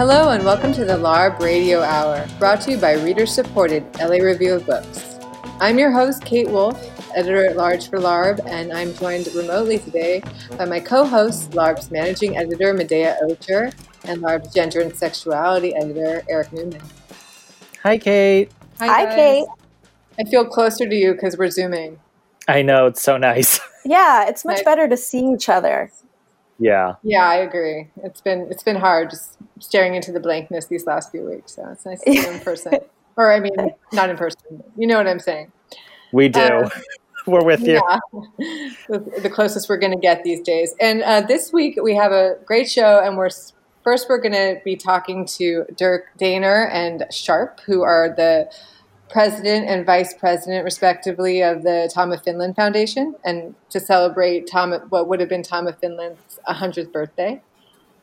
Hello 0.00 0.30
and 0.30 0.42
welcome 0.46 0.72
to 0.72 0.86
the 0.86 0.96
LARB 0.96 1.40
Radio 1.40 1.82
Hour, 1.82 2.26
brought 2.38 2.62
to 2.62 2.70
you 2.70 2.78
by 2.78 2.94
reader 2.94 3.26
supported 3.26 3.84
LA 3.98 4.16
Review 4.16 4.54
of 4.54 4.64
Books. 4.64 5.18
I'm 5.60 5.78
your 5.78 5.90
host, 5.92 6.24
Kate 6.24 6.48
Wolf, 6.48 6.82
editor 7.14 7.44
at 7.44 7.54
large 7.54 7.90
for 7.90 7.98
LARB, 7.98 8.40
and 8.46 8.72
I'm 8.72 8.94
joined 8.94 9.26
remotely 9.34 9.78
today 9.78 10.22
by 10.56 10.64
my 10.64 10.80
co 10.80 11.04
host, 11.04 11.50
LARB's 11.50 11.90
managing 11.90 12.38
editor, 12.38 12.72
Medaya 12.72 13.18
Ocher, 13.24 13.74
and 14.04 14.22
LARB's 14.22 14.54
gender 14.54 14.80
and 14.80 14.96
sexuality 14.96 15.76
editor, 15.76 16.22
Eric 16.30 16.50
Newman. 16.54 16.80
Hi, 17.82 17.98
Kate. 17.98 18.50
Hi, 18.78 18.86
Hi 18.86 19.14
Kate. 19.14 19.46
I 20.18 20.24
feel 20.30 20.46
closer 20.46 20.88
to 20.88 20.94
you 20.94 21.12
because 21.12 21.36
we're 21.36 21.50
Zooming. 21.50 22.00
I 22.48 22.62
know, 22.62 22.86
it's 22.86 23.02
so 23.02 23.18
nice. 23.18 23.60
Yeah, 23.84 24.28
it's 24.28 24.46
much 24.46 24.62
better 24.64 24.88
to 24.88 24.96
see 24.96 25.26
each 25.32 25.48
other. 25.50 25.90
Yeah. 26.58 26.96
Yeah, 27.02 27.26
I 27.26 27.36
agree. 27.36 27.88
It's 28.04 28.20
been 28.20 28.46
it's 28.50 28.62
been 28.62 28.76
hard 28.76 29.08
just 29.08 29.38
staring 29.60 29.94
into 29.94 30.12
the 30.12 30.20
blankness 30.20 30.66
these 30.66 30.86
last 30.86 31.10
few 31.10 31.22
weeks. 31.22 31.54
So 31.54 31.68
it's 31.70 31.86
nice 31.86 32.02
to 32.02 32.12
see 32.12 32.18
you 32.20 32.30
in 32.30 32.40
person. 32.50 32.74
or 33.16 33.32
I 33.32 33.40
mean, 33.40 33.52
not 33.92 34.10
in 34.10 34.16
person. 34.16 34.62
You 34.76 34.86
know 34.86 34.96
what 34.96 35.06
I'm 35.06 35.20
saying. 35.20 35.52
We 36.12 36.28
do. 36.28 36.40
Um, 36.40 36.70
we're 37.26 37.44
with 37.44 37.60
you. 37.60 37.74
Yeah, 37.74 37.98
the 38.88 39.30
closest 39.32 39.68
we're 39.68 39.78
going 39.78 39.92
to 39.92 40.00
get 40.00 40.24
these 40.24 40.40
days. 40.40 40.74
And 40.80 41.02
uh, 41.02 41.20
this 41.22 41.52
week 41.52 41.78
we 41.82 41.94
have 41.94 42.12
a 42.12 42.36
great 42.44 42.68
show, 42.68 43.00
and 43.04 43.16
we're 43.16 43.30
first 43.84 44.08
we're 44.08 44.20
going 44.20 44.32
to 44.32 44.60
be 44.64 44.76
talking 44.76 45.26
to 45.26 45.64
Durk 45.72 46.02
Dehner 46.18 46.68
and 46.72 47.06
Sharp, 47.10 47.60
who 47.60 47.82
are 47.82 48.12
the 48.16 48.50
president 49.08 49.68
and 49.68 49.84
vice 49.84 50.14
president, 50.14 50.64
respectively, 50.64 51.42
of 51.42 51.62
the 51.62 51.90
Tom 51.92 52.12
of 52.12 52.22
Finland 52.22 52.56
Foundation, 52.56 53.14
and 53.24 53.54
to 53.70 53.80
celebrate 53.80 54.48
Tom, 54.48 54.72
what 54.88 55.08
would 55.08 55.20
have 55.20 55.28
been 55.28 55.42
Tom 55.42 55.66
of 55.66 55.78
Finland's 55.78 56.38
100th 56.48 56.92
birthday. 56.92 57.40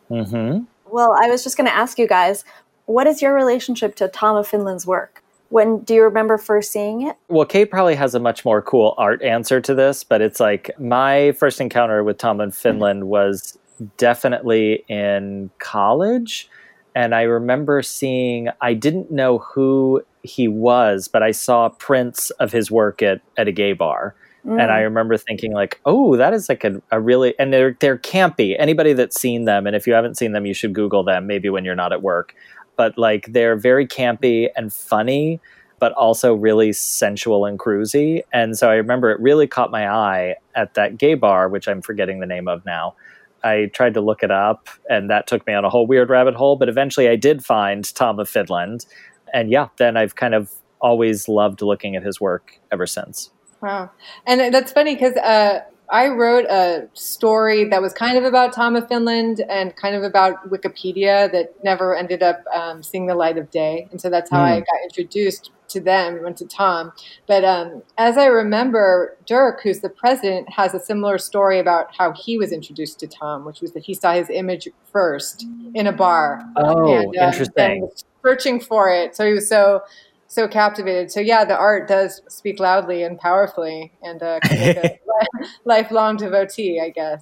Mm-hmm. 0.09 0.63
Well, 0.91 1.15
I 1.19 1.29
was 1.29 1.43
just 1.43 1.57
going 1.57 1.67
to 1.67 1.75
ask 1.75 1.97
you 1.99 2.07
guys, 2.07 2.43
what 2.85 3.07
is 3.07 3.21
your 3.21 3.33
relationship 3.33 3.95
to 3.95 4.07
Tom 4.07 4.35
of 4.37 4.47
Finland's 4.47 4.85
work? 4.85 5.23
When 5.49 5.79
do 5.79 5.93
you 5.93 6.03
remember 6.03 6.37
first 6.37 6.71
seeing 6.71 7.07
it? 7.07 7.15
Well, 7.29 7.45
Kate 7.45 7.69
probably 7.69 7.95
has 7.95 8.15
a 8.15 8.19
much 8.19 8.43
more 8.43 8.61
cool 8.61 8.95
art 8.97 9.21
answer 9.21 9.61
to 9.61 9.73
this, 9.73 10.03
but 10.03 10.21
it's 10.21 10.39
like 10.39 10.71
my 10.79 11.31
first 11.33 11.61
encounter 11.61 12.03
with 12.03 12.17
Tom 12.17 12.41
of 12.41 12.55
Finland 12.55 13.07
was 13.07 13.57
definitely 13.97 14.83
in 14.89 15.49
college. 15.59 16.49
And 16.95 17.13
I 17.13 17.21
remember 17.23 17.81
seeing, 17.81 18.49
I 18.59 18.73
didn't 18.73 19.11
know 19.11 19.37
who 19.37 20.01
he 20.23 20.47
was, 20.47 21.07
but 21.07 21.23
I 21.23 21.31
saw 21.31 21.69
prints 21.69 22.29
of 22.31 22.51
his 22.51 22.71
work 22.71 23.01
at, 23.01 23.21
at 23.37 23.47
a 23.47 23.51
gay 23.51 23.73
bar. 23.73 24.15
Mm. 24.47 24.61
And 24.61 24.71
I 24.71 24.79
mm. 24.79 24.83
remember 24.85 25.17
thinking 25.17 25.51
like, 25.51 25.81
oh, 25.85 26.15
that 26.15 26.33
is 26.33 26.47
like 26.47 26.63
a, 26.63 26.81
a, 26.91 27.01
really 27.01 27.37
and 27.37 27.51
they're 27.51 27.75
they're 27.79 27.97
campy. 27.97 28.55
Anybody 28.57 28.93
that's 28.93 29.19
seen 29.19 29.45
them, 29.45 29.67
and 29.67 29.75
if 29.75 29.85
you 29.85 29.93
haven't 29.93 30.17
seen 30.17 30.31
them, 30.31 30.45
you 30.45 30.53
should 30.53 30.73
Google 30.73 31.03
them, 31.03 31.27
maybe 31.27 31.49
when 31.49 31.65
you're 31.65 31.75
not 31.75 31.91
at 31.91 32.01
work. 32.01 32.33
But 32.77 32.97
like 32.97 33.27
they're 33.33 33.57
very 33.57 33.85
campy 33.85 34.49
and 34.55 34.71
funny, 34.71 35.41
but 35.79 35.91
also 35.93 36.33
really 36.33 36.71
sensual 36.71 37.45
and 37.45 37.59
cruisy. 37.59 38.21
And 38.31 38.57
so 38.57 38.69
I 38.69 38.75
remember 38.75 39.11
it 39.11 39.19
really 39.19 39.47
caught 39.47 39.69
my 39.69 39.89
eye 39.89 40.35
at 40.55 40.75
that 40.75 40.97
gay 40.97 41.15
bar, 41.15 41.49
which 41.49 41.67
I'm 41.67 41.81
forgetting 41.81 42.19
the 42.19 42.25
name 42.25 42.47
of 42.47 42.65
now. 42.65 42.95
I 43.43 43.69
tried 43.73 43.93
to 43.95 44.01
look 44.01 44.23
it 44.23 44.31
up, 44.31 44.69
and 44.89 45.09
that 45.09 45.27
took 45.27 45.45
me 45.45 45.53
on 45.53 45.65
a 45.65 45.69
whole 45.69 45.87
weird 45.87 46.09
rabbit 46.09 46.35
hole. 46.35 46.55
But 46.55 46.69
eventually, 46.69 47.09
I 47.09 47.17
did 47.17 47.43
find 47.43 47.93
Tom 47.95 48.19
of 48.19 48.29
Finland, 48.29 48.85
and 49.33 49.51
yeah, 49.51 49.67
then 49.77 49.97
I've 49.97 50.15
kind 50.15 50.33
of 50.33 50.51
always 50.79 51.27
loved 51.27 51.61
looking 51.61 51.95
at 51.95 52.03
his 52.03 52.21
work 52.21 52.59
ever 52.71 52.87
since. 52.87 53.31
Wow. 53.61 53.91
And 54.25 54.53
that's 54.53 54.71
funny 54.71 54.95
because 54.95 55.15
uh, 55.17 55.61
I 55.89 56.09
wrote 56.09 56.45
a 56.45 56.89
story 56.93 57.63
that 57.65 57.81
was 57.81 57.93
kind 57.93 58.17
of 58.17 58.23
about 58.23 58.53
Tom 58.53 58.75
of 58.75 58.87
Finland 58.87 59.43
and 59.49 59.75
kind 59.75 59.95
of 59.95 60.03
about 60.03 60.49
Wikipedia 60.49 61.31
that 61.31 61.53
never 61.63 61.95
ended 61.95 62.21
up 62.21 62.43
um, 62.53 62.83
seeing 62.83 63.07
the 63.07 63.15
light 63.15 63.37
of 63.37 63.49
day. 63.49 63.87
And 63.91 64.01
so 64.01 64.09
that's 64.09 64.29
how 64.29 64.39
mm. 64.39 64.51
I 64.51 64.53
hmm. 64.55 64.59
got 64.59 64.83
introduced 64.83 65.51
to 65.69 65.79
them, 65.79 66.23
went 66.23 66.37
to 66.37 66.45
Tom. 66.45 66.91
But 67.25 67.43
um, 67.43 67.83
as 67.97 68.17
I 68.17 68.25
remember, 68.25 69.17
Durk, 69.25 69.61
who's 69.63 69.79
the 69.79 69.89
president, 69.89 70.49
has 70.49 70.73
a 70.73 70.79
similar 70.79 71.17
story 71.17 71.59
about 71.59 71.87
how 71.97 72.13
he 72.13 72.37
was 72.37 72.51
introduced 72.51 72.99
to 72.99 73.07
Tom, 73.07 73.45
which 73.45 73.61
was 73.61 73.73
that 73.73 73.83
he 73.83 73.93
saw 73.93 74.13
his 74.13 74.29
image 74.29 74.67
first 74.91 75.45
in 75.73 75.87
a 75.87 75.91
bar. 75.91 76.41
Oh, 76.55 76.93
and, 76.93 77.17
uh, 77.17 77.27
interesting 77.27 77.89
searching 78.27 78.59
for 78.59 78.89
it. 78.89 79.15
So 79.15 79.25
he 79.25 79.33
was 79.33 79.47
so 79.47 79.81
so 80.27 80.47
captivated. 80.47 81.11
So 81.11 81.19
yeah, 81.19 81.45
the 81.45 81.57
art 81.57 81.87
does 81.87 82.21
speak 82.27 82.59
loudly 82.59 83.03
and 83.03 83.17
powerfully, 83.17 83.91
and 84.01 84.21
uh, 84.21 84.39
kind 84.41 84.77
of 84.77 84.77
a 84.83 84.99
lifelong 85.65 86.17
devotee, 86.17 86.79
I 86.79 86.89
guess. 86.89 87.21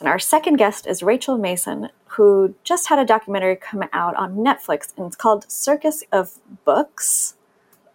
And 0.00 0.08
our 0.08 0.18
second 0.18 0.56
guest 0.56 0.86
is 0.86 1.02
Rachel 1.02 1.38
Mason, 1.38 1.88
who 2.06 2.54
just 2.64 2.88
had 2.88 2.98
a 2.98 3.04
documentary 3.04 3.56
come 3.56 3.84
out 3.92 4.16
on 4.16 4.36
Netflix, 4.36 4.92
and 4.96 5.06
it's 5.06 5.16
called 5.16 5.50
Circus 5.50 6.02
of 6.12 6.38
Books. 6.64 7.36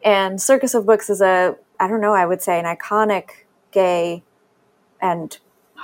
And 0.03 0.41
Circus 0.41 0.73
of 0.73 0.85
Books 0.85 1.09
is 1.09 1.21
a, 1.21 1.55
I 1.79 1.87
don't 1.87 2.01
know, 2.01 2.13
I 2.13 2.25
would 2.25 2.41
say 2.41 2.59
an 2.59 2.65
iconic 2.65 3.29
gay 3.71 4.23
and 5.01 5.37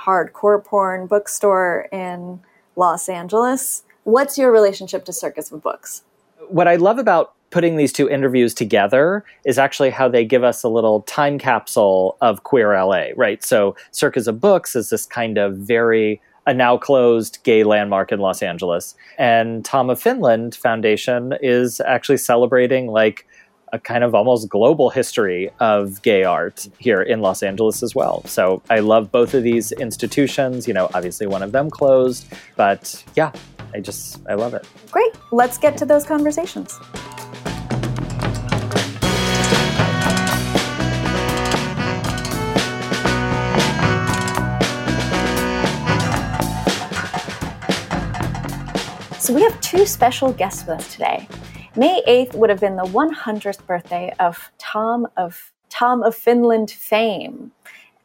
hardcore 0.04 0.62
porn 0.62 1.06
bookstore 1.06 1.88
in 1.92 2.40
Los 2.76 3.08
Angeles. 3.08 3.82
What's 4.04 4.38
your 4.38 4.50
relationship 4.52 5.04
to 5.06 5.12
Circus 5.12 5.52
of 5.52 5.62
Books? 5.62 6.02
what 6.48 6.68
I 6.68 6.76
love 6.76 6.98
about 6.98 7.34
putting 7.50 7.76
these 7.76 7.92
two 7.92 8.08
interviews 8.08 8.54
together 8.54 9.24
is 9.44 9.58
actually 9.58 9.90
how 9.90 10.08
they 10.08 10.24
give 10.24 10.44
us 10.44 10.62
a 10.62 10.68
little 10.68 11.02
time 11.02 11.38
capsule 11.38 12.16
of 12.20 12.42
queer 12.42 12.72
LA, 12.72 13.06
right? 13.16 13.44
So 13.44 13.76
Circus 13.92 14.26
of 14.26 14.40
Books 14.40 14.74
is 14.76 14.90
this 14.90 15.06
kind 15.06 15.38
of 15.38 15.56
very 15.56 16.20
a 16.46 16.54
now 16.54 16.76
closed 16.76 17.38
gay 17.42 17.64
landmark 17.64 18.12
in 18.12 18.20
Los 18.20 18.40
Angeles. 18.40 18.94
And 19.18 19.64
Tom 19.64 19.90
of 19.90 20.00
Finland 20.00 20.54
Foundation 20.54 21.34
is 21.42 21.80
actually 21.80 22.18
celebrating 22.18 22.86
like 22.86 23.26
a 23.72 23.80
kind 23.80 24.04
of 24.04 24.14
almost 24.14 24.48
global 24.48 24.90
history 24.90 25.50
of 25.58 26.00
gay 26.02 26.22
art 26.22 26.68
here 26.78 27.02
in 27.02 27.20
Los 27.20 27.42
Angeles 27.42 27.82
as 27.82 27.96
well. 27.96 28.22
So 28.26 28.62
I 28.70 28.78
love 28.78 29.10
both 29.10 29.34
of 29.34 29.42
these 29.42 29.72
institutions. 29.72 30.68
You 30.68 30.74
know, 30.74 30.88
obviously 30.94 31.26
one 31.26 31.42
of 31.42 31.50
them 31.50 31.68
closed, 31.68 32.32
but 32.54 33.02
yeah, 33.16 33.32
I 33.74 33.80
just, 33.80 34.20
I 34.28 34.34
love 34.34 34.54
it. 34.54 34.66
Great. 34.92 35.12
Let's 35.32 35.58
get 35.58 35.76
to 35.78 35.84
those 35.84 36.06
conversations. 36.06 36.78
So 49.26 49.34
we 49.34 49.42
have 49.42 49.60
two 49.60 49.86
special 49.86 50.32
guests 50.32 50.64
with 50.68 50.78
us 50.78 50.92
today. 50.92 51.26
May 51.74 52.00
8th 52.06 52.36
would 52.36 52.48
have 52.48 52.60
been 52.60 52.76
the 52.76 52.84
100th 52.84 53.66
birthday 53.66 54.14
of 54.20 54.52
Tom 54.56 55.08
of 55.16 55.52
Tom 55.68 56.04
of 56.04 56.14
Finland 56.14 56.70
fame. 56.70 57.50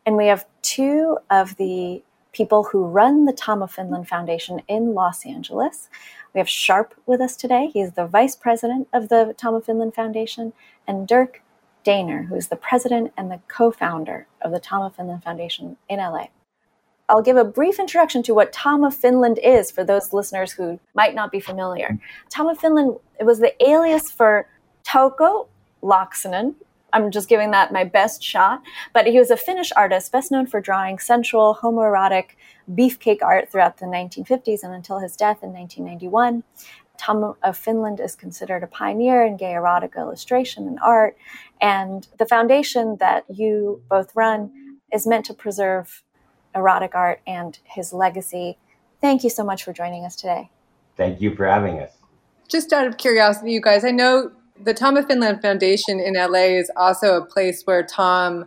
And 0.03 0.17
we 0.17 0.25
have 0.25 0.47
two 0.63 1.19
of 1.29 1.57
the 1.57 2.01
people 2.33 2.63
who 2.63 2.87
run 2.87 3.25
the 3.25 3.33
Tom 3.33 3.61
of 3.61 3.69
Finland 3.69 4.07
Foundation 4.07 4.63
in 4.67 4.95
Los 4.95 5.23
Angeles. 5.23 5.89
We 6.33 6.39
have 6.39 6.49
Sharp 6.49 6.95
with 7.05 7.21
us 7.21 7.35
today. 7.35 7.69
He's 7.71 7.91
the 7.91 8.07
vice 8.07 8.35
president 8.35 8.87
of 8.91 9.09
the 9.09 9.35
Tom 9.37 9.53
of 9.53 9.65
Finland 9.65 9.93
Foundation, 9.93 10.53
and 10.87 11.07
Durk 11.07 11.41
Dehner, 11.85 12.29
who 12.29 12.35
is 12.35 12.47
the 12.47 12.55
president 12.55 13.13
and 13.15 13.29
the 13.29 13.41
co 13.47 13.69
founder 13.69 14.25
of 14.41 14.51
the 14.51 14.59
Tom 14.59 14.81
of 14.81 14.95
Finland 14.95 15.23
Foundation 15.23 15.77
in 15.87 15.99
LA. 15.99 16.29
I'll 17.11 17.21
give 17.21 17.37
a 17.37 17.43
brief 17.43 17.77
introduction 17.77 18.23
to 18.23 18.33
what 18.33 18.53
Tom 18.53 18.85
of 18.85 18.95
Finland 18.95 19.37
is 19.43 19.69
for 19.69 19.83
those 19.83 20.13
listeners 20.13 20.53
who 20.53 20.79
might 20.95 21.13
not 21.13 21.31
be 21.31 21.41
familiar. 21.41 21.99
Tom 22.29 22.47
of 22.47 22.57
Finland 22.57 22.97
it 23.19 23.25
was 23.25 23.39
the 23.39 23.53
alias 23.63 24.09
for 24.09 24.47
Touko 24.83 25.47
Laaksonen, 25.83 26.55
I'm 26.93 27.11
just 27.11 27.29
giving 27.29 27.51
that 27.51 27.71
my 27.71 27.83
best 27.83 28.23
shot. 28.23 28.61
But 28.93 29.07
he 29.07 29.19
was 29.19 29.31
a 29.31 29.37
Finnish 29.37 29.71
artist, 29.75 30.11
best 30.11 30.31
known 30.31 30.47
for 30.47 30.61
drawing 30.61 30.99
sensual, 30.99 31.57
homoerotic 31.61 32.35
beefcake 32.73 33.21
art 33.21 33.51
throughout 33.51 33.77
the 33.77 33.85
1950s 33.85 34.63
and 34.63 34.73
until 34.73 34.99
his 34.99 35.15
death 35.15 35.43
in 35.43 35.51
1991. 35.53 36.43
Tom 36.97 37.35
of 37.41 37.57
Finland 37.57 37.99
is 37.99 38.15
considered 38.15 38.63
a 38.63 38.67
pioneer 38.67 39.25
in 39.25 39.35
gay 39.35 39.53
erotic 39.53 39.93
illustration 39.97 40.67
and 40.67 40.79
art. 40.83 41.17
And 41.59 42.07
the 42.19 42.25
foundation 42.25 42.97
that 42.99 43.25
you 43.27 43.81
both 43.89 44.15
run 44.15 44.77
is 44.93 45.07
meant 45.07 45.25
to 45.25 45.33
preserve 45.33 46.03
erotic 46.55 46.95
art 46.95 47.21
and 47.25 47.57
his 47.63 47.93
legacy. 47.93 48.57
Thank 48.99 49.23
you 49.23 49.29
so 49.29 49.43
much 49.43 49.63
for 49.63 49.73
joining 49.73 50.05
us 50.05 50.15
today. 50.15 50.49
Thank 50.97 51.21
you 51.21 51.35
for 51.35 51.45
having 51.45 51.79
us. 51.79 51.91
Just 52.47 52.73
out 52.73 52.85
of 52.85 52.97
curiosity, 52.97 53.51
you 53.51 53.61
guys, 53.61 53.85
I 53.85 53.91
know 53.91 54.31
the 54.63 54.73
Tom 54.73 54.97
of 54.97 55.07
Finland 55.07 55.41
Foundation 55.41 55.99
in 55.99 56.13
LA 56.13 56.57
is 56.59 56.71
also 56.75 57.15
a 57.15 57.25
place 57.25 57.63
where 57.63 57.83
Tom 57.83 58.45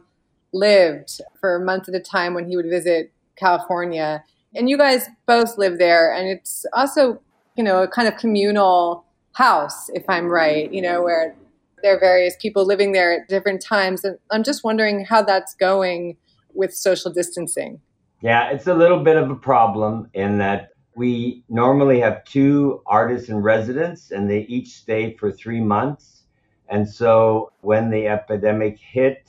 lived 0.53 1.21
for 1.41 1.59
months 1.59 1.89
at 1.89 1.95
a 1.95 2.01
time 2.01 2.35
when 2.35 2.49
he 2.49 2.57
would 2.57 2.69
visit 2.69 3.13
California. 3.37 4.23
And 4.55 4.71
you 4.71 4.79
guys 4.79 5.09
both 5.27 5.59
live 5.59 5.79
there, 5.79 6.13
and 6.13 6.29
it's 6.29 6.65
also, 6.73 7.21
you 7.57 7.65
know, 7.65 7.83
a 7.83 7.89
kind 7.89 8.07
of 8.07 8.17
communal 8.17 9.05
house, 9.33 9.89
if 9.91 10.05
I'm 10.09 10.27
right, 10.27 10.73
you 10.73 10.81
know, 10.81 11.03
where 11.03 11.35
there 11.83 11.97
are 11.97 12.01
various 12.01 12.37
people 12.41 12.65
living 12.65 12.93
there 12.93 13.13
at 13.13 13.29
different 13.29 13.61
times. 13.61 14.05
And 14.05 14.17
I'm 14.31 14.45
just 14.45 14.63
wondering 14.63 15.05
how 15.05 15.23
that's 15.23 15.55
going 15.55 16.17
with 16.55 16.73
social 16.73 17.13
distancing. 17.13 17.81
Yeah, 18.25 18.49
it's 18.49 18.67
a 18.69 18.73
little 18.73 19.05
bit 19.05 19.17
of 19.19 19.31
a 19.31 19.37
problem 19.37 20.09
in 20.15 20.39
that 20.39 20.71
We 20.97 21.45
normally 21.49 22.01
have 22.01 22.25
two 22.25 22.83
artists 22.87 23.29
in 23.29 23.39
residence, 23.39 24.13
and 24.13 24.31
they 24.31 24.41
each 24.43 24.69
stay 24.69 25.17
for 25.17 25.33
three 25.33 25.61
months. 25.61 26.23
And 26.69 26.89
so 26.89 27.53
when 27.61 27.91
the 27.91 28.07
epidemic 28.07 28.79
hit, 28.79 29.29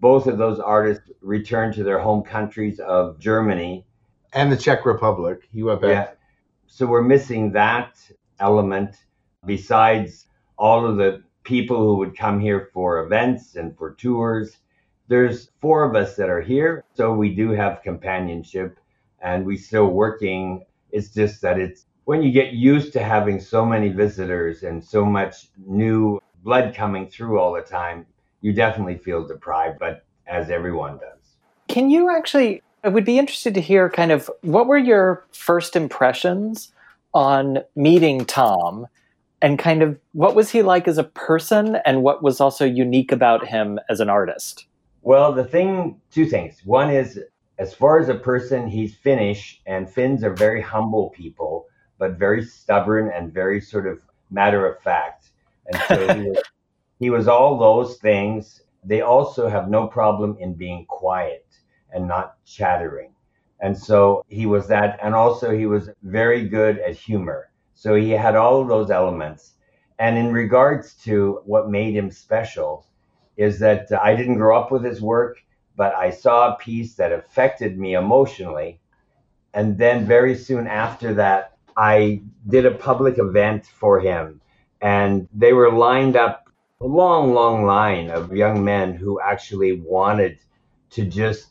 both 0.00 0.26
of 0.26 0.38
those 0.38 0.60
artists 0.60 1.10
returned 1.20 1.74
to 1.74 1.84
their 1.84 1.98
home 1.98 2.22
countries 2.22 2.78
of 2.80 3.18
Germany 3.18 3.84
and 4.32 4.50
the 4.50 4.56
Czech 4.56 4.86
Republic. 4.86 5.40
He 5.52 5.62
went 5.62 5.82
back. 5.82 5.90
Yeah. 5.90 6.14
So 6.66 6.86
we're 6.86 7.02
missing 7.02 7.52
that 7.52 7.98
element 8.40 8.96
besides 9.44 10.26
all 10.56 10.86
of 10.86 10.96
the 10.96 11.22
people 11.44 11.78
who 11.78 11.96
would 11.96 12.16
come 12.16 12.40
here 12.40 12.70
for 12.72 13.04
events 13.04 13.56
and 13.56 13.76
for 13.76 13.94
tours. 13.94 14.56
There's 15.12 15.50
four 15.60 15.84
of 15.84 15.94
us 15.94 16.16
that 16.16 16.30
are 16.30 16.40
here, 16.40 16.84
so 16.94 17.12
we 17.12 17.34
do 17.34 17.50
have 17.50 17.82
companionship 17.82 18.80
and 19.20 19.44
we 19.44 19.58
still 19.58 19.88
working. 19.88 20.64
It's 20.90 21.10
just 21.10 21.42
that 21.42 21.58
it's 21.58 21.84
when 22.04 22.22
you 22.22 22.32
get 22.32 22.54
used 22.54 22.94
to 22.94 23.04
having 23.04 23.38
so 23.38 23.66
many 23.66 23.90
visitors 23.90 24.62
and 24.62 24.82
so 24.82 25.04
much 25.04 25.48
new 25.66 26.18
blood 26.42 26.74
coming 26.74 27.10
through 27.10 27.38
all 27.38 27.52
the 27.52 27.60
time, 27.60 28.06
you 28.40 28.54
definitely 28.54 28.96
feel 28.96 29.26
deprived, 29.28 29.78
but 29.78 30.06
as 30.26 30.48
everyone 30.48 30.92
does. 30.92 31.36
Can 31.68 31.90
you 31.90 32.08
actually 32.08 32.62
I 32.82 32.88
would 32.88 33.04
be 33.04 33.18
interested 33.18 33.52
to 33.52 33.60
hear 33.60 33.90
kind 33.90 34.12
of 34.12 34.30
what 34.40 34.66
were 34.66 34.78
your 34.78 35.26
first 35.32 35.76
impressions 35.76 36.72
on 37.12 37.58
meeting 37.76 38.24
Tom 38.24 38.86
and 39.42 39.58
kind 39.58 39.82
of 39.82 39.98
what 40.12 40.34
was 40.34 40.48
he 40.48 40.62
like 40.62 40.88
as 40.88 40.96
a 40.96 41.04
person 41.04 41.76
and 41.84 42.02
what 42.02 42.22
was 42.22 42.40
also 42.40 42.64
unique 42.64 43.12
about 43.12 43.46
him 43.46 43.78
as 43.90 44.00
an 44.00 44.08
artist? 44.08 44.64
Well, 45.04 45.32
the 45.32 45.44
thing, 45.44 46.00
two 46.12 46.26
things. 46.26 46.64
One 46.64 46.88
is, 46.88 47.18
as 47.58 47.74
far 47.74 47.98
as 47.98 48.08
a 48.08 48.14
person, 48.14 48.68
he's 48.68 48.94
Finnish, 48.94 49.60
and 49.66 49.90
Finns 49.90 50.22
are 50.22 50.32
very 50.32 50.62
humble 50.62 51.10
people, 51.10 51.66
but 51.98 52.18
very 52.18 52.44
stubborn 52.44 53.10
and 53.12 53.32
very 53.32 53.60
sort 53.60 53.88
of 53.88 53.98
matter 54.30 54.64
of 54.64 54.80
fact. 54.80 55.30
And 55.66 55.82
so 55.88 56.14
he, 56.14 56.28
was, 56.28 56.38
he 57.00 57.10
was 57.10 57.26
all 57.26 57.58
those 57.58 57.96
things. 57.98 58.62
They 58.84 59.00
also 59.00 59.48
have 59.48 59.68
no 59.68 59.88
problem 59.88 60.36
in 60.38 60.54
being 60.54 60.86
quiet 60.86 61.46
and 61.92 62.06
not 62.06 62.36
chattering. 62.44 63.12
And 63.60 63.76
so 63.76 64.24
he 64.28 64.46
was 64.46 64.68
that. 64.68 65.00
And 65.02 65.14
also, 65.14 65.50
he 65.50 65.66
was 65.66 65.90
very 66.02 66.48
good 66.48 66.78
at 66.78 66.96
humor. 66.96 67.50
So 67.74 67.96
he 67.96 68.10
had 68.10 68.36
all 68.36 68.60
of 68.60 68.68
those 68.68 68.90
elements. 68.90 69.54
And 69.98 70.16
in 70.16 70.32
regards 70.32 70.94
to 71.04 71.40
what 71.44 71.70
made 71.70 71.94
him 71.94 72.10
special, 72.10 72.86
is 73.36 73.58
that 73.60 73.88
I 73.92 74.14
didn't 74.14 74.36
grow 74.36 74.58
up 74.58 74.70
with 74.70 74.84
his 74.84 75.00
work, 75.00 75.38
but 75.76 75.94
I 75.94 76.10
saw 76.10 76.52
a 76.52 76.58
piece 76.58 76.94
that 76.94 77.12
affected 77.12 77.78
me 77.78 77.94
emotionally. 77.94 78.80
And 79.54 79.78
then 79.78 80.06
very 80.06 80.34
soon 80.34 80.66
after 80.66 81.14
that, 81.14 81.56
I 81.76 82.22
did 82.48 82.66
a 82.66 82.72
public 82.72 83.18
event 83.18 83.66
for 83.66 84.00
him. 84.00 84.40
And 84.80 85.28
they 85.32 85.52
were 85.52 85.72
lined 85.72 86.16
up 86.16 86.48
a 86.80 86.86
long, 86.86 87.32
long 87.32 87.64
line 87.64 88.10
of 88.10 88.34
young 88.34 88.64
men 88.64 88.94
who 88.94 89.20
actually 89.20 89.80
wanted 89.80 90.38
to 90.90 91.04
just 91.04 91.46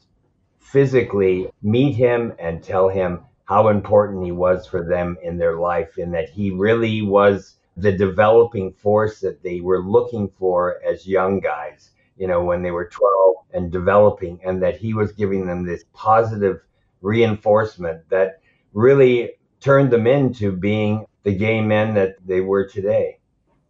physically 0.60 1.50
meet 1.62 1.96
him 1.96 2.34
and 2.38 2.64
tell 2.64 2.90
him 2.90 3.22
how 3.46 3.70
important 3.70 4.24
he 4.24 4.32
was 4.32 4.68
for 4.68 4.84
them 4.84 5.18
in 5.22 5.38
their 5.38 5.58
life 5.58 5.98
and 5.98 6.14
that 6.14 6.30
he 6.30 6.52
really 6.52 7.02
was 7.02 7.56
the 7.82 7.92
developing 7.92 8.74
force 8.74 9.20
that 9.22 9.44
they 9.44 9.62
were 9.62 9.82
looking 9.82 10.30
for 10.38 10.82
as 10.84 11.08
young 11.08 11.40
guys, 11.40 11.92
you 12.18 12.28
know, 12.28 12.44
when 12.44 12.62
they 12.62 12.72
were 12.72 12.88
12 12.88 13.36
and 13.54 13.72
developing, 13.72 14.40
and 14.46 14.62
that 14.62 14.78
he 14.78 14.94
was 14.94 15.12
giving 15.12 15.46
them 15.46 15.66
this 15.66 15.84
positive 15.94 16.62
reinforcement 17.02 18.08
that 18.10 18.42
really 18.74 19.32
turned 19.60 19.92
them 19.92 20.08
into 20.08 20.52
being 20.52 21.06
the 21.24 21.34
gay 21.34 21.62
men 21.62 21.94
that 21.94 22.16
they 22.26 22.42
were 22.42 22.68
today. 22.68 23.20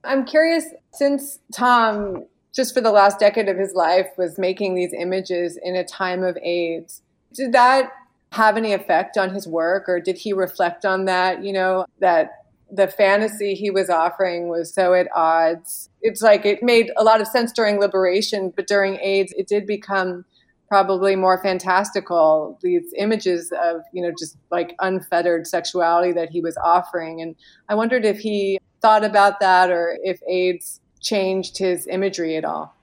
I'm 0.03 0.25
curious, 0.25 0.65
since 0.93 1.39
Tom 1.53 2.25
just 2.53 2.73
for 2.73 2.81
the 2.81 2.91
last 2.91 3.19
decade 3.19 3.47
of 3.47 3.57
his 3.57 3.73
life 3.73 4.07
was 4.17 4.37
making 4.37 4.75
these 4.75 4.93
images 4.93 5.57
in 5.61 5.75
a 5.75 5.85
time 5.85 6.23
of 6.23 6.37
AIDS. 6.37 7.01
Did 7.33 7.53
that 7.53 7.91
have 8.31 8.57
any 8.57 8.73
effect 8.73 9.17
on 9.17 9.33
his 9.33 9.47
work 9.47 9.87
or 9.87 9.99
did 9.99 10.17
he 10.17 10.33
reflect 10.33 10.85
on 10.85 11.05
that, 11.05 11.43
you 11.43 11.53
know, 11.53 11.85
that 11.99 12.40
the 12.71 12.87
fantasy 12.87 13.53
he 13.53 13.69
was 13.69 13.89
offering 13.89 14.47
was 14.47 14.73
so 14.73 14.93
at 14.93 15.07
odds. 15.13 15.89
It's 16.01 16.21
like 16.21 16.45
it 16.45 16.63
made 16.63 16.91
a 16.97 17.03
lot 17.03 17.21
of 17.21 17.27
sense 17.27 17.51
during 17.51 17.79
liberation, 17.79 18.53
but 18.55 18.67
during 18.67 18.95
AIDS 19.01 19.33
it 19.37 19.47
did 19.47 19.65
become 19.65 20.25
probably 20.69 21.17
more 21.17 21.41
fantastical 21.43 22.57
these 22.61 22.93
images 22.97 23.51
of, 23.61 23.81
you 23.91 24.01
know, 24.01 24.11
just 24.17 24.37
like 24.51 24.73
unfettered 24.79 25.45
sexuality 25.45 26.13
that 26.13 26.29
he 26.29 26.39
was 26.39 26.55
offering 26.63 27.21
and 27.21 27.35
I 27.67 27.75
wondered 27.75 28.05
if 28.05 28.19
he 28.19 28.57
thought 28.81 29.03
about 29.03 29.39
that 29.41 29.69
or 29.69 29.97
if 30.03 30.19
AIDS 30.27 30.79
changed 31.01 31.57
his 31.57 31.87
imagery 31.87 32.35
at 32.37 32.45
all? 32.45 32.75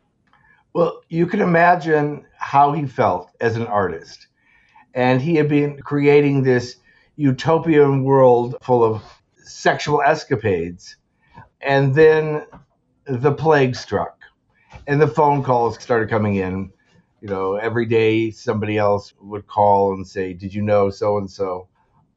Well, 0.74 1.00
you 1.08 1.26
can 1.26 1.40
imagine 1.40 2.26
how 2.36 2.72
he 2.72 2.86
felt 2.86 3.30
as 3.40 3.56
an 3.56 3.66
artist. 3.66 4.26
And 4.94 5.20
he 5.20 5.36
had 5.36 5.48
been 5.48 5.80
creating 5.80 6.42
this 6.42 6.76
utopian 7.16 8.04
world 8.04 8.56
full 8.62 8.84
of 8.84 9.02
sexual 9.48 10.02
escapades. 10.02 10.96
And 11.60 11.94
then 11.94 12.44
the 13.06 13.32
plague 13.32 13.74
struck, 13.74 14.18
and 14.86 15.00
the 15.00 15.08
phone 15.08 15.42
calls 15.42 15.82
started 15.82 16.08
coming 16.08 16.36
in. 16.36 16.72
You 17.20 17.28
know, 17.28 17.56
every 17.56 17.86
day 17.86 18.30
somebody 18.30 18.78
else 18.78 19.12
would 19.20 19.46
call 19.46 19.94
and 19.94 20.06
say, 20.06 20.34
Did 20.34 20.54
you 20.54 20.62
know 20.62 20.90
so 20.90 21.18
and 21.18 21.30
so? 21.30 21.68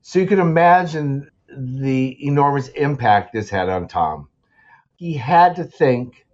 So 0.01 0.19
you 0.19 0.27
can 0.27 0.39
imagine 0.39 1.31
the 1.57 2.17
enormous 2.25 2.67
impact 2.69 3.33
this 3.33 3.49
had 3.49 3.69
on 3.69 3.87
Tom 3.87 4.27
he 5.01 5.15
had 5.15 5.55
to 5.55 5.63
think, 5.63 6.27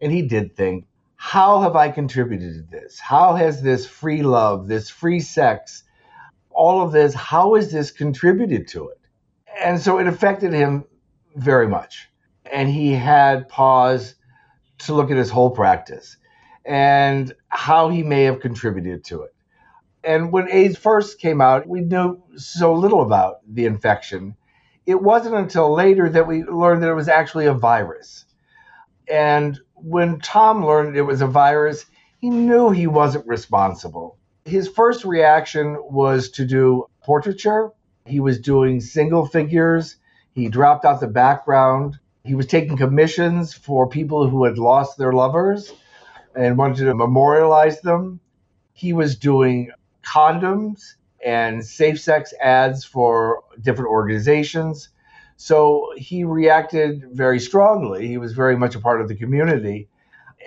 and 0.00 0.12
he 0.12 0.22
did 0.22 0.54
think, 0.54 0.86
how 1.16 1.62
have 1.62 1.74
I 1.74 1.90
contributed 1.90 2.54
to 2.54 2.78
this? 2.78 3.00
How 3.00 3.34
has 3.34 3.62
this 3.62 3.84
free 3.84 4.22
love, 4.22 4.68
this 4.68 4.88
free 4.88 5.18
sex, 5.18 5.82
all 6.48 6.82
of 6.82 6.92
this, 6.92 7.14
how 7.14 7.56
has 7.56 7.72
this 7.72 7.90
contributed 7.90 8.68
to 8.68 8.90
it? 8.90 9.00
And 9.60 9.80
so 9.80 9.98
it 9.98 10.06
affected 10.06 10.52
him 10.52 10.84
very 11.36 11.68
much. 11.68 12.08
And 12.50 12.68
he 12.68 12.92
had 12.92 13.48
pause 13.48 14.14
to 14.80 14.94
look 14.94 15.10
at 15.10 15.16
his 15.16 15.30
whole 15.30 15.50
practice 15.50 16.16
and 16.64 17.32
how 17.48 17.88
he 17.88 18.02
may 18.02 18.24
have 18.24 18.40
contributed 18.40 19.04
to 19.04 19.22
it. 19.22 19.34
And 20.04 20.32
when 20.32 20.50
AIDS 20.50 20.76
first 20.76 21.20
came 21.20 21.40
out, 21.40 21.68
we 21.68 21.80
knew 21.80 22.22
so 22.36 22.74
little 22.74 23.02
about 23.02 23.36
the 23.48 23.66
infection 23.66 24.36
it 24.86 25.00
wasn't 25.00 25.36
until 25.36 25.72
later 25.72 26.08
that 26.08 26.26
we 26.26 26.42
learned 26.42 26.82
that 26.82 26.90
it 26.90 26.94
was 26.94 27.08
actually 27.08 27.46
a 27.46 27.54
virus. 27.54 28.24
And 29.08 29.58
when 29.74 30.18
Tom 30.20 30.64
learned 30.64 30.96
it 30.96 31.02
was 31.02 31.20
a 31.20 31.26
virus, 31.26 31.86
he 32.18 32.30
knew 32.30 32.70
he 32.70 32.86
wasn't 32.86 33.26
responsible. 33.26 34.18
His 34.44 34.68
first 34.68 35.04
reaction 35.04 35.76
was 35.80 36.30
to 36.30 36.44
do 36.44 36.86
portraiture. 37.04 37.70
He 38.06 38.20
was 38.20 38.40
doing 38.40 38.80
single 38.80 39.26
figures. 39.26 39.96
He 40.32 40.48
dropped 40.48 40.84
out 40.84 41.00
the 41.00 41.06
background. 41.06 41.98
He 42.24 42.34
was 42.34 42.46
taking 42.46 42.76
commissions 42.76 43.52
for 43.52 43.88
people 43.88 44.28
who 44.28 44.44
had 44.44 44.58
lost 44.58 44.98
their 44.98 45.12
lovers 45.12 45.72
and 46.34 46.56
wanted 46.56 46.84
to 46.84 46.94
memorialize 46.94 47.80
them. 47.80 48.20
He 48.72 48.92
was 48.92 49.16
doing 49.16 49.70
condoms 50.04 50.94
and 51.24 51.64
safe 51.64 52.00
sex 52.00 52.34
ads 52.40 52.84
for 52.84 53.42
different 53.60 53.90
organizations. 53.90 54.88
So 55.36 55.92
he 55.96 56.24
reacted 56.24 57.10
very 57.12 57.40
strongly. 57.40 58.08
He 58.08 58.18
was 58.18 58.32
very 58.32 58.56
much 58.56 58.74
a 58.74 58.80
part 58.80 59.00
of 59.00 59.08
the 59.08 59.14
community. 59.14 59.88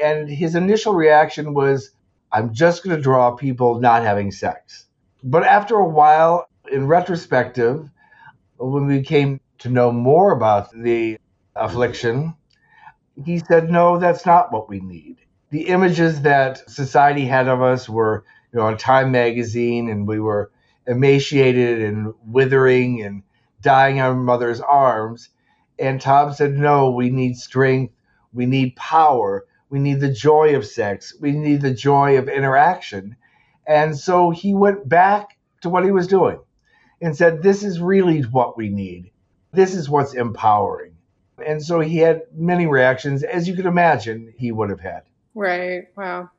And 0.02 0.30
his 0.30 0.56
initial 0.56 0.94
reaction 0.94 1.54
was, 1.54 1.92
I'm 2.32 2.54
just 2.54 2.84
going 2.84 2.96
to 2.96 3.02
draw 3.02 3.32
people 3.32 3.80
not 3.80 4.04
having 4.04 4.32
sex. 4.32 4.88
But 5.24 5.44
after 5.44 5.76
a 5.76 5.88
while, 5.88 6.48
in 6.72 6.88
retrospective, 6.88 7.90
when 8.58 8.88
we 8.88 9.02
came 9.02 9.40
to 9.60 9.70
know 9.70 9.92
more 9.92 10.32
about 10.32 10.72
the 10.72 11.18
affliction, 11.56 12.36
he 13.24 13.40
said, 13.40 13.70
No, 13.70 13.98
that's 13.98 14.26
not 14.26 14.52
what 14.52 14.70
we 14.70 14.80
need. 14.80 15.18
The 15.50 15.68
images 15.68 16.22
that 16.22 16.70
society 16.70 17.26
had 17.26 17.48
of 17.48 17.62
us 17.62 17.88
were, 17.88 18.26
you 18.52 18.60
know, 18.60 18.66
on 18.66 18.78
Time 18.78 19.12
magazine, 19.12 19.90
and 19.90 20.08
we 20.08 20.20
were 20.20 20.52
emaciated 20.88 21.82
and 21.82 22.14
withering 22.26 23.02
and 23.02 23.24
dying 23.62 24.00
on 24.00 24.06
our 24.08 24.16
mother's 24.16 24.62
arms. 24.62 25.30
And 25.80 26.00
Tom 26.00 26.34
said, 26.34 26.54
No, 26.54 26.92
we 26.92 27.10
need 27.10 27.38
strength. 27.38 27.94
We 28.34 28.46
need 28.46 28.76
power. 28.76 29.46
We 29.70 29.80
need 29.80 30.00
the 30.00 30.12
joy 30.12 30.56
of 30.56 30.66
sex. 30.66 31.14
We 31.20 31.32
need 31.32 31.62
the 31.62 31.74
joy 31.74 32.18
of 32.18 32.30
interaction. 32.30 33.16
And 33.68 33.98
so 33.98 34.30
he 34.30 34.54
went 34.54 34.88
back 34.88 35.38
to 35.62 35.70
what 35.70 35.84
he 35.84 35.92
was 35.92 36.08
doing 36.08 36.40
and 37.06 37.16
said, 37.16 37.42
This 37.42 37.64
is 37.64 37.80
really 37.80 38.22
what 38.22 38.58
we 38.58 38.70
need. 38.70 39.12
This 39.54 39.76
is 39.76 39.90
what's 39.90 40.14
empowering. 40.14 40.96
And 41.46 41.64
so 41.64 41.80
he 41.80 41.98
had 41.98 42.24
many 42.34 42.66
reactions, 42.66 43.24
as 43.24 43.48
you 43.48 43.56
could 43.56 43.66
imagine 43.66 44.34
he 44.38 44.52
would 44.52 44.70
have 44.70 44.80
had. 44.80 45.04
Right. 45.34 45.88
Wow. 45.96 46.30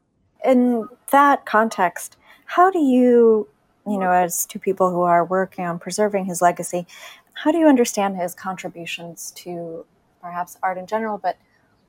In 0.44 0.88
that 1.12 1.46
context, 1.46 2.16
how 2.46 2.70
do 2.70 2.78
you 2.78 3.49
you 3.87 3.99
know, 3.99 4.11
as 4.11 4.46
two 4.46 4.58
people 4.58 4.90
who 4.90 5.02
are 5.02 5.25
working 5.25 5.64
on 5.64 5.78
preserving 5.78 6.25
his 6.25 6.42
legacy, 6.42 6.87
how 7.35 7.52
do 7.52 7.58
you 7.58 7.68
understand 7.68 8.16
his 8.16 8.35
contributions 8.35 9.30
to 9.37 9.87
perhaps 10.20 10.58
art 10.62 10.76
in 10.76 10.87
general, 10.87 11.18
but 11.18 11.38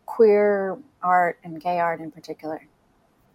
queer 0.05 0.77
art 1.01 1.39
and 1.43 1.59
gay 1.59 1.79
art 1.79 1.99
in 1.99 2.11
particular? 2.11 2.61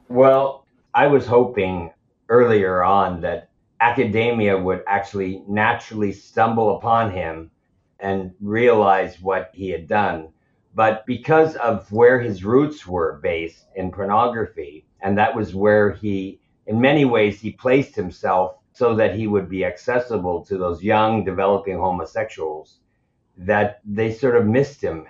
Well, 0.08 0.64
I 0.94 1.08
was 1.08 1.26
hoping 1.26 1.90
earlier 2.28 2.84
on 2.84 3.20
that 3.22 3.48
academia 3.82 4.56
would 4.56 4.84
actually 4.86 5.42
naturally 5.48 6.12
stumble 6.12 6.76
upon 6.76 7.10
him 7.10 7.50
and 7.98 8.32
realize 8.40 9.20
what 9.20 9.50
he 9.52 9.70
had 9.70 9.88
done. 9.88 10.28
But 10.74 11.04
because 11.04 11.56
of 11.56 11.90
where 11.90 12.20
his 12.20 12.44
roots 12.44 12.86
were 12.86 13.20
based 13.22 13.66
in 13.74 13.90
pornography, 13.90 14.86
and 15.00 15.18
that 15.18 15.34
was 15.34 15.54
where 15.54 15.90
he, 15.92 16.40
in 16.66 16.80
many 16.80 17.04
ways, 17.04 17.40
he 17.40 17.50
placed 17.50 17.96
himself 17.96 18.56
so 18.72 18.94
that 18.94 19.16
he 19.16 19.26
would 19.26 19.48
be 19.48 19.64
accessible 19.64 20.44
to 20.44 20.56
those 20.56 20.82
young 20.82 21.24
developing 21.24 21.76
homosexuals, 21.76 22.78
that 23.36 23.80
they 23.84 24.12
sort 24.12 24.36
of 24.36 24.46
missed 24.46 24.80
him. 24.80 25.06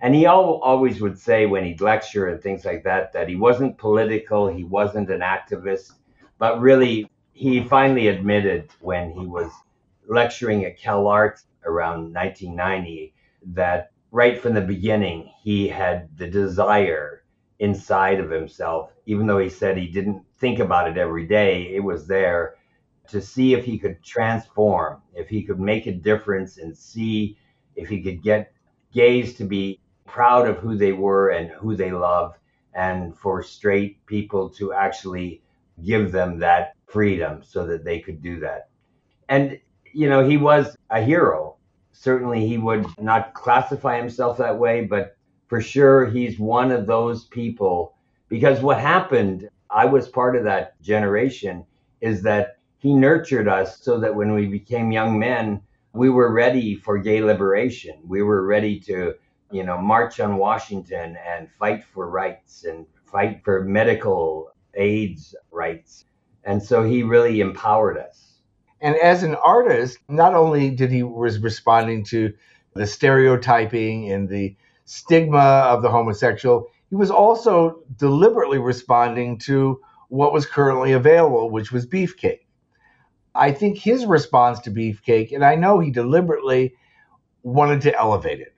And 0.00 0.14
he 0.14 0.26
always 0.26 1.00
would 1.00 1.18
say 1.18 1.46
when 1.46 1.64
he'd 1.64 1.80
lecture 1.80 2.28
and 2.28 2.42
things 2.42 2.64
like 2.64 2.82
that, 2.84 3.12
that 3.12 3.28
he 3.28 3.36
wasn't 3.36 3.78
political, 3.78 4.48
he 4.48 4.64
wasn't 4.64 5.10
an 5.10 5.20
activist, 5.20 5.92
but 6.38 6.60
really 6.60 7.10
he 7.34 7.64
finally 7.64 8.06
admitted 8.06 8.70
when 8.80 9.10
he 9.10 9.26
was 9.26 9.50
lecturing 10.08 10.64
at 10.64 10.78
CalArts 10.78 11.42
around 11.66 12.14
1990 12.14 13.12
that 13.48 13.90
right 14.12 14.40
from 14.40 14.54
the 14.54 14.60
beginning 14.60 15.28
he 15.42 15.66
had 15.66 16.08
the 16.16 16.28
desire 16.28 17.24
inside 17.58 18.20
of 18.20 18.30
himself, 18.30 18.92
even 19.06 19.26
though 19.26 19.38
he 19.38 19.48
said 19.48 19.76
he 19.76 19.88
didn't 19.88 20.22
think 20.38 20.60
about 20.60 20.88
it 20.88 20.96
every 20.96 21.26
day, 21.26 21.74
it 21.74 21.82
was 21.82 22.06
there 22.06 22.54
to 23.08 23.20
see 23.20 23.52
if 23.52 23.64
he 23.64 23.78
could 23.78 24.02
transform, 24.02 25.02
if 25.14 25.28
he 25.28 25.42
could 25.42 25.58
make 25.58 25.86
a 25.86 25.92
difference 25.92 26.58
and 26.58 26.76
see 26.76 27.36
if 27.74 27.88
he 27.88 28.00
could 28.00 28.22
get 28.22 28.52
gays 28.92 29.34
to 29.34 29.44
be 29.44 29.80
proud 30.06 30.48
of 30.48 30.58
who 30.58 30.76
they 30.76 30.92
were 30.92 31.30
and 31.30 31.50
who 31.50 31.74
they 31.74 31.90
love, 31.90 32.38
and 32.74 33.16
for 33.18 33.42
straight 33.42 34.04
people 34.06 34.48
to 34.48 34.72
actually 34.72 35.42
give 35.84 36.12
them 36.12 36.38
that 36.38 36.74
freedom 36.94 37.42
so 37.42 37.66
that 37.66 37.84
they 37.84 37.98
could 37.98 38.22
do 38.22 38.38
that. 38.38 38.68
And, 39.28 39.58
you 39.92 40.08
know, 40.08 40.26
he 40.26 40.36
was 40.36 40.76
a 40.90 41.02
hero. 41.02 41.56
Certainly, 41.90 42.46
he 42.46 42.56
would 42.56 42.86
not 43.00 43.34
classify 43.34 43.96
himself 43.96 44.38
that 44.38 44.56
way, 44.56 44.84
but 44.84 45.16
for 45.48 45.60
sure, 45.60 46.06
he's 46.06 46.38
one 46.38 46.70
of 46.70 46.86
those 46.86 47.24
people. 47.24 47.96
Because 48.28 48.60
what 48.60 48.78
happened, 48.78 49.48
I 49.70 49.86
was 49.86 50.08
part 50.08 50.36
of 50.36 50.44
that 50.44 50.80
generation, 50.82 51.66
is 52.00 52.22
that 52.22 52.58
he 52.78 52.94
nurtured 52.94 53.48
us 53.48 53.80
so 53.80 53.98
that 53.98 54.14
when 54.14 54.32
we 54.32 54.46
became 54.46 54.92
young 54.92 55.18
men, 55.18 55.60
we 55.94 56.10
were 56.10 56.32
ready 56.32 56.76
for 56.76 56.98
gay 56.98 57.20
liberation. 57.20 57.98
We 58.06 58.22
were 58.22 58.46
ready 58.46 58.78
to, 58.80 59.14
you 59.50 59.64
know, 59.64 59.78
march 59.78 60.20
on 60.20 60.36
Washington 60.36 61.16
and 61.26 61.50
fight 61.58 61.82
for 61.92 62.08
rights 62.08 62.64
and 62.64 62.86
fight 63.04 63.42
for 63.44 63.64
medical 63.64 64.52
AIDS 64.74 65.34
rights. 65.50 66.04
And 66.44 66.62
so 66.62 66.82
he 66.82 67.02
really 67.02 67.40
empowered 67.40 67.98
us. 67.98 68.38
And 68.80 68.96
as 68.96 69.22
an 69.22 69.34
artist, 69.34 69.98
not 70.08 70.34
only 70.34 70.70
did 70.70 70.90
he 70.90 71.02
was 71.02 71.38
responding 71.38 72.04
to 72.06 72.34
the 72.74 72.86
stereotyping 72.86 74.12
and 74.12 74.28
the 74.28 74.56
stigma 74.84 75.38
of 75.38 75.82
the 75.82 75.90
homosexual, 75.90 76.68
he 76.90 76.96
was 76.96 77.10
also 77.10 77.82
deliberately 77.96 78.58
responding 78.58 79.38
to 79.38 79.80
what 80.08 80.32
was 80.32 80.44
currently 80.44 80.92
available, 80.92 81.50
which 81.50 81.72
was 81.72 81.86
beefcake. 81.86 82.40
I 83.34 83.52
think 83.52 83.78
his 83.78 84.04
response 84.04 84.60
to 84.60 84.70
beefcake, 84.70 85.32
and 85.32 85.44
I 85.44 85.54
know 85.54 85.80
he 85.80 85.90
deliberately 85.90 86.74
wanted 87.42 87.80
to 87.82 87.98
elevate 87.98 88.40
it. 88.40 88.54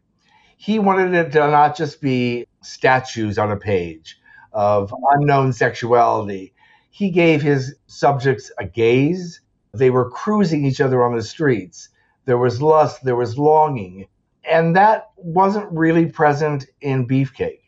He 0.57 0.79
wanted 0.79 1.15
it 1.15 1.33
to 1.33 1.39
not 1.39 1.77
just 1.77 2.01
be 2.01 2.47
statues 2.63 3.39
on 3.39 3.53
a 3.53 3.57
page 3.57 4.19
of 4.53 4.93
unknown 5.13 5.53
sexuality 5.53 6.55
he 6.97 7.11
gave 7.11 7.43
his 7.43 7.77
subjects 7.89 8.51
a 8.57 8.65
gaze. 8.65 9.43
They 9.75 9.91
were 9.91 10.09
cruising 10.09 10.65
each 10.65 10.81
other 10.81 11.05
on 11.05 11.15
the 11.15 11.23
streets. 11.23 11.91
There 12.25 12.39
was 12.39 12.63
lust, 12.63 13.05
there 13.05 13.15
was 13.15 13.37
longing. 13.37 14.07
And 14.51 14.75
that 14.77 15.11
wasn't 15.17 15.71
really 15.71 16.07
present 16.07 16.65
in 16.81 17.07
Beefcake. 17.07 17.61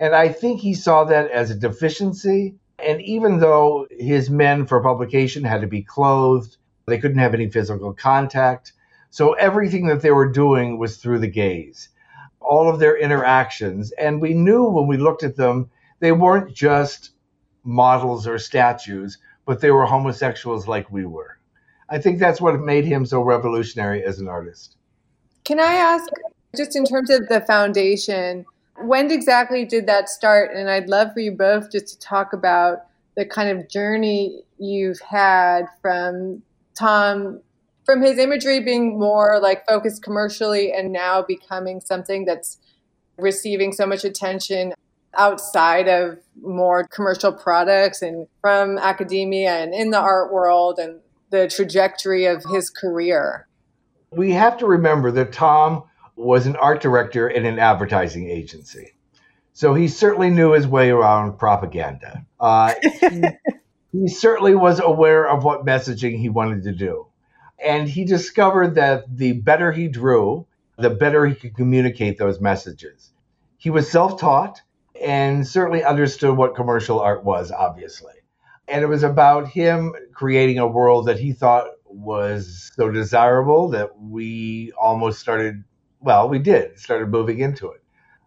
And 0.00 0.12
I 0.12 0.28
think 0.28 0.60
he 0.60 0.74
saw 0.74 1.04
that 1.04 1.30
as 1.30 1.52
a 1.52 1.54
deficiency. 1.54 2.56
And 2.80 3.00
even 3.02 3.38
though 3.38 3.86
his 3.92 4.28
men 4.28 4.66
for 4.66 4.82
publication 4.82 5.44
had 5.44 5.60
to 5.60 5.68
be 5.68 5.82
clothed, 5.82 6.56
they 6.88 6.98
couldn't 6.98 7.18
have 7.18 7.32
any 7.34 7.48
physical 7.48 7.92
contact. 7.92 8.72
So 9.10 9.34
everything 9.34 9.86
that 9.86 10.02
they 10.02 10.10
were 10.10 10.32
doing 10.32 10.80
was 10.80 10.96
through 10.96 11.20
the 11.20 11.28
gaze, 11.28 11.90
all 12.40 12.68
of 12.68 12.80
their 12.80 12.96
interactions. 12.96 13.92
And 13.92 14.20
we 14.20 14.34
knew 14.34 14.64
when 14.64 14.88
we 14.88 14.96
looked 14.96 15.22
at 15.22 15.36
them, 15.36 15.70
they 16.00 16.10
weren't 16.10 16.52
just 16.52 17.12
models 17.64 18.26
or 18.26 18.38
statues, 18.38 19.18
but 19.46 19.60
they 19.60 19.70
were 19.70 19.86
homosexuals 19.86 20.68
like 20.68 20.90
we 20.90 21.04
were. 21.06 21.38
I 21.88 21.98
think 21.98 22.18
that's 22.18 22.40
what 22.40 22.58
made 22.60 22.84
him 22.84 23.04
so 23.04 23.22
revolutionary 23.22 24.04
as 24.04 24.18
an 24.18 24.28
artist. 24.28 24.76
Can 25.44 25.60
I 25.60 25.74
ask, 25.74 26.08
just 26.56 26.76
in 26.76 26.84
terms 26.84 27.10
of 27.10 27.28
the 27.28 27.40
foundation, 27.42 28.46
when 28.78 29.10
exactly 29.10 29.64
did 29.64 29.86
that 29.86 30.08
start? 30.08 30.54
And 30.54 30.70
I'd 30.70 30.88
love 30.88 31.12
for 31.12 31.20
you 31.20 31.32
both 31.32 31.70
just 31.70 31.88
to 31.88 31.98
talk 31.98 32.32
about 32.32 32.86
the 33.16 33.26
kind 33.26 33.50
of 33.50 33.68
journey 33.68 34.42
you've 34.58 35.00
had 35.00 35.66
from 35.82 36.42
Tom, 36.78 37.40
from 37.84 38.00
his 38.00 38.18
imagery 38.18 38.60
being 38.60 38.98
more 38.98 39.38
like 39.40 39.66
focused 39.66 40.02
commercially 40.02 40.72
and 40.72 40.92
now 40.92 41.22
becoming 41.22 41.80
something 41.80 42.24
that's 42.24 42.58
receiving 43.18 43.72
so 43.72 43.86
much 43.86 44.04
attention 44.04 44.72
outside 45.16 45.88
of 45.88 46.18
more 46.40 46.86
commercial 46.88 47.32
products 47.32 48.02
and 48.02 48.26
from 48.40 48.78
academia 48.78 49.50
and 49.50 49.74
in 49.74 49.90
the 49.90 49.98
art 49.98 50.32
world 50.32 50.78
and 50.78 51.00
the 51.30 51.48
trajectory 51.48 52.26
of 52.26 52.44
his 52.44 52.70
career. 52.70 53.46
We 54.10 54.32
have 54.32 54.58
to 54.58 54.66
remember 54.66 55.10
that 55.12 55.32
Tom 55.32 55.84
was 56.16 56.46
an 56.46 56.56
art 56.56 56.80
director 56.80 57.28
in 57.28 57.44
an 57.44 57.58
advertising 57.58 58.30
agency. 58.30 58.92
So 59.52 59.74
he 59.74 59.88
certainly 59.88 60.30
knew 60.30 60.52
his 60.52 60.66
way 60.66 60.90
around 60.90 61.38
propaganda. 61.38 62.26
Uh, 62.38 62.74
he, 62.82 63.22
he 63.92 64.08
certainly 64.08 64.54
was 64.54 64.80
aware 64.80 65.28
of 65.28 65.44
what 65.44 65.64
messaging 65.64 66.18
he 66.18 66.28
wanted 66.28 66.64
to 66.64 66.72
do. 66.72 67.06
And 67.64 67.88
he 67.88 68.04
discovered 68.04 68.74
that 68.74 69.04
the 69.16 69.32
better 69.32 69.72
he 69.72 69.88
drew, 69.88 70.46
the 70.76 70.90
better 70.90 71.26
he 71.26 71.34
could 71.34 71.54
communicate 71.54 72.18
those 72.18 72.40
messages. 72.40 73.10
He 73.56 73.70
was 73.70 73.90
self 73.90 74.20
taught 74.20 74.60
and 75.00 75.46
certainly 75.46 75.84
understood 75.84 76.36
what 76.36 76.54
commercial 76.54 77.00
art 77.00 77.24
was, 77.24 77.50
obviously. 77.50 78.12
And 78.68 78.82
it 78.82 78.86
was 78.86 79.02
about 79.02 79.48
him 79.48 79.94
creating 80.14 80.58
a 80.58 80.66
world 80.66 81.06
that 81.06 81.18
he 81.18 81.32
thought 81.32 81.66
was 81.84 82.72
so 82.74 82.90
desirable 82.90 83.68
that 83.70 83.98
we 83.98 84.72
almost 84.80 85.20
started, 85.20 85.64
well, 86.00 86.28
we 86.28 86.38
did, 86.38 86.78
started 86.78 87.08
moving 87.08 87.40
into 87.40 87.70
it. 87.70 87.82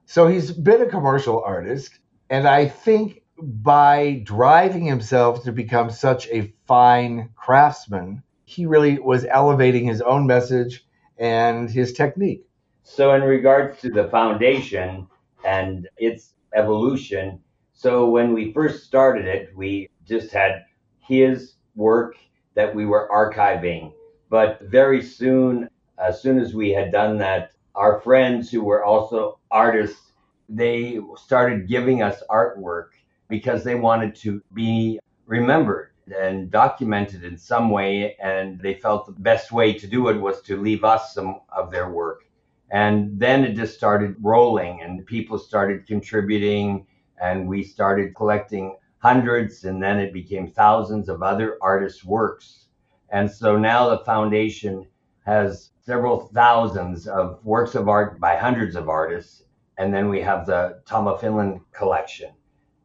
So 0.05 0.27
he's 0.27 0.51
been 0.51 0.81
a 0.81 0.87
commercial 0.87 1.41
artist. 1.43 1.99
And 2.29 2.47
I 2.47 2.67
think 2.67 3.23
by 3.41 4.21
driving 4.23 4.85
himself 4.85 5.43
to 5.43 5.51
become 5.51 5.89
such 5.89 6.27
a 6.29 6.53
fine 6.65 7.29
craftsman, 7.35 8.23
he 8.45 8.65
really 8.65 8.99
was 8.99 9.25
elevating 9.25 9.85
his 9.85 10.01
own 10.01 10.25
message 10.25 10.85
and 11.17 11.69
his 11.69 11.93
technique. 11.93 12.45
So, 12.83 13.13
in 13.13 13.21
regards 13.21 13.81
to 13.81 13.89
the 13.89 14.07
foundation 14.07 15.07
and 15.43 15.87
its 15.97 16.33
evolution. 16.53 17.39
So 17.73 18.09
when 18.09 18.33
we 18.33 18.53
first 18.53 18.83
started 18.83 19.25
it, 19.25 19.55
we 19.55 19.89
just 20.05 20.31
had 20.31 20.65
his 20.99 21.53
work 21.75 22.15
that 22.55 22.73
we 22.73 22.85
were 22.85 23.09
archiving. 23.11 23.93
But 24.29 24.61
very 24.61 25.01
soon, 25.01 25.69
as 25.97 26.21
soon 26.21 26.39
as 26.39 26.53
we 26.53 26.71
had 26.71 26.91
done 26.91 27.17
that, 27.19 27.51
our 27.75 28.01
friends 28.01 28.49
who 28.49 28.63
were 28.63 28.83
also 28.83 29.39
artists, 29.51 30.11
they 30.49 30.99
started 31.15 31.67
giving 31.67 32.01
us 32.01 32.23
artwork 32.29 32.89
because 33.29 33.63
they 33.63 33.75
wanted 33.75 34.15
to 34.15 34.41
be 34.53 34.99
remembered 35.25 35.91
and 36.17 36.49
documented 36.49 37.23
in 37.23 37.37
some 37.37 37.69
way. 37.69 38.15
And 38.21 38.59
they 38.59 38.73
felt 38.75 39.05
the 39.05 39.11
best 39.11 39.51
way 39.51 39.73
to 39.73 39.87
do 39.87 40.07
it 40.09 40.19
was 40.19 40.41
to 40.43 40.61
leave 40.61 40.83
us 40.83 41.13
some 41.13 41.41
of 41.55 41.71
their 41.71 41.89
work. 41.89 42.26
And 42.69 43.19
then 43.19 43.45
it 43.45 43.55
just 43.55 43.75
started 43.75 44.15
rolling, 44.21 44.81
and 44.81 45.05
people 45.05 45.37
started 45.39 45.87
contributing, 45.87 46.85
and 47.21 47.47
we 47.47 47.63
started 47.63 48.13
collecting 48.15 48.77
hundreds, 48.99 49.63
and 49.63 49.81
then 49.81 49.99
it 49.99 50.11
became 50.11 50.51
thousands 50.51 51.07
of 51.07 51.23
other 51.23 51.57
artists' 51.61 52.03
works. 52.03 52.65
And 53.09 53.31
so 53.31 53.57
now 53.57 53.89
the 53.89 54.03
foundation 54.03 54.85
has 55.25 55.71
several 55.85 56.27
thousands 56.33 57.07
of 57.07 57.39
works 57.45 57.75
of 57.75 57.87
art 57.87 58.19
by 58.19 58.35
hundreds 58.35 58.75
of 58.75 58.89
artists. 58.89 59.43
And 59.77 59.93
then 59.93 60.09
we 60.09 60.21
have 60.21 60.45
the 60.45 60.81
Tom 60.85 61.07
of 61.07 61.21
Finland 61.21 61.61
collection. 61.71 62.31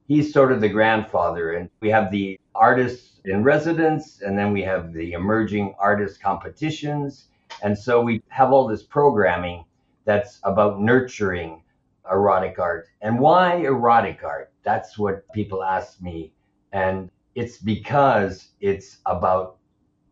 he's 0.07 0.33
sort 0.33 0.53
of 0.53 0.61
the 0.61 0.69
grandfather. 0.69 1.53
And 1.53 1.71
we 1.81 1.91
have 1.91 2.11
the 2.11 2.39
artists 2.55 3.21
in 3.25 3.43
residence, 3.43 4.21
and 4.23 4.37
then 4.37 4.53
we 4.53 4.63
have 4.63 4.93
the 4.93 5.13
emerging 5.13 5.75
artist 5.79 6.21
competitions. 6.21 7.29
And 7.63 7.79
so 7.79 8.01
we 8.01 8.23
have 8.29 8.53
all 8.53 8.67
this 8.67 8.83
programming 8.83 9.65
that's 10.05 10.41
about 10.45 10.81
nurturing 10.81 11.63
erotic 12.11 12.59
art. 12.59 12.89
And 13.01 13.19
why 13.19 13.57
erotic 13.57 14.23
art? 14.25 14.53
That's 14.65 14.99
what 14.99 15.25
people 15.33 15.63
ask 15.63 16.01
me. 16.01 16.33
And 16.73 17.11
it's 17.35 17.59
because 17.59 18.49
it's 18.61 18.99
about 19.07 19.59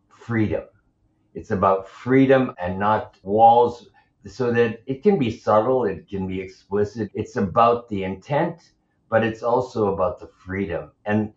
freedom. 0.09 0.63
It's 1.33 1.51
about 1.51 1.87
freedom 1.87 2.53
and 2.59 2.77
not 2.79 3.17
walls 3.23 3.87
so 4.27 4.51
that 4.51 4.81
it 4.85 5.01
can 5.01 5.17
be 5.17 5.31
subtle, 5.31 5.85
it 5.85 6.07
can 6.07 6.27
be 6.27 6.39
explicit. 6.39 7.09
It's 7.13 7.37
about 7.37 7.89
the 7.89 8.03
intent, 8.03 8.71
but 9.09 9.23
it's 9.23 9.41
also 9.41 9.93
about 9.93 10.19
the 10.19 10.27
freedom. 10.27 10.91
And 11.05 11.33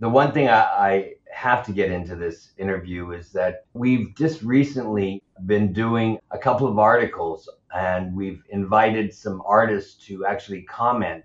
the 0.00 0.08
one 0.08 0.32
thing 0.32 0.48
I, 0.48 0.60
I, 0.60 1.14
have 1.32 1.64
to 1.66 1.72
get 1.72 1.90
into 1.90 2.16
this 2.16 2.50
interview 2.58 3.12
is 3.12 3.30
that 3.32 3.64
we've 3.72 4.14
just 4.16 4.42
recently 4.42 5.22
been 5.46 5.72
doing 5.72 6.18
a 6.30 6.38
couple 6.38 6.66
of 6.66 6.78
articles 6.78 7.48
and 7.74 8.14
we've 8.14 8.42
invited 8.50 9.14
some 9.14 9.42
artists 9.46 10.04
to 10.06 10.26
actually 10.26 10.62
comment 10.62 11.24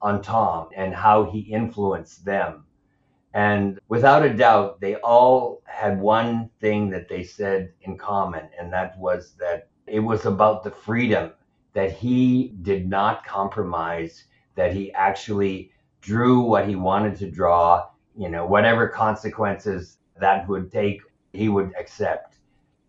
on 0.00 0.22
Tom 0.22 0.68
and 0.74 0.94
how 0.94 1.24
he 1.24 1.40
influenced 1.40 2.24
them. 2.24 2.64
And 3.34 3.78
without 3.88 4.24
a 4.24 4.34
doubt, 4.34 4.80
they 4.80 4.96
all 4.96 5.62
had 5.64 5.98
one 6.00 6.50
thing 6.60 6.90
that 6.90 7.08
they 7.08 7.24
said 7.24 7.72
in 7.82 7.96
common, 7.96 8.48
and 8.58 8.72
that 8.72 8.98
was 8.98 9.34
that 9.38 9.68
it 9.86 10.00
was 10.00 10.26
about 10.26 10.62
the 10.62 10.70
freedom 10.70 11.32
that 11.72 11.92
he 11.92 12.54
did 12.60 12.88
not 12.88 13.24
compromise, 13.24 14.24
that 14.54 14.74
he 14.74 14.92
actually 14.92 15.72
drew 16.02 16.40
what 16.40 16.68
he 16.68 16.76
wanted 16.76 17.16
to 17.16 17.30
draw, 17.30 17.86
you 18.16 18.28
know, 18.28 18.46
whatever 18.46 18.88
consequences 18.88 19.98
that 20.18 20.48
would 20.48 20.70
take, 20.70 21.02
he 21.32 21.48
would 21.48 21.72
accept. 21.78 22.36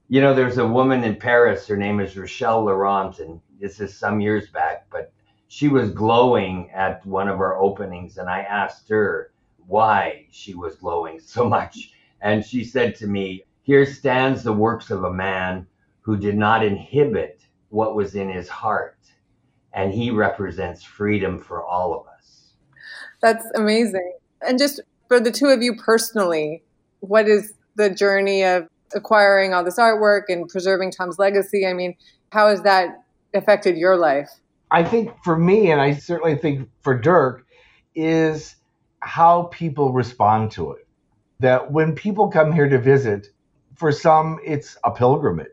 You 0.10 0.22
know, 0.22 0.34
there's 0.34 0.58
a 0.58 0.68
woman 0.68 1.04
in 1.04 1.16
Paris, 1.16 1.68
her 1.68 1.78
name 1.78 2.00
is 2.00 2.18
Rochelle 2.18 2.66
Laurent, 2.66 3.20
and 3.20 3.40
this 3.60 3.80
is 3.80 3.98
some 3.98 4.20
years 4.20 4.50
back, 4.50 4.86
but 4.92 5.12
she 5.48 5.68
was 5.68 5.92
glowing 5.92 6.70
at 6.72 7.06
one 7.06 7.28
of 7.28 7.40
our 7.40 7.58
openings, 7.60 8.18
and 8.18 8.30
I 8.30 8.42
asked 8.42 8.90
her 8.90 9.32
why 9.68 10.26
she 10.32 10.54
was 10.56 10.76
glowing 10.76 11.20
so 11.20 11.48
much. 11.58 11.92
And 12.22 12.46
she 12.46 12.64
said 12.64 12.96
to 12.96 13.08
me, 13.08 13.44
Here 13.62 13.86
stands 13.86 14.44
the 14.44 14.54
works 14.54 14.92
of 14.92 15.04
a 15.04 15.14
man 15.14 15.68
who 16.02 16.18
did 16.18 16.36
not 16.36 16.66
inhibit 16.66 17.42
what 17.70 17.96
was 17.96 18.16
in 18.16 18.30
his 18.30 18.50
heart. 18.50 18.98
And 19.74 19.94
he 19.94 20.12
represents 20.12 20.84
freedom 20.84 21.40
for 21.40 21.64
all 21.64 22.00
of 22.00 22.08
us. 22.08 22.54
That's 23.22 23.46
amazing. 23.56 24.14
And 24.42 24.60
just 24.60 24.82
for 25.14 25.20
the 25.20 25.32
two 25.32 25.46
of 25.46 25.62
you 25.62 25.76
personally, 25.76 26.64
what 27.02 27.28
is 27.28 27.54
the 27.76 27.88
journey 27.88 28.44
of 28.44 28.68
acquiring 28.96 29.54
all 29.54 29.64
this 29.64 29.78
artwork 29.78 30.24
and 30.28 30.50
preserving 30.50 30.90
Tom's 30.90 31.20
legacy? 31.20 31.68
I 31.68 31.74
mean, 31.74 31.96
how 32.32 32.48
has 32.48 32.64
that 32.64 33.04
affected 33.36 33.78
your 33.78 33.96
life? 33.96 34.28
I 34.72 34.84
think 34.84 35.12
for 35.24 35.38
me, 35.38 35.70
and 35.70 35.80
I 35.80 35.94
certainly 35.94 36.36
think 36.36 36.68
for 36.82 37.00
Durk, 37.00 37.42
is 37.94 38.56
how 39.02 39.44
people 39.52 39.94
respond 39.94 40.50
to 40.54 40.72
it. 40.72 40.88
That 41.42 41.72
when 41.72 41.94
people 41.94 42.30
come 42.30 42.52
here 42.52 42.68
to 42.68 42.80
visit, 42.80 43.28
for 43.76 43.92
some, 43.92 44.40
it's 44.44 44.78
a 44.84 44.90
pilgrimage. 44.90 45.48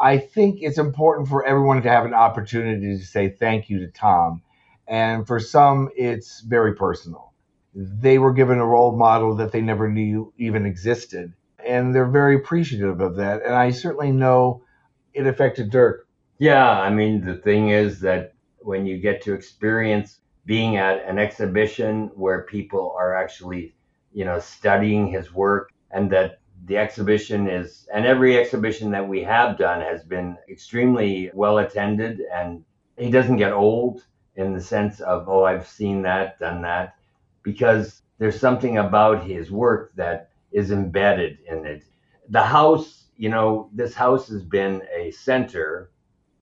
I 0.00 0.16
think 0.16 0.60
it's 0.62 0.78
important 0.78 1.28
for 1.28 1.44
everyone 1.44 1.82
to 1.82 1.90
have 1.90 2.06
an 2.06 2.14
opportunity 2.14 2.96
to 2.96 3.04
say 3.04 3.28
thank 3.28 3.68
you 3.68 3.80
to 3.80 3.88
Tom. 3.88 4.40
And 4.88 5.26
for 5.26 5.38
some, 5.38 5.90
it's 5.94 6.40
very 6.40 6.74
personal. 6.74 7.29
They 7.74 8.18
were 8.18 8.32
given 8.32 8.58
a 8.58 8.66
role 8.66 8.96
model 8.96 9.36
that 9.36 9.52
they 9.52 9.60
never 9.60 9.90
knew 9.90 10.32
even 10.36 10.66
existed. 10.66 11.32
And 11.64 11.94
they're 11.94 12.08
very 12.08 12.36
appreciative 12.36 13.00
of 13.00 13.16
that. 13.16 13.44
And 13.44 13.54
I 13.54 13.70
certainly 13.70 14.12
know 14.12 14.64
it 15.12 15.26
affected 15.26 15.70
Durk. 15.70 16.00
Yeah, 16.38 16.68
I 16.68 16.90
mean, 16.90 17.24
the 17.24 17.36
thing 17.36 17.68
is 17.68 18.00
that 18.00 18.34
when 18.60 18.86
you 18.86 18.98
get 18.98 19.22
to 19.22 19.34
experience 19.34 20.20
being 20.46 20.76
at 20.76 21.04
an 21.04 21.18
exhibition 21.18 22.10
where 22.14 22.42
people 22.42 22.94
are 22.98 23.14
actually, 23.14 23.74
you 24.12 24.24
know, 24.24 24.38
studying 24.38 25.06
his 25.06 25.32
work 25.32 25.70
and 25.90 26.10
that 26.10 26.40
the 26.64 26.76
exhibition 26.76 27.48
is, 27.48 27.86
and 27.92 28.06
every 28.06 28.38
exhibition 28.38 28.90
that 28.90 29.08
we 29.08 29.22
have 29.22 29.58
done 29.58 29.80
has 29.80 30.02
been 30.02 30.36
extremely 30.48 31.30
well 31.34 31.58
attended, 31.58 32.20
and 32.32 32.64
he 32.98 33.10
doesn't 33.10 33.36
get 33.36 33.52
old 33.52 34.04
in 34.36 34.54
the 34.54 34.60
sense 34.60 35.00
of, 35.00 35.28
oh, 35.28 35.44
I've 35.44 35.66
seen 35.66 36.02
that, 36.02 36.38
done 36.38 36.62
that, 36.62 36.94
because 37.42 38.02
there's 38.18 38.38
something 38.38 38.78
about 38.78 39.24
his 39.24 39.50
work 39.50 39.92
that 39.96 40.30
is 40.52 40.70
embedded 40.70 41.38
in 41.48 41.66
it. 41.66 41.84
The 42.28 42.42
house, 42.42 43.06
you 43.16 43.28
know, 43.28 43.70
this 43.72 43.94
house 43.94 44.28
has 44.28 44.42
been 44.42 44.82
a 44.94 45.10
center 45.10 45.90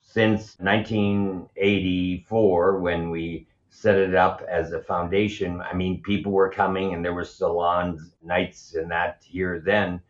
since 0.01 0.57
1984 0.59 2.81
when 2.81 3.11
we 3.11 3.47
set 3.71 3.97
it 3.97 4.15
up 4.15 4.43
as 4.51 4.73
a 4.73 4.83
foundation. 4.83 5.61
I 5.61 5.75
mean, 5.75 6.03
people 6.03 6.33
were 6.33 6.51
coming 6.51 6.95
and 6.95 7.05
there 7.05 7.15
were 7.15 7.25
salons, 7.25 8.15
nights, 8.23 8.75
and 8.75 8.91
that 8.91 9.23
here 9.25 9.63
then. 9.65 10.01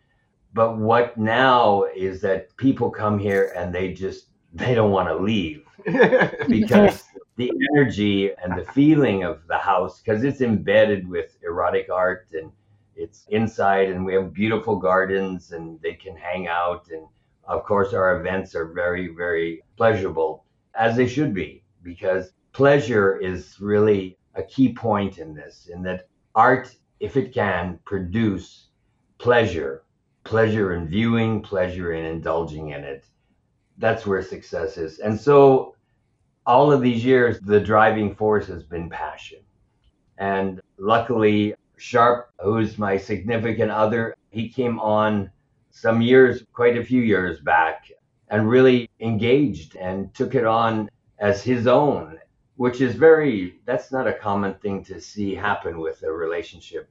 But 0.55 0.79
what 0.79 1.18
now 1.18 1.85
is 1.94 2.22
that 2.22 2.57
people 2.57 2.90
come 2.90 3.18
here 3.18 3.53
and 3.55 3.74
they 3.74 3.92
just 3.92 4.29
they 4.55 4.74
don't 4.74 4.90
want 4.90 5.09
to 5.09 5.16
leave 5.16 5.62
because 6.48 7.05
the 7.38 7.51
energy 7.72 8.31
and 8.42 8.59
the 8.59 8.70
feeling 8.72 9.24
of 9.24 9.46
the 9.46 9.57
house 9.57 10.01
because 10.01 10.24
it's 10.24 10.42
embedded 10.42 11.09
with 11.09 11.38
erotic 11.42 11.88
art 11.90 12.29
and 12.33 12.53
it's 12.96 13.24
inside 13.29 13.88
and 13.88 14.05
we 14.05 14.12
have 14.12 14.35
beautiful 14.35 14.77
gardens 14.77 15.53
and 15.53 15.81
they 15.81 15.94
can 15.94 16.16
hang 16.16 16.48
out 16.48 16.87
and 16.90 17.07
of 17.44 17.64
course 17.64 17.94
our 17.94 18.20
events 18.20 18.55
are 18.55 18.66
very 18.66 19.09
very 19.09 19.62
pleasurable 19.77 20.44
as 20.74 20.96
they 20.96 21.07
should 21.07 21.33
be 21.33 21.62
because 21.83 22.33
pleasure 22.53 23.16
is 23.18 23.57
really 23.61 24.18
a 24.35 24.42
key 24.42 24.72
point 24.72 25.18
in 25.18 25.35
this 25.35 25.70
in 25.72 25.83
that 25.83 26.09
art 26.35 26.77
if 27.01 27.16
it 27.16 27.33
can 27.33 27.79
produce 27.87 28.68
pleasure 29.18 29.83
pleasure 30.29 30.74
in 30.74 30.87
viewing, 30.87 31.40
pleasure 31.40 31.94
in 31.94 32.05
indulging 32.05 32.70
in 32.70 32.85
it. 32.85 33.07
That's 33.79 34.07
where 34.07 34.22
success 34.22 34.77
is. 34.77 34.98
And 34.98 35.18
so, 35.18 35.74
all 36.48 36.72
of 36.72 36.82
these 36.82 37.04
years, 37.04 37.40
the 37.40 37.61
driving 37.61 38.14
force 38.14 38.48
has 38.48 38.64
been 38.64 38.90
passion. 38.90 39.40
And 40.18 40.61
luckily, 40.78 41.54
Sharp, 41.76 42.30
who's 42.40 42.78
my 42.78 42.96
significant 42.96 43.70
other, 43.70 44.16
he 44.30 44.48
came 44.48 44.80
on 44.80 45.30
some 45.70 46.02
years, 46.02 46.44
quite 46.52 46.78
a 46.78 46.84
few 46.84 47.02
years 47.02 47.40
back, 47.40 47.90
and 48.30 48.48
really 48.48 48.90
engaged 49.00 49.76
and 49.76 50.12
took 50.14 50.34
it 50.34 50.46
on 50.46 50.90
as 51.20 51.44
his 51.44 51.68
own, 51.68 52.18
which 52.56 52.80
is 52.80 52.96
very, 52.96 53.61
that's 53.66 53.92
not 53.92 54.08
a 54.08 54.14
common 54.14 54.54
thing 54.54 54.84
to 54.87 55.00
see 55.00 55.34
happen 55.34 55.78
with 55.78 56.02
a 56.02 56.11
relationship 56.12 56.90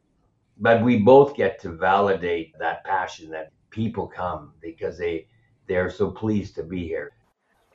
but 0.59 0.83
we 0.83 0.97
both 0.97 1.35
get 1.35 1.59
to 1.61 1.71
validate 1.71 2.57
that 2.59 2.83
passion 2.83 3.29
that 3.29 3.51
people 3.69 4.07
come 4.07 4.53
because 4.61 4.97
they 4.97 5.27
they're 5.67 5.89
so 5.91 6.09
pleased 6.09 6.55
to 6.55 6.63
be 6.63 6.87
here 6.87 7.11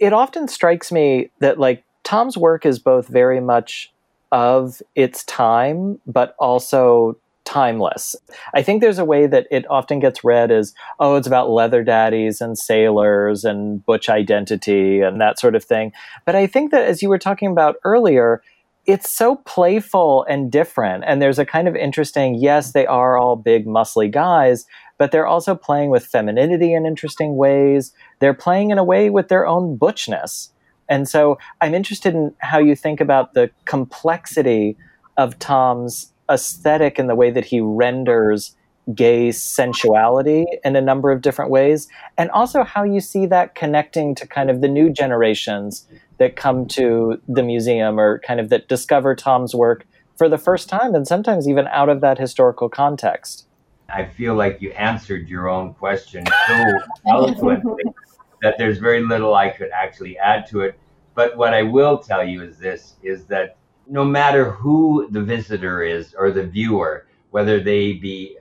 it 0.03 0.13
often 0.13 0.49
strikes 0.49 0.91
me 0.91 1.31
that 1.39 1.61
like 1.61 1.85
tom's 2.03 2.37
work 2.37 2.67
is 2.67 2.81
both 2.81 3.07
very 3.07 3.41
much 3.41 3.93
of 4.33 4.83
its 4.97 5.23
time 5.25 6.01
but 6.07 6.35
also 6.41 7.17
timeless. 7.45 8.17
I 8.55 8.63
think 8.63 8.81
there's 8.81 8.99
a 8.99 9.05
way 9.05 9.27
that 9.27 9.47
it 9.51 9.65
often 9.71 10.01
gets 10.01 10.25
read 10.25 10.51
as 10.51 10.75
oh 10.99 11.15
it's 11.15 11.27
about 11.29 11.51
leather 11.51 11.85
daddies 11.85 12.41
and 12.41 12.59
sailors 12.59 13.45
and 13.45 13.85
butch 13.87 14.09
identity 14.09 15.01
and 15.01 15.21
that 15.21 15.39
sort 15.39 15.55
of 15.55 15.65
thing. 15.65 15.93
But 16.27 16.35
i 16.35 16.49
think 16.49 16.73
that 16.73 16.85
as 16.85 17.01
you 17.01 17.09
were 17.09 17.19
talking 17.19 17.51
about 17.51 17.77
earlier 17.85 18.43
it's 18.87 19.11
so 19.11 19.37
playful 19.37 20.25
and 20.29 20.51
different. 20.51 21.05
And 21.07 21.23
there's 21.23 21.39
a 21.39 21.47
kind 21.47 21.69
of 21.69 21.77
interesting, 21.77 22.35
yes, 22.35 22.73
they 22.73 22.87
are 22.87 23.17
all 23.17 23.37
big, 23.37 23.67
muscly 23.67 24.11
guys, 24.11 24.67
but 24.99 25.13
they're 25.13 25.27
also 25.27 25.55
playing 25.55 25.91
with 25.91 26.05
femininity 26.05 26.75
in 26.75 26.87
interesting 26.87 27.37
ways. 27.37 27.93
They're 28.19 28.35
playing 28.35 28.71
in 28.71 28.79
a 28.79 28.85
way 28.85 29.11
with 29.11 29.29
their 29.29 29.47
own 29.47 29.79
butchness. 29.79 30.51
And 30.89 31.09
so 31.09 31.39
I'm 31.61 31.75
interested 31.75 32.15
in 32.15 32.35
how 32.39 32.59
you 32.59 32.75
think 32.75 33.01
about 33.01 33.35
the 33.35 33.51
complexity 33.65 34.77
of 35.17 35.39
Tom's 35.39 36.13
aesthetic 36.31 36.99
and 36.99 37.09
the 37.09 37.15
way 37.15 37.31
that 37.31 37.45
he 37.45 37.61
renders 37.61 38.57
gay 38.95 39.31
sensuality 39.31 40.45
in 40.65 40.75
a 40.75 40.81
number 40.81 41.13
of 41.13 41.23
different 41.23 41.53
ways, 41.53 41.87
and 42.19 42.31
also 42.33 42.65
how 42.65 42.83
you 42.83 43.01
see 43.01 43.27
that 43.27 43.55
connecting 43.55 44.13
to 44.17 44.27
kind 44.27 44.51
of 44.51 44.61
the 44.61 44.67
new 44.67 44.91
generations 44.91 45.87
that 46.23 46.37
come 46.37 46.67
to 46.67 47.21
the 47.27 47.43
museum 47.43 47.99
or 47.99 48.21
kind 48.21 48.39
of 48.39 48.49
that 48.49 48.69
discover 48.69 49.13
Tom's 49.17 49.57
work 49.57 49.85
for 50.17 50.29
the 50.29 50.39
first 50.39 50.69
time 50.69 50.95
and 50.95 51.05
sometimes 51.05 51.49
even 51.49 51.67
out 51.67 51.89
of 51.89 52.01
that 52.01 52.17
historical 52.17 52.69
context. 52.69 53.49
I 53.89 54.05
feel 54.05 54.37
like 54.37 54.63
you 54.63 54.71
answered 54.71 55.29
your 55.29 55.49
own 55.49 55.75
question 55.75 56.25
so 56.47 56.65
eloquently 57.09 57.83
that 58.43 58.55
there's 58.57 58.79
very 58.79 59.03
little 59.03 59.35
I 59.35 59.51
could 59.51 59.71
actually 59.75 60.17
add 60.17 60.47
to 60.51 60.61
it. 60.61 60.79
But 61.17 61.37
what 61.37 61.55
I 61.55 61.65
will 61.65 61.99
tell 61.99 62.25
you 62.25 62.45
is 62.45 62.57
this 62.57 62.95
is 63.03 63.25
that 63.27 63.57
no 63.89 64.05
matter 64.05 64.49
who 64.49 65.09
the 65.11 65.23
visitor 65.23 65.83
is 65.83 66.15
or 66.17 66.31
the 66.31 66.47
viewer, 66.47 67.09
whether 67.33 67.59
they 67.59 67.95
be 67.95 68.37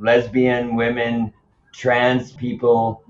lesbian 0.00 0.74
women, 0.74 1.34
trans 1.74 2.32
people, 2.32 3.04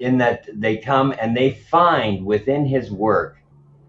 in 0.00 0.18
that 0.18 0.46
they 0.52 0.76
come 0.76 1.14
and 1.18 1.34
they 1.34 1.52
find 1.52 2.26
within 2.26 2.66
his 2.66 2.90
work 2.90 3.39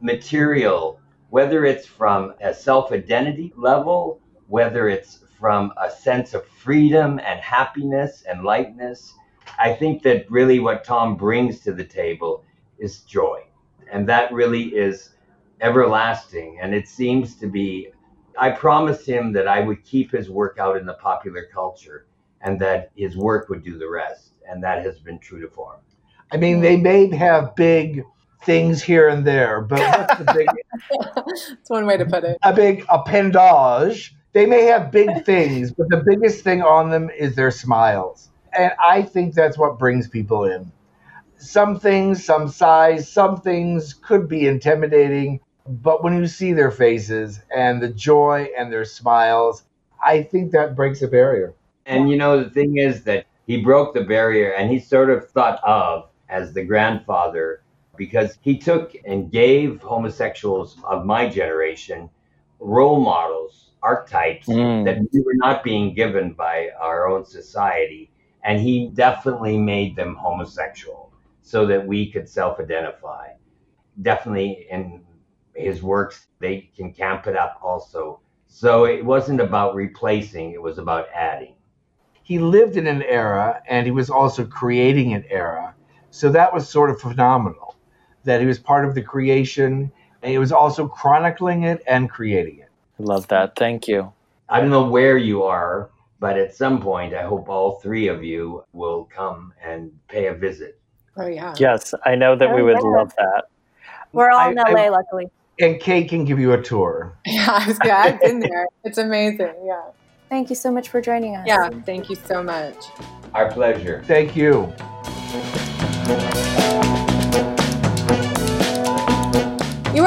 material, 0.01 0.99
whether 1.29 1.65
it's 1.65 1.85
from 1.85 2.33
a 2.41 2.53
self 2.53 2.91
identity 2.91 3.53
level, 3.55 4.19
whether 4.47 4.89
it's 4.89 5.19
from 5.39 5.73
a 5.81 5.89
sense 5.89 6.33
of 6.33 6.45
freedom 6.45 7.19
and 7.19 7.39
happiness 7.39 8.23
and 8.29 8.43
lightness. 8.43 9.13
I 9.57 9.73
think 9.73 10.03
that 10.03 10.29
really 10.29 10.59
what 10.59 10.83
Tom 10.83 11.15
brings 11.15 11.61
to 11.61 11.73
the 11.73 11.83
table 11.83 12.43
is 12.77 13.01
joy. 13.01 13.43
And 13.91 14.07
that 14.07 14.31
really 14.31 14.75
is 14.75 15.11
everlasting. 15.61 16.59
And 16.61 16.73
it 16.73 16.87
seems 16.87 17.35
to 17.35 17.47
be, 17.47 17.89
I 18.37 18.51
promised 18.51 19.07
him 19.07 19.33
that 19.33 19.47
I 19.47 19.61
would 19.61 19.83
keep 19.83 20.11
his 20.11 20.29
work 20.29 20.57
out 20.59 20.77
in 20.77 20.85
the 20.85 20.93
popular 20.93 21.47
culture 21.51 22.07
and 22.41 22.59
that 22.59 22.91
his 22.95 23.17
work 23.17 23.49
would 23.49 23.63
do 23.63 23.77
the 23.77 23.89
rest. 23.89 24.33
And 24.49 24.63
that 24.63 24.83
has 24.83 24.99
been 24.99 25.19
true 25.19 25.41
to 25.41 25.47
form. 25.47 25.79
I 26.31 26.37
mean, 26.37 26.61
they 26.61 26.77
may 26.77 27.13
have 27.15 27.55
big 27.55 28.03
things 28.43 28.81
here 28.81 29.07
and 29.07 29.25
there, 29.25 29.61
but 29.61 29.79
what's 29.79 30.17
the 30.17 30.33
big? 30.33 30.47
That's 31.49 31.69
one 31.69 31.85
way 31.85 31.97
to 31.97 32.05
put 32.05 32.23
it. 32.23 32.37
A 32.43 32.53
big 32.53 32.85
appendage. 32.89 34.15
They 34.33 34.45
may 34.45 34.63
have 34.65 34.91
big 34.91 35.09
things, 35.25 35.71
but 35.71 35.89
the 35.89 36.03
biggest 36.05 36.43
thing 36.43 36.61
on 36.61 36.89
them 36.89 37.09
is 37.09 37.35
their 37.35 37.51
smiles. 37.51 38.29
And 38.57 38.71
I 38.83 39.01
think 39.03 39.33
that's 39.33 39.57
what 39.57 39.79
brings 39.79 40.09
people 40.09 40.43
in. 40.43 40.71
Some 41.37 41.79
things, 41.79 42.23
some 42.23 42.49
size, 42.49 43.09
some 43.09 43.39
things 43.39 43.93
could 43.93 44.27
be 44.27 44.45
intimidating, 44.45 45.39
but 45.65 46.03
when 46.03 46.17
you 46.17 46.27
see 46.27 46.51
their 46.51 46.71
faces 46.71 47.39
and 47.55 47.81
the 47.81 47.87
joy 47.87 48.49
and 48.57 48.71
their 48.71 48.85
smiles, 48.85 49.63
I 50.03 50.23
think 50.23 50.51
that 50.51 50.75
breaks 50.75 51.01
a 51.01 51.07
barrier. 51.07 51.53
And 51.85 52.09
you 52.09 52.17
know, 52.17 52.43
the 52.43 52.49
thing 52.49 52.77
is 52.77 53.03
that 53.05 53.25
he 53.47 53.61
broke 53.61 53.93
the 53.93 54.03
barrier 54.03 54.51
and 54.51 54.69
he's 54.69 54.87
sort 54.87 55.09
of 55.09 55.29
thought 55.29 55.59
of 55.63 56.09
as 56.29 56.53
the 56.53 56.63
grandfather 56.63 57.61
because 58.01 58.39
he 58.41 58.57
took 58.57 58.95
and 59.05 59.31
gave 59.31 59.79
homosexuals 59.79 60.75
of 60.85 61.05
my 61.05 61.29
generation 61.29 62.09
role 62.59 62.99
models, 62.99 63.73
archetypes 63.83 64.47
mm. 64.47 64.83
that 64.83 64.97
we 65.13 65.19
were 65.21 65.35
not 65.35 65.63
being 65.63 65.93
given 65.93 66.33
by 66.33 66.69
our 66.79 67.07
own 67.07 67.23
society. 67.23 68.09
And 68.43 68.59
he 68.59 68.87
definitely 68.87 69.55
made 69.59 69.95
them 69.95 70.15
homosexual 70.15 71.13
so 71.43 71.67
that 71.67 71.85
we 71.85 72.11
could 72.11 72.27
self 72.27 72.59
identify. 72.59 73.33
Definitely 74.01 74.65
in 74.71 75.03
his 75.53 75.83
works, 75.83 76.25
they 76.39 76.71
can 76.75 76.93
camp 76.93 77.27
it 77.27 77.35
up 77.35 77.59
also. 77.61 78.19
So 78.47 78.85
it 78.85 79.05
wasn't 79.05 79.41
about 79.41 79.75
replacing, 79.75 80.53
it 80.53 80.61
was 80.61 80.79
about 80.79 81.05
adding. 81.13 81.53
He 82.23 82.39
lived 82.39 82.77
in 82.77 82.87
an 82.87 83.03
era 83.03 83.61
and 83.69 83.85
he 83.85 83.91
was 83.91 84.09
also 84.09 84.43
creating 84.43 85.13
an 85.13 85.23
era 85.29 85.75
so 86.11 86.29
that 86.29 86.53
was 86.53 86.67
sort 86.67 86.89
of 86.89 86.99
phenomenal 86.99 87.77
that 88.23 88.41
he 88.41 88.47
was 88.47 88.59
part 88.59 88.85
of 88.85 88.95
the 88.95 89.01
creation 89.01 89.91
and 90.21 90.31
he 90.31 90.37
was 90.37 90.51
also 90.51 90.87
chronicling 90.87 91.63
it 91.63 91.81
and 91.87 92.09
creating 92.09 92.59
it. 92.59 92.69
I 92.99 93.03
love 93.03 93.27
that. 93.29 93.55
Thank 93.55 93.87
you. 93.87 94.11
I 94.49 94.59
don't 94.59 94.69
know 94.69 94.87
where 94.87 95.17
you 95.17 95.43
are, 95.43 95.89
but 96.19 96.37
at 96.37 96.55
some 96.55 96.81
point, 96.81 97.13
I 97.13 97.23
hope 97.23 97.49
all 97.49 97.79
three 97.79 98.07
of 98.07 98.23
you 98.23 98.63
will 98.73 99.05
come 99.05 99.53
and 99.63 99.91
pay 100.07 100.27
a 100.27 100.33
visit. 100.33 100.79
Oh, 101.17 101.27
yeah. 101.27 101.55
Yes, 101.57 101.93
I 102.05 102.15
know 102.15 102.35
that 102.35 102.49
oh, 102.49 102.55
we 102.55 102.61
would 102.61 102.77
yeah. 102.81 102.89
love 102.89 103.13
that. 103.17 103.45
We're 104.13 104.29
all 104.29 104.39
I, 104.39 104.49
in 104.49 104.55
LA, 104.55 104.83
I, 104.83 104.89
luckily. 104.89 105.27
And 105.59 105.79
Kate 105.79 106.09
can 106.09 106.25
give 106.25 106.39
you 106.39 106.53
a 106.53 106.61
tour. 106.61 107.17
Yeah, 107.25 107.59
I 107.63 107.67
was, 107.67 107.79
yeah 107.85 107.97
I've 107.97 108.21
been 108.21 108.39
there. 108.39 108.67
It's 108.83 108.97
amazing. 108.97 109.53
Yeah. 109.65 109.81
Thank 110.29 110.49
you 110.49 110.55
so 110.55 110.71
much 110.71 110.89
for 110.89 111.01
joining 111.01 111.35
us. 111.35 111.45
Yeah, 111.47 111.69
thank 111.85 112.09
you 112.09 112.15
so 112.15 112.41
much. 112.41 112.87
Our 113.33 113.51
pleasure. 113.51 114.03
Thank 114.05 114.35
you. 114.35 114.73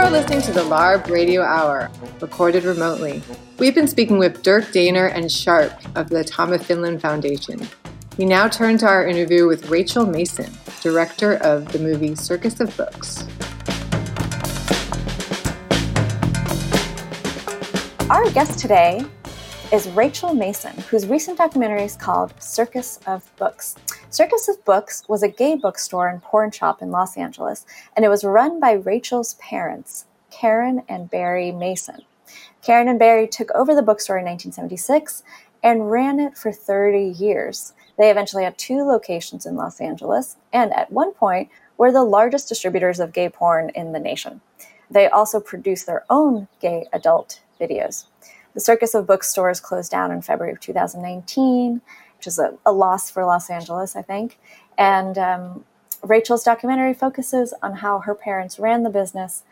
Are 0.05 0.11
listening 0.11 0.43
to 0.43 0.53
the 0.53 0.61
LARB 0.61 1.09
Radio 1.09 1.41
Hour, 1.41 1.91
recorded 2.21 2.65
remotely. 2.65 3.23
We've 3.59 3.75
been 3.75 3.89
speaking 3.89 4.19
with 4.19 4.43
Durk 4.43 4.65
Dehner 4.65 5.11
and 5.11 5.33
Sharp 5.33 5.73
of 5.97 6.11
the 6.11 6.31
of 6.39 6.67
Finland 6.67 7.01
Foundation. 7.01 7.67
We 8.19 8.27
now 8.27 8.47
turn 8.47 8.77
to 8.79 8.87
our 8.87 9.07
interview 9.07 9.47
with 9.47 9.71
Rachel 9.71 10.05
Mason, 10.05 10.53
director 10.83 11.37
of 11.37 11.73
the 11.73 11.79
movie 11.79 12.15
Circus 12.17 12.61
of 12.61 12.77
Books. 12.77 13.25
Our 18.11 18.31
guest 18.33 18.59
today 18.59 19.07
is 19.73 19.89
Rachel 19.89 20.35
Mason, 20.35 20.77
whose 20.91 21.07
recent 21.07 21.39
documentary 21.39 21.85
is 21.85 21.97
called 21.97 22.35
Circus 22.43 23.01
of 23.07 23.35
Books. 23.37 23.75
Circus 24.15 24.47
of 24.47 24.65
Books 24.65 25.03
was 25.09 25.25
a 25.25 25.29
gay 25.29 25.57
bookstore 25.57 26.07
and 26.07 26.23
porn 26.23 26.53
shop 26.53 26.81
in 26.81 26.93
Los 26.93 27.17
Angeles, 27.17 27.67
and 27.97 28.05
it 28.05 28.09
was 28.09 28.23
run 28.23 28.61
by 28.61 28.71
Rachel's 28.71 29.35
parents, 29.41 30.05
Karen 30.31 30.85
and 30.89 31.11
Barry 31.11 31.51
Mason. 31.51 32.03
Karen 32.63 32.87
and 32.87 32.97
Barry 32.97 33.27
took 33.27 33.51
over 33.57 33.75
the 33.75 33.83
bookstore 33.83 34.19
in 34.19 34.25
1976 34.25 35.25
and 35.65 35.91
ran 35.91 36.21
it 36.21 36.39
for 36.39 36.53
30 36.53 37.01
years. 37.19 37.73
They 37.99 38.09
eventually 38.09 38.45
had 38.45 38.57
two 38.57 38.85
locations 38.85 39.47
in 39.47 39.57
Los 39.57 39.81
Angeles, 39.81 40.37
and 40.53 40.73
at 40.75 40.93
one 40.93 41.13
point 41.13 41.49
were 41.77 41.91
the 41.91 42.05
largest 42.05 42.49
distributors 42.49 43.01
of 43.01 43.13
gay 43.13 43.29
porn 43.29 43.73
in 43.75 43.91
the 43.91 43.99
nation. 43.99 44.41
They 44.89 45.09
also 45.09 45.41
produced 45.41 45.87
their 45.87 46.05
own 46.09 46.47
gay 46.61 46.87
adult 46.93 47.41
videos. 47.61 48.05
The 48.55 48.61
Circus 48.61 48.95
of 48.95 49.09
Bookstores 49.09 49.59
closed 49.59 49.91
down 49.91 50.13
in 50.13 50.23
February 50.23 50.53
of 50.53 50.61
2019, 50.61 51.81
which 52.25 52.29
is 52.29 52.39
a, 52.39 52.55
a 52.65 52.73
loss 52.73 53.11
for 53.11 53.27
Los 53.27 53.51
Angeles, 53.51 53.95
I 53.95 54.01
think. 54.01 54.39
And 54.79 55.19
um, 55.19 55.65
Rachel's 56.03 56.43
documentary 56.43 56.95
focuses 56.95 57.53
on 57.63 57.75
how 57.75 57.99
her 57.99 58.15
parents 58.15 58.59
ran 58.59 58.83
the 58.83 58.89
business, 58.89 59.43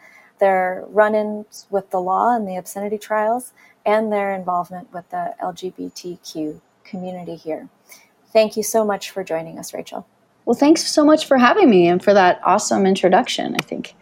their 0.40 0.85
run 0.88 1.14
ins 1.14 1.66
with 1.68 1.90
the 1.90 2.00
law 2.00 2.35
and 2.35 2.48
the 2.48 2.56
obscenity 2.56 2.96
trials, 2.96 3.52
and 3.85 4.11
their 4.11 4.35
involvement 4.35 4.90
with 4.90 5.06
the 5.11 5.35
LGBTQ 5.42 6.62
community 6.82 7.37
here. 7.37 7.68
Thank 8.32 8.56
you 8.56 8.62
so 8.62 8.87
much 8.87 9.11
for 9.11 9.22
joining 9.22 9.58
us, 9.58 9.74
Rachel. 9.74 10.06
Well, 10.46 10.56
thanks 10.56 10.82
so 10.87 11.04
much 11.04 11.26
for 11.26 11.37
having 11.37 11.68
me 11.68 11.88
and 11.88 12.02
for 12.02 12.14
that 12.14 12.40
awesome 12.42 12.87
introduction. 12.87 13.54
I 13.54 13.62
think 13.64 13.94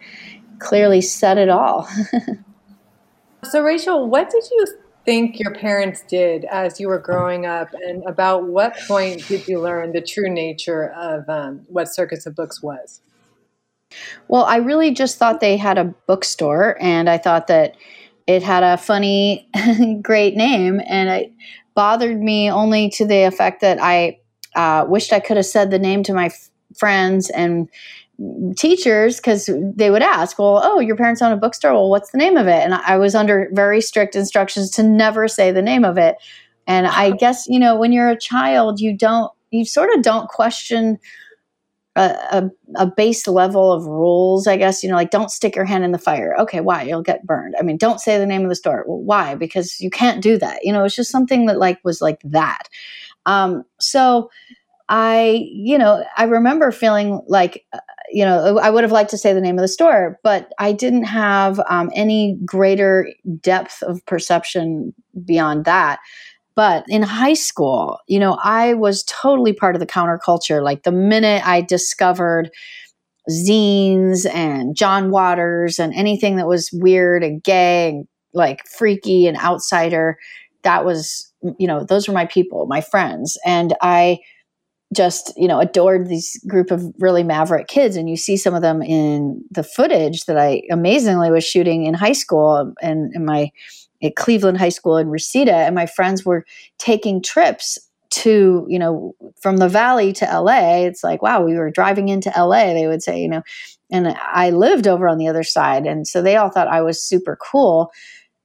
clearly 0.59 1.01
said 1.01 1.37
it 1.37 1.49
all. 1.49 1.89
so, 3.43 3.61
Rachel, 3.61 4.07
what 4.07 4.29
did 4.29 4.43
you 4.49 4.65
think 5.05 5.39
your 5.39 5.53
parents 5.53 6.03
did 6.07 6.45
as 6.45 6.79
you 6.79 6.87
were 6.87 6.99
growing 6.99 7.45
up, 7.45 7.69
and 7.73 8.03
about 8.05 8.43
what 8.47 8.77
point 8.87 9.27
did 9.27 9.47
you 9.47 9.59
learn 9.59 9.93
the 9.93 10.01
true 10.01 10.29
nature 10.29 10.91
of 10.91 11.27
um, 11.29 11.61
what 11.67 11.93
Circus 11.93 12.25
of 12.25 12.35
Books 12.35 12.61
was? 12.61 13.01
Well, 14.27 14.45
I 14.45 14.57
really 14.57 14.93
just 14.93 15.17
thought 15.17 15.41
they 15.41 15.57
had 15.57 15.77
a 15.77 15.85
bookstore, 16.07 16.77
and 16.79 17.09
I 17.09 17.17
thought 17.17 17.47
that 17.47 17.75
it 18.27 18.43
had 18.43 18.63
a 18.63 18.77
funny, 18.77 19.49
great 20.01 20.35
name, 20.35 20.81
and 20.87 21.09
it 21.09 21.33
bothered 21.73 22.21
me 22.21 22.49
only 22.49 22.89
to 22.91 23.05
the 23.05 23.23
effect 23.23 23.61
that 23.61 23.79
I 23.81 24.19
uh, 24.55 24.85
wished 24.87 25.13
I 25.13 25.19
could 25.19 25.37
have 25.37 25.45
said 25.45 25.71
the 25.71 25.79
name 25.79 26.03
to 26.03 26.13
my 26.13 26.25
f- 26.25 26.49
friends 26.77 27.29
and 27.29 27.69
teachers 28.55 29.17
because 29.17 29.49
they 29.75 29.89
would 29.89 30.01
ask, 30.01 30.37
Well, 30.37 30.61
oh, 30.63 30.79
your 30.79 30.95
parents 30.95 31.21
own 31.21 31.31
a 31.31 31.37
bookstore. 31.37 31.73
Well, 31.73 31.89
what's 31.89 32.11
the 32.11 32.17
name 32.17 32.37
of 32.37 32.47
it? 32.47 32.63
And 32.63 32.73
I 32.73 32.97
was 32.97 33.15
under 33.15 33.49
very 33.53 33.81
strict 33.81 34.15
instructions 34.15 34.69
to 34.71 34.83
never 34.83 35.27
say 35.27 35.51
the 35.51 35.61
name 35.61 35.83
of 35.83 35.97
it. 35.97 36.17
And 36.67 36.87
I 36.87 37.11
guess, 37.19 37.47
you 37.47 37.59
know, 37.59 37.75
when 37.75 37.91
you're 37.91 38.09
a 38.09 38.19
child, 38.19 38.79
you 38.79 38.95
don't, 38.95 39.31
you 39.51 39.65
sort 39.65 39.93
of 39.93 40.01
don't 40.01 40.29
question 40.29 40.99
a, 41.95 42.01
a, 42.01 42.51
a, 42.77 42.87
base 42.87 43.27
level 43.27 43.73
of 43.73 43.85
rules, 43.85 44.47
I 44.47 44.55
guess, 44.55 44.81
you 44.81 44.89
know, 44.89 44.95
like 44.95 45.11
don't 45.11 45.29
stick 45.29 45.57
your 45.57 45.65
hand 45.65 45.83
in 45.83 45.91
the 45.91 45.97
fire. 45.97 46.33
Okay, 46.39 46.61
why? 46.61 46.83
You'll 46.83 47.01
get 47.01 47.25
burned. 47.25 47.55
I 47.59 47.63
mean, 47.63 47.75
don't 47.77 47.99
say 47.99 48.17
the 48.17 48.25
name 48.25 48.43
of 48.43 48.49
the 48.49 48.55
store. 48.55 48.85
Well, 48.87 48.99
why? 48.99 49.35
Because 49.35 49.79
you 49.81 49.89
can't 49.89 50.23
do 50.23 50.37
that. 50.37 50.63
You 50.63 50.71
know, 50.71 50.85
it's 50.85 50.95
just 50.95 51.11
something 51.11 51.47
that 51.47 51.59
like 51.59 51.79
was 51.83 52.01
like 52.01 52.21
that. 52.23 52.69
Um, 53.25 53.65
so 53.79 54.29
I, 54.91 55.47
you 55.49 55.77
know, 55.77 56.03
I 56.17 56.25
remember 56.25 56.69
feeling 56.69 57.21
like, 57.25 57.65
uh, 57.71 57.79
you 58.11 58.25
know, 58.25 58.59
I 58.59 58.69
would 58.69 58.83
have 58.83 58.91
liked 58.91 59.09
to 59.11 59.17
say 59.17 59.31
the 59.31 59.39
name 59.39 59.57
of 59.57 59.61
the 59.61 59.69
store, 59.69 60.19
but 60.21 60.51
I 60.59 60.73
didn't 60.73 61.05
have 61.05 61.61
um, 61.69 61.89
any 61.95 62.37
greater 62.43 63.07
depth 63.39 63.81
of 63.83 64.05
perception 64.05 64.93
beyond 65.23 65.63
that. 65.63 65.99
But 66.55 66.83
in 66.89 67.03
high 67.03 67.35
school, 67.35 67.99
you 68.07 68.19
know, 68.19 68.37
I 68.43 68.73
was 68.73 69.05
totally 69.05 69.53
part 69.53 69.75
of 69.75 69.79
the 69.79 69.87
counterculture. 69.87 70.61
Like 70.61 70.83
the 70.83 70.91
minute 70.91 71.41
I 71.47 71.61
discovered 71.61 72.51
zines 73.29 74.25
and 74.33 74.75
John 74.75 75.09
Waters 75.09 75.79
and 75.79 75.93
anything 75.93 76.35
that 76.35 76.47
was 76.47 76.69
weird 76.73 77.23
and 77.23 77.41
gay 77.41 77.91
and 77.91 78.07
like 78.33 78.67
freaky 78.67 79.25
and 79.25 79.37
outsider, 79.37 80.17
that 80.63 80.83
was, 80.83 81.31
you 81.57 81.65
know, 81.65 81.85
those 81.85 82.09
were 82.09 82.13
my 82.13 82.25
people, 82.25 82.65
my 82.65 82.81
friends. 82.81 83.37
And 83.45 83.73
I, 83.81 84.19
just 84.93 85.33
you 85.37 85.47
know 85.47 85.59
adored 85.59 86.07
these 86.07 86.37
group 86.47 86.71
of 86.71 86.83
really 86.99 87.23
maverick 87.23 87.67
kids. 87.67 87.95
And 87.95 88.09
you 88.09 88.17
see 88.17 88.37
some 88.37 88.53
of 88.53 88.61
them 88.61 88.81
in 88.81 89.43
the 89.51 89.63
footage 89.63 90.25
that 90.25 90.37
i 90.37 90.61
amazingly 90.69 91.31
was 91.31 91.45
shooting 91.45 91.85
in 91.85 91.93
high 91.93 92.13
school 92.13 92.73
and 92.81 93.13
in 93.15 93.25
my 93.25 93.51
at 94.03 94.15
Cleveland 94.15 94.57
High 94.57 94.69
School 94.69 94.97
in 94.97 95.09
Reseda, 95.09 95.53
and 95.53 95.75
my 95.75 95.85
friends 95.85 96.25
were 96.25 96.45
taking 96.77 97.21
trips 97.21 97.77
to 98.11 98.65
you 98.67 98.77
know 98.77 99.15
from 99.41 99.57
the 99.57 99.69
valley 99.69 100.11
to 100.13 100.25
LA. 100.25 100.85
It's 100.85 101.03
like 101.03 101.21
wow, 101.21 101.43
we 101.43 101.55
were 101.55 101.71
driving 101.71 102.09
into 102.09 102.31
LA. 102.35 102.73
They 102.73 102.87
would 102.87 103.03
say 103.03 103.21
you 103.21 103.29
know, 103.29 103.41
and 103.91 104.15
I 104.33 104.49
lived 104.49 104.87
over 104.87 105.07
on 105.07 105.17
the 105.17 105.27
other 105.27 105.43
side, 105.43 105.85
and 105.85 106.07
so 106.07 106.21
they 106.21 106.35
all 106.35 106.49
thought 106.49 106.67
I 106.67 106.81
was 106.81 107.01
super 107.01 107.37
cool, 107.37 107.91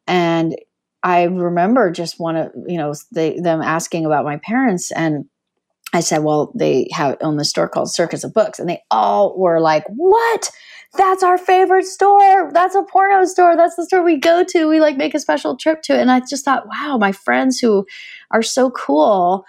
and 0.06 0.56
I 1.02 1.24
remember 1.24 1.90
just 1.90 2.20
one 2.20 2.37
of 2.37 2.52
you 2.66 2.78
know 2.78 2.94
they, 3.12 3.40
them 3.40 3.61
asking 3.62 4.06
about 4.06 4.24
my 4.24 4.38
parents. 4.38 4.90
And 4.92 5.24
I 5.92 6.01
said, 6.01 6.25
well, 6.25 6.53
they 6.55 6.88
have 6.92 7.16
own 7.20 7.37
the 7.37 7.44
store 7.44 7.68
called 7.68 7.90
Circus 7.90 8.25
of 8.25 8.35
Books, 8.35 8.59
and 8.59 8.68
they 8.68 8.83
all 8.90 9.38
were 9.38 9.61
like, 9.61 9.85
"What? 9.88 10.51
That's 10.96 11.22
our 11.22 11.38
favorite 11.38 11.85
store. 11.85 12.51
That's 12.53 12.75
a 12.75 12.83
porno 12.83 13.25
store. 13.25 13.57
That's 13.57 13.77
the 13.77 13.85
store 13.85 14.03
we 14.03 14.18
go 14.18 14.44
to. 14.44 14.68
We 14.68 14.81
like 14.81 14.96
make 14.96 15.14
a 15.14 15.20
special 15.20 15.57
trip 15.57 15.83
to." 15.83 15.94
It. 15.94 16.01
And 16.01 16.11
I 16.11 16.20
just 16.20 16.44
thought, 16.44 16.66
wow, 16.66 16.99
my 16.99 17.12
friends 17.12 17.59
who 17.59 17.87
are 18.31 18.42
so 18.42 18.70
cool, 18.70 19.44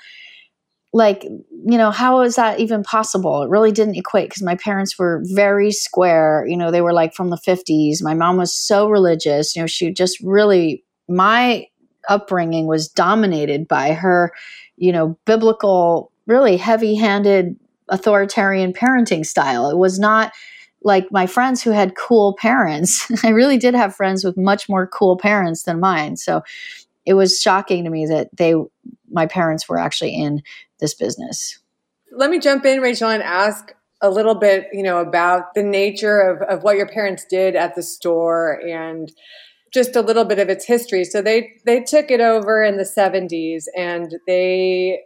like, 0.94 1.24
you 1.24 1.78
know, 1.78 1.92
how 1.92 2.22
is 2.22 2.36
that 2.36 2.60
even 2.60 2.84
possible? 2.84 3.44
It 3.44 3.50
really 3.50 3.72
didn't 3.72 3.96
equate 3.96 4.30
because 4.30 4.44
my 4.44 4.56
parents 4.56 4.98
were 4.98 5.22
very 5.26 5.72
square. 5.72 6.46
You 6.48 6.58
know, 6.58 6.72
they 6.72 6.82
were 6.82 6.94
like 6.94 7.14
from 7.14 7.30
the 7.30 7.38
fifties. 7.38 8.02
My 8.02 8.14
mom 8.14 8.38
was 8.38 8.54
so 8.54 8.90
religious. 8.90 9.56
You 9.56 9.64
know, 9.64 9.68
she 9.68 9.92
just 9.92 10.20
really 10.22 10.84
my 11.10 11.66
upbringing 12.10 12.68
was 12.68 12.88
dominated 12.88 13.68
by 13.68 13.94
her, 13.94 14.32
you 14.78 14.92
know, 14.92 15.18
biblical 15.26 16.12
really 16.28 16.58
heavy 16.58 16.96
handed 16.96 17.58
authoritarian 17.90 18.74
parenting 18.74 19.26
style. 19.26 19.70
It 19.70 19.78
was 19.78 19.98
not 19.98 20.34
like 20.84 21.12
my 21.12 21.26
friends 21.26 21.64
who 21.64 21.72
had 21.72 21.96
cool 21.96 22.36
parents. 22.40 23.10
I 23.24 23.30
really 23.30 23.58
did 23.58 23.74
have 23.74 23.96
friends 23.96 24.24
with 24.24 24.38
much 24.38 24.70
more 24.70 24.86
cool 24.86 25.18
parents 25.18 25.64
than 25.64 25.80
mine. 25.80 26.18
So 26.18 26.44
it 27.06 27.16
was 27.16 27.40
shocking 27.40 27.84
to 27.86 27.90
me 27.90 28.06
that 28.06 28.30
they, 28.36 28.54
my 29.10 29.26
parents 29.26 29.68
were 29.68 29.80
actually 29.80 30.14
in 30.14 30.42
this 30.80 30.94
business. 30.94 31.60
Let 32.12 32.30
me 32.30 32.40
jump 32.40 32.66
in, 32.66 32.82
Rachel, 32.82 33.10
and 33.10 33.24
ask 33.24 33.74
a 34.02 34.10
little 34.10 34.36
bit, 34.36 34.68
you 34.74 34.84
know, 34.84 35.00
about 35.00 35.54
the 35.56 35.64
nature 35.64 36.20
of, 36.20 36.42
of 36.44 36.64
what 36.64 36.78
your 36.78 36.88
parents 36.88 37.26
did 37.30 37.56
at 37.56 37.76
the 37.76 37.82
store 37.82 38.62
and 38.68 39.12
just 39.74 39.96
a 39.96 40.02
little 40.02 40.26
bit 40.26 40.40
of 40.40 40.50
its 40.50 40.66
history. 40.66 41.04
So 41.04 41.22
they 41.22 41.54
they 41.66 41.82
took 41.82 42.10
it 42.12 42.22
over 42.22 42.64
in 42.64 42.78
the 42.78 42.84
70s 42.84 43.66
and 43.76 44.16
they 44.26 45.02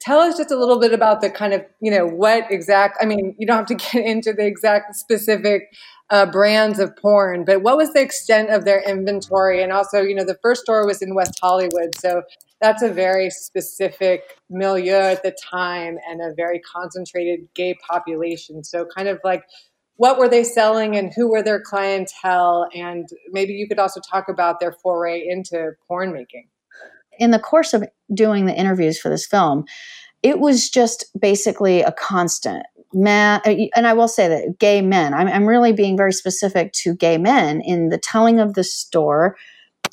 tell 0.00 0.20
us 0.20 0.36
just 0.36 0.50
a 0.50 0.56
little 0.56 0.78
bit 0.78 0.92
about 0.92 1.20
the 1.20 1.30
kind 1.30 1.52
of 1.52 1.64
you 1.80 1.90
know 1.90 2.06
what 2.06 2.50
exact 2.50 2.98
i 3.00 3.06
mean 3.06 3.34
you 3.38 3.46
don't 3.46 3.56
have 3.56 3.66
to 3.66 3.74
get 3.92 4.04
into 4.04 4.32
the 4.32 4.46
exact 4.46 4.94
specific 4.94 5.72
uh, 6.10 6.24
brands 6.24 6.78
of 6.78 6.96
porn 6.96 7.44
but 7.44 7.62
what 7.62 7.76
was 7.76 7.92
the 7.92 8.00
extent 8.00 8.48
of 8.48 8.64
their 8.64 8.80
inventory? 8.88 9.62
And 9.62 9.72
also 9.72 10.00
you 10.00 10.14
know 10.14 10.24
the 10.24 10.38
first 10.42 10.62
store 10.62 10.86
was 10.86 11.02
in 11.02 11.14
west 11.14 11.38
hollywood 11.40 11.90
so 11.98 12.22
that's 12.60 12.82
a 12.82 12.88
very 12.88 13.30
specific 13.30 14.38
milieu 14.50 14.92
at 14.92 15.22
the 15.22 15.30
time 15.30 15.96
and 16.08 16.20
a 16.20 16.34
very 16.34 16.60
concentrated 16.60 17.48
gay 17.54 17.74
population. 17.88 18.64
So 18.64 18.84
kind 18.84 19.08
of 19.08 19.20
like 19.22 19.44
what 19.96 20.18
were 20.18 20.28
they 20.28 20.44
selling 20.44 20.96
and 20.96 21.12
who 21.12 21.28
were 21.30 21.42
their 21.42 21.60
clientele? 21.60 22.68
And 22.74 23.08
maybe 23.30 23.52
you 23.52 23.66
could 23.68 23.78
also 23.78 24.00
talk 24.00 24.28
about 24.28 24.60
their 24.60 24.72
foray 24.72 25.24
into 25.26 25.72
porn 25.86 26.12
making 26.12 26.48
in 27.18 27.30
the 27.30 27.38
course 27.38 27.74
of 27.74 27.84
doing 28.14 28.46
the 28.46 28.54
interviews 28.54 28.98
for 28.98 29.08
this 29.08 29.26
film, 29.26 29.64
it 30.22 30.40
was 30.40 30.68
just 30.70 31.04
basically 31.18 31.82
a 31.82 31.92
constant. 31.92 32.64
Man, 32.94 33.42
uh, 33.44 33.54
and 33.76 33.86
I 33.86 33.92
will 33.92 34.08
say 34.08 34.28
that 34.28 34.58
gay 34.58 34.80
men, 34.80 35.12
I'm, 35.12 35.28
I'm 35.28 35.46
really 35.46 35.72
being 35.72 35.96
very 35.96 36.12
specific 36.12 36.72
to 36.74 36.94
gay 36.94 37.18
men 37.18 37.60
in 37.60 37.90
the 37.90 37.98
telling 37.98 38.40
of 38.40 38.54
the 38.54 38.64
store. 38.64 39.36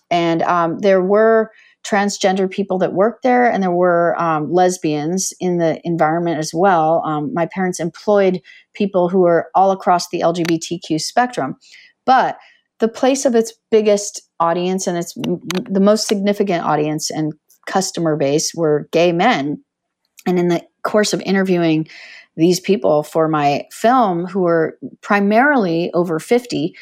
And 0.09 0.41
um, 0.43 0.79
there 0.79 1.01
were 1.01 1.51
transgender 1.85 2.49
people 2.49 2.77
that 2.79 2.93
worked 2.93 3.21
there, 3.21 3.51
and 3.51 3.61
there 3.61 3.71
were 3.71 4.19
um, 4.19 4.51
lesbians 4.51 5.33
in 5.39 5.57
the 5.57 5.79
environment 5.85 6.39
as 6.39 6.51
well. 6.53 7.03
Um, 7.05 7.33
my 7.33 7.45
parents 7.45 7.79
employed 7.79 8.41
people 8.73 9.09
who 9.09 9.19
were 9.19 9.49
all 9.53 9.71
across 9.71 10.09
the 10.09 10.21
LGBTQ 10.21 10.99
spectrum. 10.99 11.57
But 12.05 12.37
the 12.79 12.87
place 12.87 13.25
of 13.25 13.35
its 13.35 13.53
biggest 13.71 14.21
audience 14.39 14.87
and 14.87 14.97
its 14.97 15.13
the 15.15 15.79
most 15.79 16.07
significant 16.07 16.63
audience 16.63 17.09
and 17.09 17.33
customer 17.67 18.15
base 18.15 18.53
were 18.53 18.87
gay 18.91 19.11
men. 19.11 19.63
And 20.27 20.39
in 20.39 20.49
the 20.49 20.65
course 20.83 21.13
of 21.13 21.21
interviewing 21.21 21.87
these 22.35 22.59
people 22.59 23.03
for 23.03 23.27
my 23.27 23.65
film, 23.71 24.25
who 24.25 24.41
were 24.41 24.77
primarily 25.01 25.91
over 25.93 26.19
50, 26.19 26.75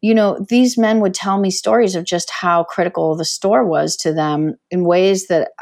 you 0.00 0.14
know, 0.14 0.44
these 0.48 0.78
men 0.78 1.00
would 1.00 1.14
tell 1.14 1.38
me 1.38 1.50
stories 1.50 1.94
of 1.94 2.04
just 2.04 2.30
how 2.30 2.64
critical 2.64 3.16
the 3.16 3.24
store 3.24 3.64
was 3.64 3.96
to 3.96 4.12
them 4.12 4.54
in 4.70 4.84
ways 4.84 5.28
that 5.28 5.52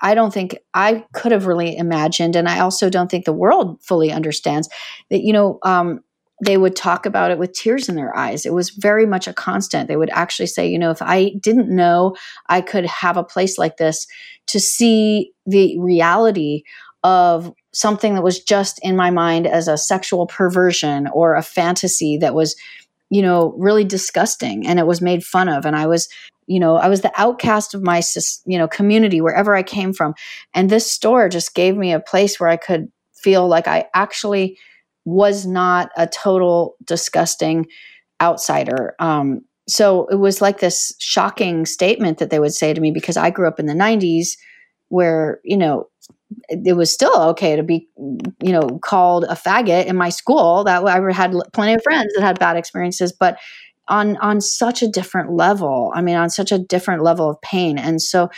I 0.00 0.14
don't 0.14 0.32
think 0.32 0.58
I 0.74 1.04
could 1.12 1.32
have 1.32 1.46
really 1.46 1.76
imagined. 1.76 2.36
And 2.36 2.48
I 2.48 2.60
also 2.60 2.88
don't 2.88 3.10
think 3.10 3.24
the 3.24 3.32
world 3.32 3.82
fully 3.82 4.12
understands 4.12 4.68
that, 5.10 5.22
you 5.22 5.32
know, 5.32 5.58
um, 5.64 6.00
they 6.44 6.56
would 6.56 6.76
talk 6.76 7.04
about 7.04 7.30
it 7.30 7.38
with 7.38 7.52
tears 7.52 7.88
in 7.88 7.96
their 7.96 8.16
eyes. 8.16 8.46
It 8.46 8.54
was 8.54 8.70
very 8.70 9.06
much 9.06 9.26
a 9.26 9.32
constant. 9.32 9.88
They 9.88 9.96
would 9.96 10.10
actually 10.10 10.46
say, 10.46 10.68
you 10.68 10.78
know, 10.78 10.90
if 10.90 11.02
I 11.02 11.32
didn't 11.40 11.74
know 11.74 12.16
I 12.48 12.60
could 12.60 12.86
have 12.86 13.16
a 13.16 13.24
place 13.24 13.58
like 13.58 13.76
this 13.76 14.06
to 14.46 14.60
see 14.60 15.32
the 15.46 15.78
reality 15.78 16.62
of 17.02 17.52
something 17.72 18.14
that 18.14 18.22
was 18.22 18.40
just 18.40 18.78
in 18.82 18.96
my 18.96 19.10
mind 19.10 19.46
as 19.46 19.68
a 19.68 19.76
sexual 19.76 20.26
perversion 20.26 21.08
or 21.08 21.34
a 21.34 21.42
fantasy 21.42 22.16
that 22.18 22.34
was, 22.34 22.56
you 23.10 23.22
know, 23.22 23.54
really 23.56 23.84
disgusting 23.84 24.66
and 24.66 24.78
it 24.78 24.86
was 24.86 25.00
made 25.00 25.24
fun 25.24 25.48
of. 25.48 25.64
And 25.64 25.76
I 25.76 25.86
was, 25.86 26.08
you 26.46 26.58
know, 26.58 26.76
I 26.76 26.88
was 26.88 27.02
the 27.02 27.12
outcast 27.16 27.74
of 27.74 27.82
my, 27.82 28.02
you 28.46 28.58
know, 28.58 28.68
community 28.68 29.20
wherever 29.20 29.54
I 29.54 29.62
came 29.62 29.92
from. 29.92 30.14
And 30.54 30.70
this 30.70 30.90
store 30.90 31.28
just 31.28 31.54
gave 31.54 31.76
me 31.76 31.92
a 31.92 32.00
place 32.00 32.38
where 32.38 32.48
I 32.48 32.56
could 32.56 32.90
feel 33.14 33.46
like 33.48 33.68
I 33.68 33.86
actually 33.94 34.58
was 35.08 35.46
not 35.46 35.90
a 35.96 36.06
total 36.06 36.76
disgusting 36.84 37.66
outsider. 38.20 38.94
Um, 38.98 39.40
so 39.66 40.06
it 40.08 40.16
was 40.16 40.42
like 40.42 40.60
this 40.60 40.92
shocking 40.98 41.64
statement 41.64 42.18
that 42.18 42.28
they 42.28 42.38
would 42.38 42.52
say 42.52 42.74
to 42.74 42.80
me 42.80 42.90
because 42.90 43.16
I 43.16 43.30
grew 43.30 43.48
up 43.48 43.58
in 43.58 43.66
the 43.66 43.72
90s 43.72 44.36
where, 44.88 45.40
you 45.44 45.56
know, 45.56 45.88
it 46.50 46.76
was 46.76 46.92
still 46.92 47.16
okay 47.30 47.56
to 47.56 47.62
be, 47.62 47.88
you 48.42 48.52
know, 48.52 48.78
called 48.82 49.24
a 49.24 49.34
faggot 49.34 49.86
in 49.86 49.96
my 49.96 50.10
school. 50.10 50.64
That 50.64 50.84
I 50.84 51.12
had 51.12 51.34
plenty 51.54 51.72
of 51.72 51.82
friends 51.82 52.12
that 52.14 52.22
had 52.22 52.38
bad 52.38 52.56
experiences, 52.56 53.10
but 53.12 53.38
on 53.88 54.18
on 54.18 54.42
such 54.42 54.82
a 54.82 54.88
different 54.88 55.32
level. 55.32 55.90
I 55.94 56.02
mean, 56.02 56.16
on 56.16 56.28
such 56.28 56.52
a 56.52 56.58
different 56.58 57.02
level 57.02 57.30
of 57.30 57.40
pain. 57.40 57.78
And 57.78 58.02
so 58.02 58.28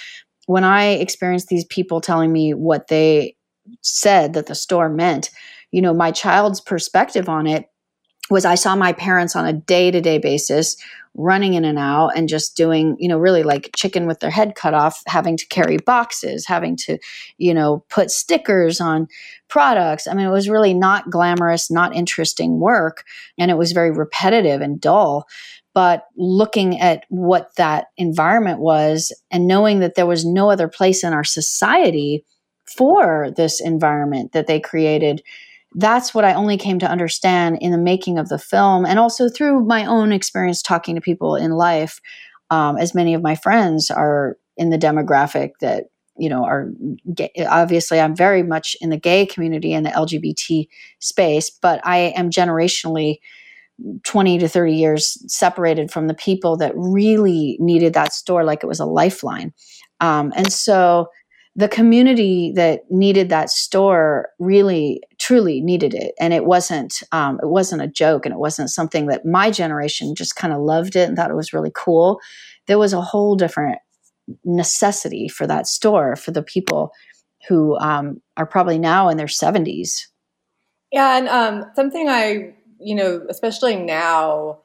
when 0.47 0.63
I 0.63 0.85
experienced 0.85 1.49
these 1.49 1.65
people 1.65 2.01
telling 2.01 2.33
me 2.33 2.55
what 2.55 2.87
they 2.87 3.37
said 3.83 4.35
that 4.35 4.47
the 4.47 4.55
store 4.55 4.89
meant, 4.89 5.31
you 5.71 5.83
know, 5.83 5.95
my 5.95 6.11
child's 6.11 6.61
perspective 6.61 7.29
on 7.29 7.47
it 7.47 7.67
was 8.31 8.45
I 8.45 8.55
saw 8.55 8.77
my 8.77 8.93
parents 8.93 9.35
on 9.35 9.47
a 9.47 9.53
day 9.53 9.91
to 9.91 10.01
day 10.01 10.19
basis 10.19 10.77
running 11.15 11.55
in 11.55 11.65
and 11.65 11.79
out 11.79 12.11
and 12.17 12.29
just 12.29 12.57
doing, 12.57 12.97
you 13.01 13.09
know, 13.09 13.19
really 13.19 13.43
like 13.43 13.71
chicken 13.75 14.07
with 14.07 14.21
their 14.21 14.31
head 14.31 14.55
cut 14.55 14.75
off, 14.75 15.03
having 15.07 15.37
to 15.37 15.47
carry 15.49 15.77
boxes, 15.79 16.47
having 16.47 16.77
to, 16.77 16.99
you 17.37 17.53
know, 17.53 17.85
put 17.89 18.11
stickers 18.11 18.81
on 18.81 19.09
products. 19.49 20.07
I 20.07 20.15
mean, 20.15 20.27
it 20.27 20.31
was 20.31 20.49
really 20.49 20.73
not 20.73 21.11
glamorous, 21.11 21.71
not 21.71 21.97
interesting 21.97 22.61
work. 22.61 23.05
And 23.39 23.51
it 23.51 23.59
was 23.59 23.73
very 23.73 23.91
repetitive 23.91 24.61
and 24.61 24.81
dull. 24.81 25.27
But 25.75 26.07
looking 26.17 26.81
at 26.81 27.05
what 27.09 27.55
that 27.57 27.87
environment 27.97 28.61
was 28.61 29.13
and 29.31 29.49
knowing 29.49 29.81
that 29.81 29.97
there 29.97 30.07
was 30.07 30.25
no 30.25 30.51
other 30.51 30.69
place 30.69 31.03
in 31.03 31.13
our 31.13 31.25
society 31.25 32.25
for 32.77 33.33
this 33.37 33.61
environment 33.61 34.33
that 34.33 34.47
they 34.47 34.61
created 34.61 35.23
that's 35.75 36.15
what 36.15 36.25
I 36.25 36.35
only 36.35 36.57
came 36.57 36.79
to 36.81 36.91
understand 36.91 37.59
in 37.61 37.71
the 37.71 37.79
making 37.79 38.19
of 38.19 38.29
the 38.29 38.39
film 38.39 38.85
and 38.85 38.99
also 38.99 39.29
through 39.29 39.65
my 39.65 39.85
own 39.85 40.13
experience 40.13 40.63
talking 40.63 40.95
to 40.97 41.01
people 41.01 41.37
in 41.37 41.53
life. 41.53 42.01
Um, 42.51 42.77
as 42.77 42.95
many 42.95 43.15
of 43.15 43.23
my 43.23 43.37
friends 43.37 43.91
are 43.91 44.37
in 44.57 44.71
the 44.71 44.79
demographic 44.79 45.51
that, 45.61 45.85
you 46.19 46.29
know, 46.29 46.45
are 46.45 46.71
gay. 47.15 47.31
obviously 47.49 48.01
I'm 48.01 48.17
very 48.17 48.43
much 48.43 48.77
in 48.81 48.91
the 48.91 48.97
gay 48.97 49.25
community 49.25 49.73
and 49.73 49.87
the 49.87 49.91
LGBT 49.91 50.67
space, 50.99 51.51
but 51.51 51.81
I 51.85 52.13
am 52.17 52.31
generationally 52.31 53.19
20 54.05 54.39
to 54.39 54.49
30 54.49 54.75
years 54.75 55.33
separated 55.33 55.91
from 55.91 56.09
the 56.09 56.15
people 56.15 56.57
that 56.57 56.73
really 56.75 57.57
needed 57.61 57.95
that 57.95 58.13
store 58.13 58.45
like 58.45 58.63
it 58.63 58.67
was 58.67 58.81
a 58.81 58.85
lifeline. 58.85 59.53
Um, 60.01 60.33
and 60.35 60.53
so, 60.53 61.09
the 61.61 61.69
community 61.69 62.53
that 62.57 62.91
needed 62.91 63.29
that 63.29 63.51
store 63.51 64.31
really 64.39 65.03
truly 65.19 65.61
needed 65.61 65.93
it. 65.95 66.15
And 66.19 66.33
it 66.33 66.47
wasn't 66.47 67.03
um, 67.13 67.39
it 67.43 67.49
wasn't 67.49 67.83
a 67.83 67.89
joke 67.89 68.25
and 68.25 68.33
it 68.33 68.39
wasn't 68.39 68.71
something 68.71 69.07
that 69.07 69.27
my 69.27 69.51
generation 69.51 70.15
just 70.15 70.37
kind 70.37 70.55
of 70.55 70.61
loved 70.61 70.97
it 70.97 71.07
and 71.07 71.17
thought 71.17 71.31
it 71.31 71.37
was 71.37 71.53
really 71.53 71.71
cool. 71.75 72.19
There 72.67 72.79
was 72.79 72.95
a 72.95 73.01
whole 73.01 73.37
different 73.37 73.79
necessity 74.45 75.29
for 75.29 75.47
that 75.47 75.67
store 75.67 76.17
for 76.17 76.31
the 76.31 76.43
people 76.43 76.93
who 77.49 77.77
um, 77.79 78.21
are 78.37 78.47
probably 78.47 78.79
now 78.79 79.09
in 79.09 79.17
their 79.17 79.27
70s 79.27 80.07
yeah 80.93 81.17
and 81.17 81.29
um, 81.29 81.65
something 81.75 82.09
i 82.09 82.55
you 82.79 82.95
know 82.95 83.27
especially 83.29 83.75
now 83.75 84.59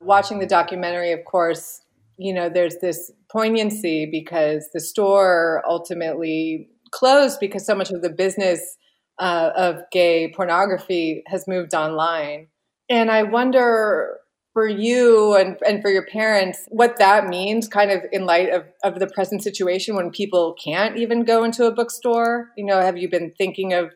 watching 0.00 0.40
the 0.40 0.46
documentary 0.46 1.12
of 1.12 1.24
course 1.24 1.82
you 2.22 2.32
know, 2.32 2.48
there's 2.48 2.76
this 2.80 3.10
poignancy 3.30 4.08
because 4.10 4.68
the 4.72 4.80
store 4.80 5.62
ultimately 5.68 6.68
closed 6.90 7.40
because 7.40 7.66
so 7.66 7.74
much 7.74 7.90
of 7.90 8.02
the 8.02 8.10
business 8.10 8.76
uh, 9.18 9.50
of 9.56 9.82
gay 9.90 10.32
pornography 10.34 11.22
has 11.26 11.48
moved 11.48 11.74
online. 11.74 12.48
And 12.88 13.10
I 13.10 13.22
wonder 13.22 14.18
for 14.52 14.68
you 14.68 15.34
and, 15.34 15.56
and 15.66 15.80
for 15.80 15.90
your 15.90 16.06
parents 16.06 16.66
what 16.68 16.98
that 16.98 17.26
means 17.26 17.68
kind 17.68 17.90
of 17.90 18.02
in 18.12 18.26
light 18.26 18.50
of, 18.50 18.64
of 18.84 18.98
the 18.98 19.06
present 19.06 19.42
situation 19.42 19.96
when 19.96 20.10
people 20.10 20.54
can't 20.62 20.98
even 20.98 21.24
go 21.24 21.42
into 21.42 21.64
a 21.64 21.72
bookstore 21.72 22.50
you 22.56 22.64
know 22.66 22.78
have 22.78 22.98
you 22.98 23.08
been 23.08 23.32
thinking 23.38 23.72
of 23.72 23.92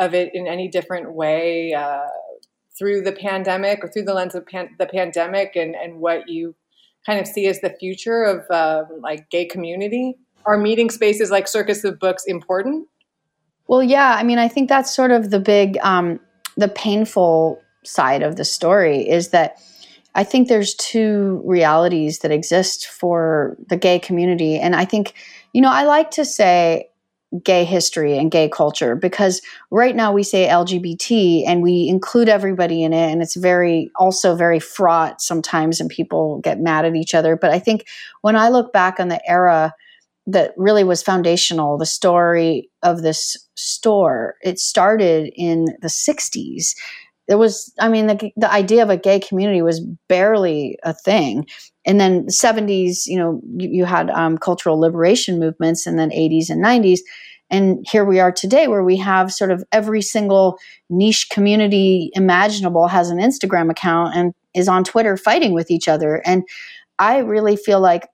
of 0.00 0.12
it 0.12 0.30
in 0.34 0.48
any 0.48 0.66
different 0.66 1.12
way 1.12 1.72
uh, 1.74 2.08
through 2.76 3.02
the 3.02 3.12
pandemic 3.12 3.84
or 3.84 3.88
through 3.88 4.02
the 4.02 4.14
lens 4.14 4.34
of 4.34 4.46
pan- 4.46 4.74
the 4.78 4.86
pandemic 4.86 5.54
and, 5.54 5.76
and 5.76 6.00
what 6.00 6.28
you 6.28 6.56
kind 7.06 7.20
of 7.20 7.26
see 7.26 7.46
as 7.46 7.60
the 7.60 7.70
future 7.70 8.22
of 8.24 8.44
uh, 8.50 8.84
like 9.00 9.28
gay 9.30 9.44
community 9.44 10.16
are 10.46 10.56
meeting 10.56 10.90
spaces 10.90 11.30
like 11.30 11.46
circus 11.46 11.84
of 11.84 11.98
books 11.98 12.24
important 12.26 12.86
well 13.66 13.82
yeah 13.82 14.16
i 14.18 14.22
mean 14.22 14.38
i 14.38 14.48
think 14.48 14.68
that's 14.68 14.94
sort 14.94 15.10
of 15.10 15.30
the 15.30 15.40
big 15.40 15.78
um, 15.82 16.18
the 16.56 16.68
painful 16.68 17.60
side 17.84 18.22
of 18.22 18.36
the 18.36 18.44
story 18.44 19.08
is 19.08 19.28
that 19.28 19.58
I 20.14 20.24
think 20.24 20.48
there's 20.48 20.74
two 20.74 21.40
realities 21.44 22.20
that 22.20 22.32
exist 22.32 22.88
for 22.88 23.56
the 23.68 23.76
gay 23.76 23.98
community. 23.98 24.58
And 24.58 24.74
I 24.74 24.84
think, 24.84 25.14
you 25.52 25.62
know, 25.62 25.70
I 25.70 25.84
like 25.84 26.10
to 26.12 26.24
say 26.24 26.89
gay 27.44 27.64
history 27.64 28.18
and 28.18 28.30
gay 28.30 28.48
culture 28.48 28.96
because 28.96 29.40
right 29.70 29.94
now 29.94 30.12
we 30.12 30.22
say 30.22 30.48
LGBT 30.48 31.44
and 31.46 31.62
we 31.62 31.88
include 31.88 32.28
everybody 32.28 32.82
in 32.82 32.92
it. 32.92 33.10
And 33.10 33.22
it's 33.22 33.36
very, 33.36 33.90
also 33.96 34.34
very 34.34 34.58
fraught 34.58 35.20
sometimes 35.22 35.80
and 35.80 35.88
people 35.88 36.40
get 36.42 36.60
mad 36.60 36.84
at 36.84 36.96
each 36.96 37.14
other. 37.14 37.36
But 37.36 37.50
I 37.50 37.60
think 37.60 37.86
when 38.22 38.34
I 38.34 38.48
look 38.48 38.72
back 38.72 38.98
on 38.98 39.08
the 39.08 39.20
era, 39.30 39.74
that 40.26 40.52
really 40.56 40.84
was 40.84 41.02
foundational 41.02 41.78
the 41.78 41.86
story 41.86 42.70
of 42.82 43.02
this 43.02 43.36
store 43.54 44.36
it 44.42 44.58
started 44.58 45.32
in 45.34 45.66
the 45.80 45.88
60s 45.88 46.74
there 47.30 47.38
was 47.38 47.72
i 47.78 47.88
mean 47.88 48.08
the, 48.08 48.32
the 48.36 48.52
idea 48.52 48.82
of 48.82 48.90
a 48.90 48.96
gay 48.96 49.20
community 49.20 49.62
was 49.62 49.80
barely 50.08 50.76
a 50.82 50.92
thing. 50.92 51.46
And 51.86 51.98
then 51.98 52.26
70s 52.26 53.06
you 53.06 53.16
know 53.16 53.40
you, 53.56 53.70
you 53.70 53.84
had 53.84 54.10
um, 54.10 54.36
cultural 54.36 54.78
liberation 54.78 55.38
movements 55.38 55.86
and 55.86 55.98
then 55.98 56.10
80s 56.10 56.50
and 56.50 56.62
90s 56.62 56.98
and 57.48 57.86
here 57.90 58.04
we 58.04 58.20
are 58.20 58.32
today 58.32 58.68
where 58.68 58.82
we 58.82 58.96
have 58.96 59.32
sort 59.32 59.52
of 59.52 59.64
every 59.72 60.02
single 60.02 60.58
niche 60.90 61.28
community 61.30 62.10
imaginable 62.14 62.88
has 62.88 63.10
an 63.10 63.18
instagram 63.18 63.70
account 63.70 64.14
and 64.14 64.34
is 64.52 64.68
on 64.68 64.82
twitter 64.82 65.16
fighting 65.16 65.54
with 65.54 65.70
each 65.70 65.86
other. 65.86 66.16
And 66.26 66.42
i 66.98 67.18
really 67.18 67.56
feel 67.56 67.80
like 67.80 68.08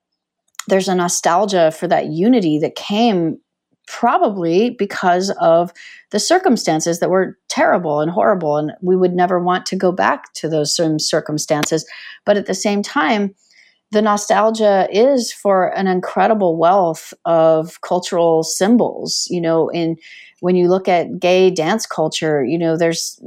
there's 0.69 0.89
a 0.89 0.95
nostalgia 0.95 1.71
for 1.71 1.89
that 1.89 2.07
unity 2.07 2.59
that 2.59 2.75
came 2.75 3.39
probably 3.87 4.71
because 4.71 5.31
of 5.41 5.73
the 6.11 6.19
circumstances 6.19 7.01
that 7.01 7.11
were 7.11 7.39
terrible 7.49 8.01
and 8.01 8.11
horrible. 8.11 8.57
And 8.57 8.73
we 8.83 8.97
would 8.97 9.15
never 9.15 9.39
want 9.39 9.67
to 9.67 9.77
go 9.77 9.93
back 9.93 10.33
to 10.35 10.49
those 10.49 10.75
same 10.75 10.99
circumstances. 10.99 11.87
But 12.25 12.37
at 12.37 12.47
the 12.47 12.55
same 12.55 12.83
time, 12.83 13.35
the 13.93 14.03
nostalgia 14.03 14.89
is 14.91 15.33
for 15.33 15.69
an 15.77 15.87
incredible 15.87 16.57
wealth 16.57 17.15
of 17.25 17.81
cultural 17.83 18.43
symbols, 18.43 19.29
you 19.31 19.41
know, 19.41 19.69
in 19.69 19.97
when 20.41 20.57
you 20.57 20.69
look 20.69 20.89
at 20.89 21.19
gay 21.19 21.51
dance 21.51 21.87
culture, 21.87 22.45
you 22.45 22.59
know, 22.59 22.77
there's 22.77 23.19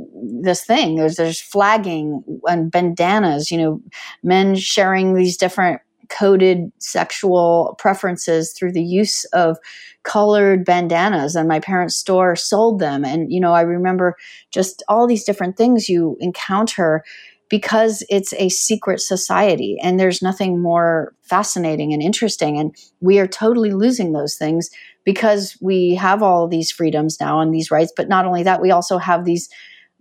this 0.41 0.63
thing, 0.63 0.95
there's 0.95 1.15
there's 1.15 1.41
flagging 1.41 2.24
and 2.45 2.72
bandanas, 2.72 3.52
you 3.52 3.58
know, 3.58 3.82
men 4.22 4.56
sharing 4.56 5.13
these 5.13 5.38
different 5.38 5.82
coded 6.10 6.72
sexual 6.80 7.76
preferences 7.78 8.54
through 8.54 8.72
the 8.72 8.84
use 8.84 9.26
of 9.26 9.58
colored 10.04 10.65
bandanas 10.65 11.36
and 11.36 11.48
my 11.48 11.60
parents 11.60 11.95
store 11.95 12.36
sold 12.36 12.80
them. 12.80 13.06
And 13.06 13.32
you 13.32 13.39
know 13.39 13.54
i 13.54 13.62
remember 13.62 14.15
just 14.52 14.84
all 14.88 15.08
these 15.08 15.24
different 15.24 15.58
things 15.58 15.89
you 15.89 16.17
encounter 16.19 17.04
because 17.50 18.04
it's 18.10 18.32
a 18.34 18.50
secret 18.50 19.00
society 19.00 19.78
and 19.82 20.00
there's 20.00 20.22
nothing 20.22 20.62
more 20.62 21.15
fascinating 21.24 21.93
and 21.93 22.02
interesting. 22.02 22.60
And 22.60 22.76
we 23.02 23.17
are 23.17 23.28
totally 23.28 23.72
losing 23.72 24.13
those 24.13 24.36
things 24.36 24.69
because 25.04 25.58
we 25.60 25.95
have 25.95 26.22
all 26.22 26.48
these 26.48 26.72
freedoms 26.72 27.19
now 27.19 27.39
and 27.39 27.52
these 27.52 27.72
rights. 27.72 27.91
But 27.95 28.08
not 28.08 28.26
only 28.26 28.43
that 28.43 28.62
we 28.62 28.69
also 28.69 29.00
have 29.00 29.26
these 29.26 29.50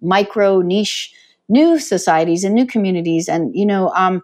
micro 0.02 0.60
niche 0.60 1.12
new 1.48 1.78
societies 1.78 2.44
and 2.44 2.54
new 2.54 2.66
communities. 2.66 3.28
And 3.28 3.54
you 3.56 3.66
know 3.66 3.90
um, 3.90 4.22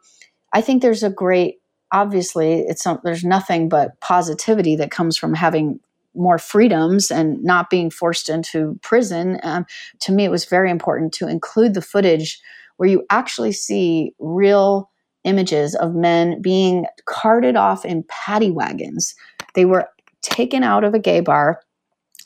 i 0.53 0.61
think 0.61 0.83
there's 0.83 1.03
a 1.03 1.11
great 1.11 1.57
obviously 1.95 2.61
it's 2.67 2.87
there's 3.05 3.25
nothing 3.25 3.69
but 3.69 3.99
positivity 4.01 4.77
that 4.77 4.91
comes 4.91 5.17
from 5.17 5.33
having 5.33 5.79
more 6.15 6.39
freedoms 6.39 7.11
and 7.11 7.43
not 7.43 7.71
being 7.71 7.89
forced 7.89 8.29
into 8.29 8.79
prison. 8.83 9.39
Um, 9.43 9.65
to 10.01 10.13
me, 10.13 10.25
it 10.25 10.31
was 10.31 10.45
very 10.45 10.71
important 10.71 11.13
to 11.15 11.29
include 11.29 11.75
the 11.75 11.81
footage 11.81 12.41
where 12.77 12.89
you 12.89 13.05
actually 13.11 13.53
see 13.53 14.13
real 14.19 14.91
images 15.23 15.75
of 15.77 15.95
men 15.95 16.43
being 16.43 16.87
carted 17.07 17.57
off 17.57 17.85
in 17.85 18.05
paddy 18.09 18.51
wagons. 18.51 19.15
They 19.55 19.65
were 19.65 19.89
taken 20.23 20.65
out 20.65 20.85
of 20.85 20.95
a 20.95 20.99
gay 20.99 21.21
bar. 21.21 21.61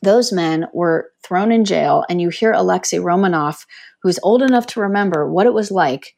Those 0.02 0.32
men 0.32 0.66
were 0.72 1.10
thrown 1.22 1.52
in 1.52 1.64
jail, 1.64 2.04
and 2.08 2.20
you 2.20 2.30
hear 2.30 2.52
Alexei 2.52 2.98
Romanoff, 2.98 3.66
who's 4.02 4.18
old 4.22 4.42
enough 4.42 4.66
to 4.68 4.80
remember 4.80 5.30
what 5.30 5.46
it 5.46 5.52
was 5.52 5.70
like 5.70 6.14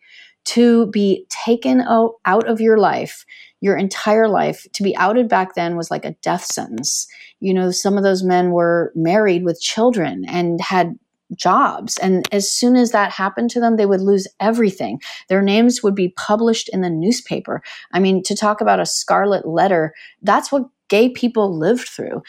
to 0.47 0.87
be 0.87 1.27
taken 1.45 1.83
out 1.83 2.49
of 2.49 2.61
your 2.61 2.79
life, 2.79 3.25
your 3.61 3.77
entire 3.77 4.29
life. 4.29 4.67
To 4.73 4.83
be 4.83 4.97
outed 4.97 5.29
back 5.29 5.55
then 5.55 5.77
was 5.77 5.91
like 5.91 6.05
a 6.05 6.17
death 6.23 6.45
sentence. 6.45 7.07
You 7.41 7.55
know, 7.55 7.71
some 7.71 7.97
of 7.97 8.03
those 8.03 8.23
men 8.23 8.51
were 8.51 8.93
married 8.95 9.45
with 9.45 9.61
children 9.61 10.25
and 10.27 10.61
had 10.61 10.99
jobs. 11.37 11.97
And 11.99 12.27
as 12.33 12.53
soon 12.53 12.75
as 12.75 12.91
that 12.91 13.13
happened 13.13 13.51
to 13.51 13.61
them, 13.61 13.77
they 13.77 13.87
would 13.87 14.01
lose 14.01 14.27
everything. 14.41 15.01
Their 15.29 15.43
names 15.43 15.83
would 15.83 15.95
be 15.95 16.15
published 16.17 16.69
in 16.73 16.81
the 16.81 16.91
newspaper. 16.91 17.63
I 17.93 18.01
mean, 18.01 18.23
to 18.25 18.35
talk 18.35 18.61
about 18.61 18.81
a 18.81 18.87
scarlet 18.87 19.47
letter, 19.47 19.95
that's 20.23 20.51
what 20.51 20.65
gay 20.89 21.09
people 21.09 21.57
lived 21.57 21.89
through. 21.89 22.23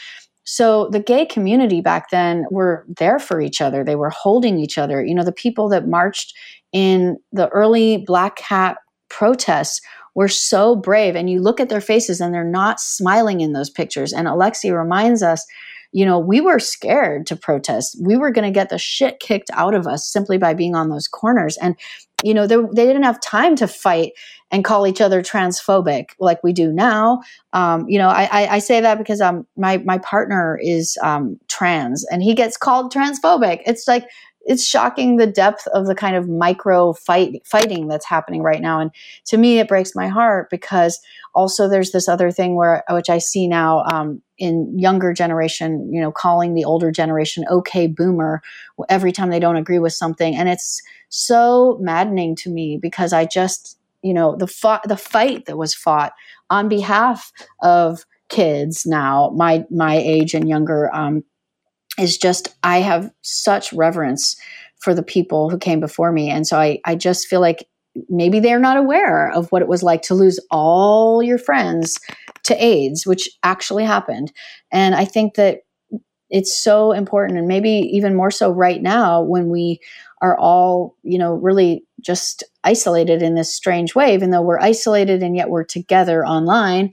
So 0.44 0.90
the 0.90 1.00
gay 1.00 1.26
community 1.26 1.82
back 1.82 2.10
then 2.10 2.46
were 2.52 2.86
there 2.88 3.20
for 3.20 3.42
each 3.42 3.62
other. 3.62 3.84
They 3.84 3.96
were 3.96 4.10
holding 4.10 4.60
each 4.60 4.78
other. 4.78 5.04
You 5.04 5.16
know, 5.16 5.24
the 5.24 5.32
people 5.32 5.70
that 5.70 5.88
marched 5.88 6.34
in 6.72 7.18
the 7.32 7.50
early 7.50 7.98
Black 7.98 8.36
Cat 8.38 8.78
protests 9.10 9.82
were 10.16 10.28
so 10.28 10.76
brave. 10.76 11.16
And 11.16 11.30
you 11.30 11.42
look 11.42 11.60
at 11.60 11.70
their 11.70 11.82
faces 11.82 12.20
and 12.20 12.34
they're 12.34 12.44
not 12.44 12.80
smiling 12.80 13.42
in 13.42 13.54
those 13.54 13.70
pictures. 13.70 14.12
And 14.12 14.28
alexi 14.28 14.76
reminds 14.76 15.24
us, 15.24 15.46
you 15.94 16.06
know, 16.06 16.20
we 16.20 16.40
were 16.40 16.60
scared 16.60 17.26
to 17.28 17.36
protest. 17.36 17.98
We 18.02 18.16
were 18.18 18.32
going 18.32 18.46
to 18.46 18.58
get 18.58 18.70
the 18.70 18.78
shit 18.78 19.20
kicked 19.20 19.50
out 19.54 19.74
of 19.74 19.88
us 19.88 20.08
simply 20.08 20.38
by 20.38 20.54
being 20.54 20.76
on 20.76 20.90
those 20.90 21.08
corners. 21.08 21.58
And, 21.58 21.76
you 22.24 22.34
know, 22.34 22.48
they, 22.48 22.86
didn't 22.86 23.04
have 23.04 23.20
time 23.22 23.56
to 23.58 23.68
fight 23.68 24.14
and 24.52 24.64
call 24.64 24.88
each 24.88 25.02
other 25.02 25.22
transphobic 25.22 26.10
like 26.20 26.44
we 26.44 26.54
do 26.54 26.72
now. 26.72 27.22
Um, 27.54 27.88
you 27.90 27.98
know, 27.98 28.10
I, 28.10 28.24
I, 28.32 28.48
I, 28.56 28.60
say 28.60 28.80
that 28.82 28.98
because 28.98 29.22
um, 29.22 29.48
my 29.58 29.78
my 29.78 29.98
partner 29.98 30.60
is 30.62 30.98
um, 31.02 31.40
trans 31.48 32.06
and 32.12 32.22
he 32.22 32.36
gets 32.36 32.58
called 32.58 32.94
transphobic. 32.94 33.62
It's 33.66 33.88
like 33.88 34.06
it's 34.46 34.66
shocking 34.66 35.18
the 35.18 35.28
depth 35.28 35.68
of 35.68 35.86
the 35.86 35.96
kind 35.96 36.16
of 36.16 36.28
micro 36.28 36.94
fight 36.94 37.42
fighting 37.46 37.88
that's 37.88 38.06
happening 38.06 38.42
right 38.42 38.62
now. 38.62 38.80
And 38.80 38.92
to 39.26 39.38
me 39.38 39.60
it 39.60 39.68
breaks 39.68 39.96
my 39.96 40.08
heart 40.08 40.50
because 40.50 41.00
also 41.34 41.68
there's 41.68 41.92
this 41.92 42.10
other 42.10 42.30
thing 42.30 42.56
where 42.56 42.84
which 42.90 43.10
i 43.10 43.18
see 43.18 43.48
now 43.48 43.84
um, 43.86 44.22
in 44.38 44.78
younger 44.78 45.14
generation 45.14 45.90
you 45.94 46.02
know 46.02 46.12
calling 46.12 46.56
the 46.56 46.66
older 46.66 46.92
generation 46.92 47.46
okay 47.50 47.88
boomer 47.88 48.42
every 48.90 49.12
time 49.12 49.30
they 49.30 49.40
don't 49.40 49.56
agree 49.56 49.80
with 49.80 49.94
something. 49.94 50.36
And 50.36 50.50
it's 50.50 50.82
so 51.10 51.78
maddening 51.82 52.36
to 52.38 52.50
me 52.50 52.78
because 52.82 53.14
i 53.14 53.26
just 53.26 53.78
you 54.02 54.14
know 54.14 54.36
the 54.36 54.48
fought, 54.48 54.88
the 54.88 54.98
fight 54.98 55.46
that 55.46 55.58
was 55.58 55.76
fought 55.76 56.14
on 56.50 56.70
behalf 56.70 57.32
of 57.62 58.06
kids 58.30 58.86
now 58.86 59.30
my 59.36 59.66
my 59.70 59.96
age 59.96 60.34
and 60.34 60.48
younger 60.48 60.94
um, 60.96 61.24
is 62.02 62.18
just 62.18 62.50
I 62.64 62.80
have 62.80 63.12
such 63.22 63.72
reverence 63.74 64.36
for 64.82 64.94
the 64.94 65.04
people 65.04 65.50
who 65.50 65.58
came 65.58 65.80
before 65.80 66.12
me. 66.12 66.30
And 66.30 66.48
so 66.48 66.58
I, 66.58 66.80
I 66.86 66.96
just 66.96 67.28
feel 67.28 67.40
like 67.40 67.68
maybe 68.10 68.40
they're 68.40 68.60
not 68.60 68.78
aware 68.78 69.32
of 69.32 69.52
what 69.52 69.62
it 69.62 69.68
was 69.68 69.84
like 69.84 70.02
to 70.04 70.16
lose 70.16 70.40
all 70.50 71.22
your 71.22 71.38
friends 71.38 72.00
to 72.44 72.64
AIDS, 72.64 73.06
which 73.06 73.30
actually 73.44 73.84
happened. 73.84 74.32
And 74.72 74.96
I 74.96 75.06
think 75.06 75.36
that 75.36 75.60
it's 76.30 76.56
so 76.64 76.94
important 76.94 77.38
and 77.38 77.48
maybe 77.48 77.70
even 77.70 78.16
more 78.16 78.32
so 78.32 78.50
right 78.50 78.82
now 78.82 79.22
when 79.22 79.50
we 79.50 79.80
are 80.22 80.38
all, 80.38 80.96
you 81.04 81.20
know, 81.20 81.34
really 81.34 81.84
just 82.00 82.44
isolated 82.64 83.22
in 83.22 83.36
this 83.36 83.54
strange 83.54 83.94
way, 83.94 84.14
even 84.14 84.32
though 84.32 84.42
we're 84.42 84.60
isolated 84.60 85.22
and 85.22 85.36
yet 85.36 85.50
we're 85.50 85.66
together 85.66 86.26
online, 86.26 86.92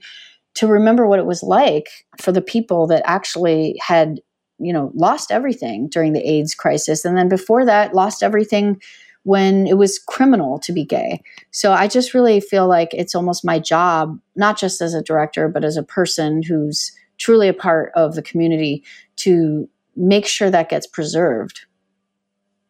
to 0.55 0.67
remember 0.67 1.07
what 1.07 1.19
it 1.19 1.25
was 1.25 1.41
like 1.41 1.87
for 2.19 2.31
the 2.31 2.41
people 2.41 2.85
that 2.87 3.01
actually 3.05 3.79
had 3.81 4.19
you 4.59 4.73
know, 4.73 4.91
lost 4.93 5.31
everything 5.31 5.87
during 5.87 6.13
the 6.13 6.27
AIDS 6.27 6.53
crisis. 6.53 7.05
And 7.05 7.17
then 7.17 7.29
before 7.29 7.65
that, 7.65 7.93
lost 7.93 8.23
everything 8.23 8.81
when 9.23 9.67
it 9.67 9.77
was 9.77 9.99
criminal 9.99 10.59
to 10.59 10.71
be 10.71 10.83
gay. 10.83 11.21
So 11.51 11.73
I 11.73 11.87
just 11.87 12.13
really 12.13 12.39
feel 12.39 12.67
like 12.67 12.89
it's 12.93 13.15
almost 13.15 13.45
my 13.45 13.59
job, 13.59 14.17
not 14.35 14.57
just 14.57 14.81
as 14.81 14.93
a 14.93 15.03
director, 15.03 15.47
but 15.47 15.63
as 15.63 15.77
a 15.77 15.83
person 15.83 16.41
who's 16.41 16.91
truly 17.17 17.47
a 17.47 17.53
part 17.53 17.91
of 17.95 18.15
the 18.15 18.21
community 18.21 18.83
to 19.17 19.69
make 19.95 20.25
sure 20.25 20.49
that 20.49 20.69
gets 20.69 20.87
preserved. 20.87 21.65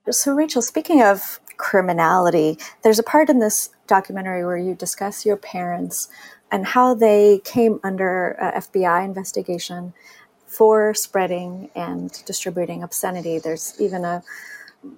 So, 0.09 0.33
Rachel, 0.33 0.63
speaking 0.63 1.03
of 1.03 1.39
criminality, 1.57 2.57
there's 2.81 2.97
a 2.97 3.03
part 3.03 3.29
in 3.29 3.39
this 3.39 3.69
documentary 3.85 4.43
where 4.43 4.57
you 4.57 4.73
discuss 4.73 5.25
your 5.25 5.37
parents 5.37 6.09
and 6.51 6.65
how 6.65 6.95
they 6.95 7.41
came 7.43 7.79
under 7.83 8.35
uh, 8.41 8.59
FBI 8.59 9.05
investigation 9.05 9.93
for 10.49 10.93
spreading 10.93 11.69
and 11.75 12.23
distributing 12.25 12.83
obscenity. 12.83 13.39
There's 13.39 13.79
even 13.79 14.03
a 14.03 14.23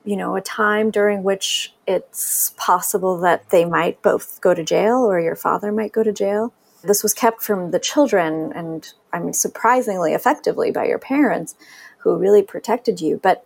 you 0.05 0.15
know 0.15 0.35
a 0.35 0.41
time 0.41 0.91
during 0.91 1.23
which 1.23 1.73
it's 1.87 2.53
possible 2.55 3.17
that 3.17 3.49
they 3.49 3.65
might 3.65 4.01
both 4.01 4.39
go 4.39 4.53
to 4.53 4.63
jail 4.63 4.97
or 4.97 5.19
your 5.19 5.35
father 5.35 5.71
might 5.71 5.91
go 5.91 6.03
to 6.03 6.11
jail. 6.11 6.53
This 6.83 7.03
was 7.03 7.13
kept 7.13 7.43
from 7.43 7.71
the 7.71 7.79
children 7.79 8.53
and 8.53 8.91
I 9.11 9.19
mean 9.19 9.33
surprisingly 9.33 10.13
effectively 10.13 10.71
by 10.71 10.85
your 10.85 10.99
parents 10.99 11.55
who 11.99 12.15
really 12.15 12.41
protected 12.41 13.01
you. 13.01 13.19
But 13.21 13.45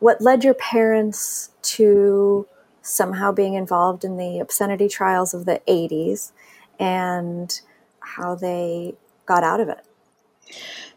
what 0.00 0.20
led 0.20 0.42
your 0.42 0.54
parents 0.54 1.50
to 1.62 2.46
somehow 2.82 3.32
being 3.32 3.54
involved 3.54 4.04
in 4.04 4.16
the 4.18 4.38
obscenity 4.40 4.88
trials 4.88 5.32
of 5.32 5.46
the 5.46 5.62
80s 5.66 6.32
and 6.78 7.60
how 8.00 8.34
they 8.34 8.94
got 9.24 9.42
out 9.42 9.60
of 9.60 9.68
it. 9.68 9.84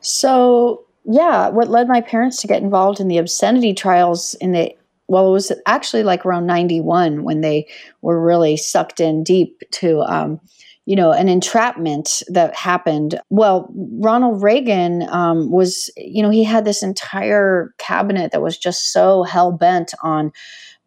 So, 0.02 0.86
yeah, 1.06 1.50
what 1.50 1.70
led 1.70 1.88
my 1.88 2.02
parents 2.02 2.42
to 2.42 2.48
get 2.48 2.62
involved 2.62 3.00
in 3.00 3.08
the 3.08 3.18
obscenity 3.18 3.74
trials 3.74 4.34
in 4.36 4.52
the 4.52 4.76
well, 5.08 5.30
it 5.30 5.32
was 5.32 5.52
actually 5.66 6.04
like 6.04 6.26
around 6.26 6.46
91 6.46 7.24
when 7.24 7.42
they 7.42 7.68
were 8.02 8.22
really 8.22 8.58
sucked 8.58 9.00
in 9.00 9.24
deep 9.24 9.64
to, 9.72 10.02
um, 10.02 10.40
you 10.86 10.96
know, 10.96 11.12
an 11.12 11.30
entrapment 11.30 12.24
that 12.28 12.54
happened. 12.56 13.20
Well, 13.30 13.70
Ronald 14.00 14.44
Reagan 14.44 15.08
um, 15.10 15.50
was, 15.50 15.90
you 15.96 16.22
know, 16.22 16.30
he 16.30 16.44
had 16.44 16.66
this 16.66 16.84
entire 16.84 17.74
cabinet 17.78 18.32
that 18.32 18.42
was 18.42 18.58
just 18.58 18.92
so 18.92 19.24
hell 19.24 19.52
bent 19.52 19.94
on 20.04 20.32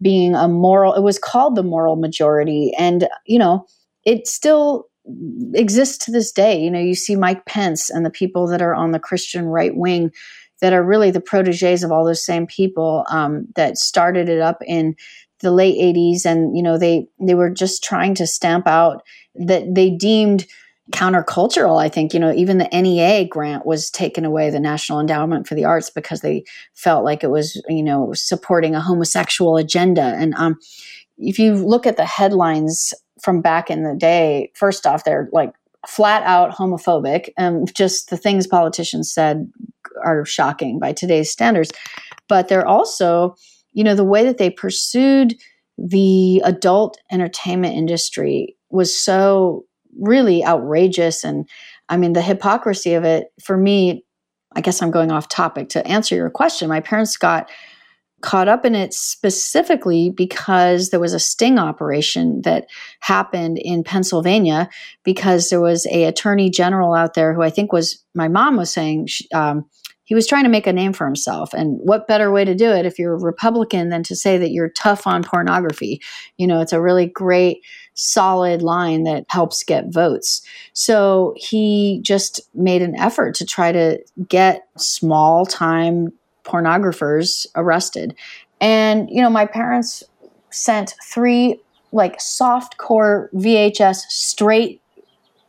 being 0.02 0.34
a 0.34 0.48
moral, 0.48 0.94
it 0.94 1.02
was 1.02 1.18
called 1.18 1.54
the 1.54 1.62
moral 1.62 1.96
majority. 1.96 2.72
And, 2.78 3.08
you 3.26 3.38
know, 3.38 3.66
it 4.04 4.26
still 4.26 4.89
exists 5.54 6.04
to 6.04 6.10
this 6.10 6.32
day. 6.32 6.60
You 6.60 6.70
know, 6.70 6.80
you 6.80 6.94
see 6.94 7.16
Mike 7.16 7.44
Pence 7.46 7.90
and 7.90 8.04
the 8.04 8.10
people 8.10 8.46
that 8.48 8.62
are 8.62 8.74
on 8.74 8.92
the 8.92 8.98
Christian 8.98 9.46
right 9.46 9.74
wing 9.74 10.12
that 10.60 10.72
are 10.72 10.82
really 10.82 11.10
the 11.10 11.20
proteges 11.20 11.82
of 11.82 11.90
all 11.90 12.04
those 12.04 12.24
same 12.24 12.46
people 12.46 13.04
um, 13.10 13.46
that 13.56 13.78
started 13.78 14.28
it 14.28 14.40
up 14.40 14.58
in 14.66 14.94
the 15.40 15.50
late 15.50 15.76
80s 15.78 16.26
and 16.26 16.54
you 16.54 16.62
know 16.62 16.76
they 16.76 17.08
they 17.18 17.34
were 17.34 17.48
just 17.48 17.82
trying 17.82 18.14
to 18.14 18.26
stamp 18.26 18.66
out 18.66 19.02
that 19.34 19.74
they 19.74 19.88
deemed 19.88 20.46
countercultural 20.92 21.80
i 21.80 21.88
think. 21.88 22.12
You 22.12 22.20
know 22.20 22.32
even 22.34 22.58
the 22.58 22.68
nea 22.72 23.24
grant 23.24 23.64
was 23.64 23.90
taken 23.90 24.24
away 24.24 24.50
the 24.50 24.60
national 24.60 25.00
endowment 25.00 25.46
for 25.46 25.54
the 25.54 25.64
arts 25.64 25.88
because 25.88 26.20
they 26.20 26.44
felt 26.74 27.04
like 27.04 27.24
it 27.24 27.30
was 27.30 27.62
you 27.68 27.82
know 27.82 28.12
supporting 28.12 28.74
a 28.74 28.80
homosexual 28.80 29.56
agenda. 29.56 30.02
And 30.02 30.34
um, 30.34 30.58
if 31.20 31.38
you 31.38 31.54
look 31.54 31.86
at 31.86 31.96
the 31.96 32.04
headlines 32.04 32.94
from 33.22 33.40
back 33.40 33.70
in 33.70 33.82
the 33.82 33.94
day, 33.94 34.50
first 34.54 34.86
off, 34.86 35.04
they're 35.04 35.28
like 35.32 35.52
flat 35.86 36.22
out 36.24 36.52
homophobic. 36.52 37.30
And 37.36 37.72
just 37.74 38.10
the 38.10 38.16
things 38.16 38.46
politicians 38.46 39.12
said 39.12 39.50
are 40.04 40.24
shocking 40.24 40.78
by 40.78 40.92
today's 40.92 41.30
standards. 41.30 41.70
But 42.28 42.48
they're 42.48 42.66
also, 42.66 43.36
you 43.72 43.84
know, 43.84 43.94
the 43.94 44.04
way 44.04 44.24
that 44.24 44.38
they 44.38 44.50
pursued 44.50 45.34
the 45.78 46.42
adult 46.44 46.98
entertainment 47.10 47.74
industry 47.74 48.56
was 48.70 48.98
so 48.98 49.64
really 49.98 50.44
outrageous. 50.44 51.24
And 51.24 51.48
I 51.88 51.96
mean, 51.96 52.12
the 52.12 52.22
hypocrisy 52.22 52.94
of 52.94 53.04
it 53.04 53.28
for 53.42 53.56
me, 53.56 54.04
I 54.54 54.60
guess 54.60 54.82
I'm 54.82 54.90
going 54.90 55.10
off 55.10 55.28
topic 55.28 55.68
to 55.70 55.86
answer 55.86 56.14
your 56.14 56.30
question. 56.30 56.68
My 56.68 56.80
parents 56.80 57.16
got 57.16 57.50
caught 58.20 58.48
up 58.48 58.64
in 58.64 58.74
it 58.74 58.92
specifically 58.92 60.10
because 60.10 60.90
there 60.90 61.00
was 61.00 61.14
a 61.14 61.20
sting 61.20 61.58
operation 61.58 62.42
that 62.42 62.66
happened 63.00 63.58
in 63.58 63.82
Pennsylvania 63.82 64.68
because 65.04 65.48
there 65.48 65.60
was 65.60 65.86
a 65.86 66.04
attorney 66.04 66.50
general 66.50 66.94
out 66.94 67.14
there 67.14 67.34
who 67.34 67.42
I 67.42 67.50
think 67.50 67.72
was 67.72 68.02
my 68.14 68.28
mom 68.28 68.56
was 68.56 68.72
saying 68.72 69.08
um, 69.32 69.64
he 70.04 70.14
was 70.14 70.26
trying 70.26 70.42
to 70.42 70.50
make 70.50 70.66
a 70.66 70.72
name 70.72 70.92
for 70.92 71.06
himself. 71.06 71.54
And 71.54 71.78
what 71.84 72.08
better 72.08 72.32
way 72.32 72.44
to 72.44 72.54
do 72.54 72.70
it 72.70 72.84
if 72.84 72.98
you're 72.98 73.14
a 73.14 73.22
Republican 73.22 73.90
than 73.90 74.02
to 74.02 74.16
say 74.16 74.38
that 74.38 74.50
you're 74.50 74.70
tough 74.70 75.06
on 75.06 75.22
pornography? 75.22 76.02
You 76.36 76.46
know 76.46 76.60
it's 76.60 76.72
a 76.72 76.80
really 76.80 77.06
great 77.06 77.64
solid 77.94 78.62
line 78.62 79.04
that 79.04 79.24
helps 79.28 79.62
get 79.62 79.92
votes. 79.92 80.42
So 80.72 81.34
he 81.36 82.00
just 82.02 82.40
made 82.54 82.82
an 82.82 82.98
effort 82.98 83.34
to 83.36 83.44
try 83.44 83.72
to 83.72 83.98
get 84.28 84.62
small 84.76 85.44
time 85.44 86.08
pornographers 86.44 87.46
arrested. 87.56 88.14
And, 88.60 89.08
you 89.10 89.22
know, 89.22 89.30
my 89.30 89.46
parents 89.46 90.02
sent 90.50 90.94
three 91.02 91.60
like 91.92 92.20
soft 92.20 92.76
core 92.76 93.30
VHS 93.34 93.96
straight 94.08 94.80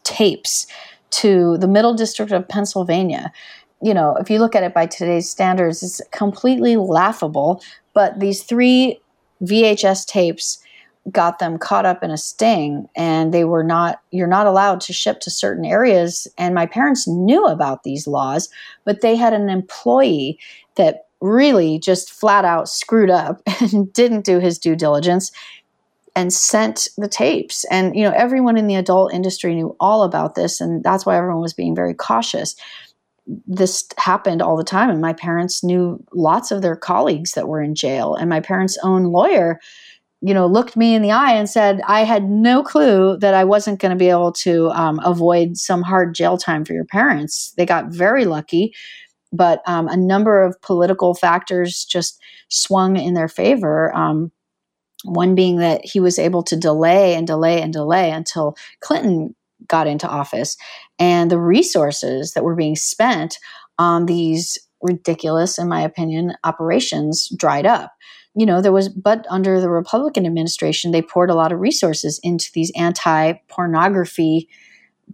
tapes 0.03 0.67
to 1.11 1.57
the 1.57 1.67
Middle 1.67 1.93
District 1.93 2.31
of 2.31 2.47
Pennsylvania. 2.47 3.31
You 3.81 3.93
know, 3.93 4.15
if 4.17 4.29
you 4.29 4.39
look 4.39 4.55
at 4.55 4.63
it 4.63 4.73
by 4.73 4.85
today's 4.85 5.29
standards, 5.29 5.83
it's 5.83 6.01
completely 6.11 6.77
laughable. 6.77 7.61
But 7.93 8.19
these 8.19 8.43
three 8.43 8.99
VHS 9.43 10.05
tapes 10.05 10.63
got 11.09 11.39
them 11.39 11.57
caught 11.57 11.85
up 11.85 12.03
in 12.03 12.11
a 12.11 12.17
sting 12.17 12.87
and 12.95 13.33
they 13.33 13.43
were 13.43 13.63
not 13.63 14.01
you're 14.11 14.27
not 14.27 14.45
allowed 14.45 14.79
to 14.79 14.93
ship 14.93 15.19
to 15.19 15.31
certain 15.31 15.65
areas 15.65 16.27
and 16.37 16.53
my 16.53 16.67
parents 16.67 17.07
knew 17.07 17.43
about 17.47 17.81
these 17.81 18.05
laws 18.05 18.49
but 18.85 19.01
they 19.01 19.15
had 19.15 19.33
an 19.33 19.49
employee 19.49 20.37
that 20.75 21.05
really 21.21 21.79
just 21.79 22.11
flat 22.11 22.45
out 22.45 22.67
screwed 22.67 23.09
up 23.09 23.41
and 23.59 23.91
didn't 23.93 24.25
do 24.25 24.39
his 24.39 24.57
due 24.57 24.75
diligence 24.75 25.31
and 26.15 26.33
sent 26.33 26.89
the 26.97 27.07
tapes. 27.07 27.63
And 27.65 27.95
you 27.95 28.03
know 28.03 28.13
everyone 28.15 28.57
in 28.57 28.67
the 28.67 28.75
adult 28.75 29.13
industry 29.13 29.55
knew 29.55 29.75
all 29.79 30.03
about 30.03 30.35
this 30.35 30.59
and 30.59 30.83
that's 30.83 31.05
why 31.05 31.17
everyone 31.17 31.41
was 31.41 31.53
being 31.53 31.75
very 31.75 31.93
cautious. 31.93 32.55
This 33.47 33.87
happened 33.97 34.41
all 34.41 34.57
the 34.57 34.63
time 34.63 34.89
and 34.89 34.99
my 34.99 35.13
parents 35.13 35.63
knew 35.63 36.03
lots 36.13 36.51
of 36.51 36.61
their 36.61 36.75
colleagues 36.75 37.31
that 37.33 37.47
were 37.47 37.61
in 37.61 37.75
jail 37.75 38.15
and 38.15 38.29
my 38.29 38.39
parents 38.39 38.77
own 38.83 39.05
lawyer 39.05 39.59
you 40.23 40.35
know, 40.35 40.45
looked 40.45 40.77
me 40.77 40.93
in 40.93 41.01
the 41.01 41.11
eye 41.11 41.33
and 41.33 41.49
said, 41.49 41.81
I 41.87 42.03
had 42.03 42.29
no 42.29 42.61
clue 42.61 43.17
that 43.17 43.33
I 43.33 43.43
wasn't 43.43 43.79
going 43.79 43.89
to 43.89 43.95
be 43.95 44.09
able 44.09 44.31
to 44.33 44.69
um, 44.69 44.99
avoid 45.03 45.57
some 45.57 45.81
hard 45.81 46.13
jail 46.13 46.37
time 46.37 46.63
for 46.63 46.73
your 46.73 46.85
parents. 46.85 47.53
They 47.57 47.65
got 47.65 47.87
very 47.87 48.25
lucky, 48.25 48.73
but 49.31 49.61
um, 49.65 49.87
a 49.87 49.97
number 49.97 50.43
of 50.43 50.59
political 50.61 51.13
factors 51.13 51.85
just 51.85 52.19
swung 52.49 52.97
in 52.97 53.13
their 53.13 53.27
favor. 53.27 53.95
Um, 53.95 54.31
one 55.03 55.33
being 55.33 55.57
that 55.57 55.83
he 55.83 55.99
was 55.99 56.19
able 56.19 56.43
to 56.43 56.55
delay 56.55 57.15
and 57.15 57.25
delay 57.25 57.61
and 57.61 57.73
delay 57.73 58.11
until 58.11 58.55
Clinton 58.81 59.35
got 59.67 59.87
into 59.87 60.07
office, 60.07 60.57
and 60.99 61.31
the 61.31 61.39
resources 61.39 62.33
that 62.33 62.43
were 62.43 62.55
being 62.55 62.75
spent 62.75 63.37
on 63.79 64.05
these 64.05 64.57
ridiculous, 64.81 65.57
in 65.57 65.67
my 65.67 65.81
opinion, 65.81 66.33
operations 66.43 67.29
dried 67.37 67.65
up 67.65 67.91
you 68.33 68.45
know, 68.45 68.61
there 68.61 68.71
was, 68.71 68.89
but 68.89 69.25
under 69.29 69.59
the 69.59 69.69
Republican 69.69 70.25
administration, 70.25 70.91
they 70.91 71.01
poured 71.01 71.29
a 71.29 71.35
lot 71.35 71.51
of 71.51 71.59
resources 71.59 72.19
into 72.23 72.49
these 72.53 72.71
anti 72.75 73.33
pornography 73.49 74.47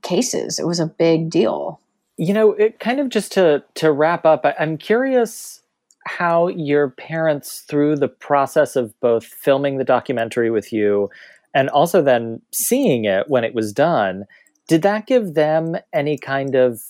cases. 0.04 0.60
It 0.60 0.68
was 0.68 0.80
a 0.80 0.86
big 0.86 1.30
deal. 1.30 1.82
You 2.18 2.34
know, 2.34 2.54
it 2.54 2.80
kind 2.80 3.00
of 3.00 3.10
just 3.10 3.32
to 3.34 3.64
to 3.76 3.92
wrap 3.92 4.26
up, 4.26 4.46
I'm 4.60 4.78
curious 4.78 5.62
how 6.06 6.48
your 6.48 6.90
parents, 6.90 7.66
through 7.68 7.98
the 7.98 8.08
process 8.08 8.76
of 8.76 8.98
both 9.02 9.26
filming 9.26 9.78
the 9.78 9.84
documentary 9.84 10.50
with 10.50 10.72
you 10.72 11.10
and 11.54 11.70
also 11.70 12.02
then 12.02 12.42
seeing 12.54 13.06
it 13.06 13.30
when 13.30 13.44
it 13.44 13.54
was 13.54 13.74
done, 13.74 14.26
did 14.68 14.82
that 14.84 15.08
give 15.08 15.34
them 15.34 15.76
any 15.94 16.18
kind 16.18 16.56
of 16.56 16.82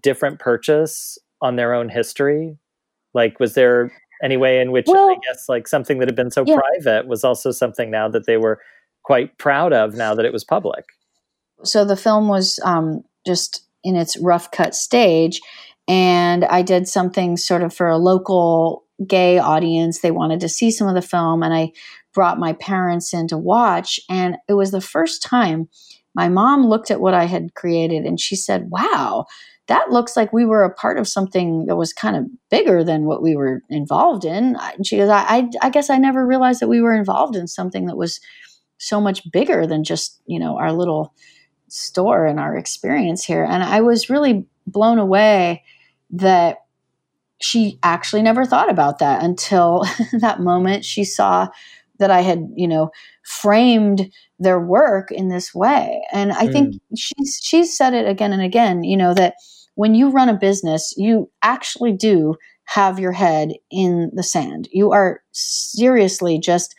different 0.00 0.38
purchase 0.38 1.18
on 1.40 1.56
their 1.56 1.74
own 1.74 1.88
history? 1.88 2.56
Like, 3.14 3.40
was 3.40 3.54
there 3.54 3.92
any 4.22 4.36
way 4.36 4.60
in 4.60 4.70
which 4.70 4.86
well, 4.86 5.10
I 5.10 5.16
guess 5.26 5.48
like 5.48 5.66
something 5.66 5.98
that 5.98 6.08
had 6.08 6.14
been 6.14 6.30
so 6.30 6.44
yeah. 6.46 6.56
private 6.56 7.08
was 7.08 7.24
also 7.24 7.50
something 7.50 7.90
now 7.90 8.08
that 8.08 8.26
they 8.26 8.36
were 8.36 8.60
quite 9.02 9.36
proud 9.38 9.72
of 9.72 9.94
now 9.94 10.14
that 10.14 10.24
it 10.24 10.32
was 10.32 10.44
public. 10.44 10.84
So 11.64 11.84
the 11.84 11.96
film 11.96 12.28
was 12.28 12.60
um, 12.64 13.02
just 13.26 13.62
in 13.84 13.96
its 13.96 14.18
rough 14.18 14.50
cut 14.50 14.74
stage, 14.74 15.40
and 15.88 16.44
I 16.44 16.62
did 16.62 16.88
something 16.88 17.36
sort 17.36 17.62
of 17.62 17.74
for 17.74 17.88
a 17.88 17.98
local 17.98 18.84
gay 19.06 19.38
audience. 19.38 20.00
They 20.00 20.10
wanted 20.10 20.40
to 20.40 20.48
see 20.48 20.70
some 20.70 20.88
of 20.88 20.94
the 20.94 21.02
film, 21.02 21.42
and 21.42 21.52
I 21.52 21.72
brought 22.14 22.38
my 22.38 22.52
parents 22.54 23.12
in 23.12 23.28
to 23.28 23.38
watch. 23.38 23.98
And 24.08 24.36
it 24.48 24.54
was 24.54 24.70
the 24.70 24.80
first 24.80 25.22
time 25.22 25.68
my 26.14 26.28
mom 26.28 26.66
looked 26.66 26.90
at 26.90 27.00
what 27.00 27.14
I 27.14 27.24
had 27.24 27.54
created 27.54 28.04
and 28.04 28.20
she 28.20 28.36
said, 28.36 28.70
Wow, 28.70 29.26
that 29.68 29.90
looks 29.90 30.16
like 30.16 30.32
we 30.32 30.44
were 30.44 30.64
a 30.64 30.74
part 30.74 30.98
of 30.98 31.08
something 31.08 31.66
that 31.66 31.76
was 31.76 31.92
kind 31.92 32.16
of 32.16 32.26
bigger 32.50 32.84
than 32.84 33.04
what 33.04 33.22
we 33.22 33.36
were 33.36 33.62
involved 33.70 34.24
in. 34.24 34.56
And 34.56 34.86
She 34.86 34.98
goes, 34.98 35.08
I, 35.08 35.22
I, 35.22 35.48
I 35.62 35.70
guess 35.70 35.88
I 35.88 35.96
never 35.98 36.26
realized 36.26 36.60
that 36.60 36.68
we 36.68 36.80
were 36.80 36.94
involved 36.94 37.36
in 37.36 37.46
something 37.46 37.86
that 37.86 37.96
was 37.96 38.20
so 38.78 39.00
much 39.00 39.30
bigger 39.30 39.66
than 39.66 39.84
just, 39.84 40.20
you 40.26 40.38
know, 40.38 40.58
our 40.58 40.72
little 40.72 41.14
store 41.72 42.26
and 42.26 42.38
our 42.38 42.56
experience 42.56 43.24
here. 43.24 43.44
And 43.44 43.62
I 43.62 43.80
was 43.80 44.10
really 44.10 44.44
blown 44.66 44.98
away 44.98 45.64
that 46.10 46.58
she 47.40 47.78
actually 47.82 48.22
never 48.22 48.44
thought 48.44 48.70
about 48.70 48.98
that 48.98 49.22
until 49.22 49.84
that 50.20 50.40
moment 50.40 50.84
she 50.84 51.04
saw 51.04 51.48
that 51.98 52.10
I 52.10 52.20
had, 52.20 52.48
you 52.54 52.68
know, 52.68 52.90
framed 53.24 54.10
their 54.38 54.60
work 54.60 55.10
in 55.10 55.28
this 55.28 55.54
way. 55.54 56.02
And 56.12 56.32
I 56.32 56.46
mm. 56.46 56.52
think 56.52 56.74
she's 56.96 57.40
she's 57.42 57.76
said 57.76 57.94
it 57.94 58.06
again 58.06 58.32
and 58.32 58.42
again, 58.42 58.84
you 58.84 58.96
know, 58.96 59.14
that 59.14 59.34
when 59.74 59.94
you 59.94 60.10
run 60.10 60.28
a 60.28 60.34
business, 60.34 60.92
you 60.96 61.30
actually 61.42 61.92
do 61.92 62.36
have 62.64 62.98
your 62.98 63.12
head 63.12 63.52
in 63.70 64.10
the 64.14 64.22
sand. 64.22 64.68
You 64.72 64.92
are 64.92 65.22
seriously 65.32 66.38
just 66.38 66.74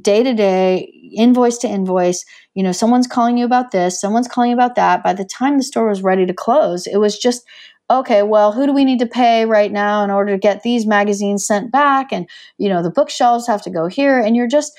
day 0.00 0.22
to 0.22 0.34
day, 0.34 0.90
invoice 1.12 1.58
to 1.58 1.68
invoice. 1.68 2.24
You 2.54 2.62
know, 2.62 2.72
someone's 2.72 3.06
calling 3.06 3.38
you 3.38 3.44
about 3.44 3.70
this, 3.70 4.00
someone's 4.00 4.28
calling 4.28 4.50
you 4.50 4.56
about 4.56 4.74
that. 4.74 5.02
By 5.02 5.12
the 5.12 5.24
time 5.24 5.56
the 5.56 5.62
store 5.62 5.88
was 5.88 6.02
ready 6.02 6.26
to 6.26 6.34
close, 6.34 6.86
it 6.86 6.98
was 6.98 7.18
just 7.18 7.44
okay, 7.90 8.22
well, 8.22 8.52
who 8.52 8.66
do 8.66 8.72
we 8.72 8.84
need 8.84 8.98
to 8.98 9.06
pay 9.06 9.44
right 9.44 9.70
now 9.70 10.02
in 10.02 10.10
order 10.10 10.32
to 10.32 10.38
get 10.38 10.62
these 10.62 10.86
magazines 10.86 11.46
sent 11.46 11.70
back? 11.70 12.12
And, 12.12 12.28
you 12.58 12.68
know, 12.68 12.82
the 12.82 12.90
bookshelves 12.90 13.46
have 13.46 13.62
to 13.62 13.70
go 13.70 13.86
here. 13.86 14.18
And 14.18 14.34
you're 14.34 14.48
just, 14.48 14.72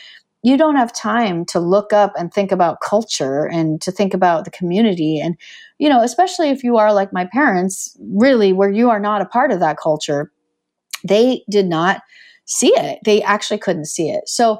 you 0.44 0.58
don't 0.58 0.76
have 0.76 0.94
time 0.94 1.46
to 1.46 1.60
look 1.60 1.94
up 1.94 2.14
and 2.18 2.34
think 2.34 2.52
about 2.52 2.82
culture 2.82 3.46
and 3.46 3.82
to 3.82 3.92
think 3.92 4.14
about 4.14 4.46
the 4.46 4.52
community. 4.52 5.20
And, 5.20 5.38
you 5.78 5.90
know, 5.90 6.02
especially 6.02 6.50
if 6.50 6.64
you 6.64 6.78
are 6.78 6.94
like 6.94 7.14
my 7.14 7.26
parents, 7.26 7.96
really, 8.00 8.54
where 8.54 8.72
you 8.72 8.90
are 8.90 9.00
not 9.00 9.22
a 9.22 9.26
part 9.26 9.52
of 9.52 9.60
that 9.60 9.78
culture, 9.78 10.32
they 11.08 11.44
did 11.50 11.68
not 11.68 12.02
see 12.46 12.74
it. 12.76 13.00
They 13.04 13.22
actually 13.24 13.58
couldn't 13.58 13.86
see 13.86 14.10
it. 14.10 14.28
So, 14.28 14.60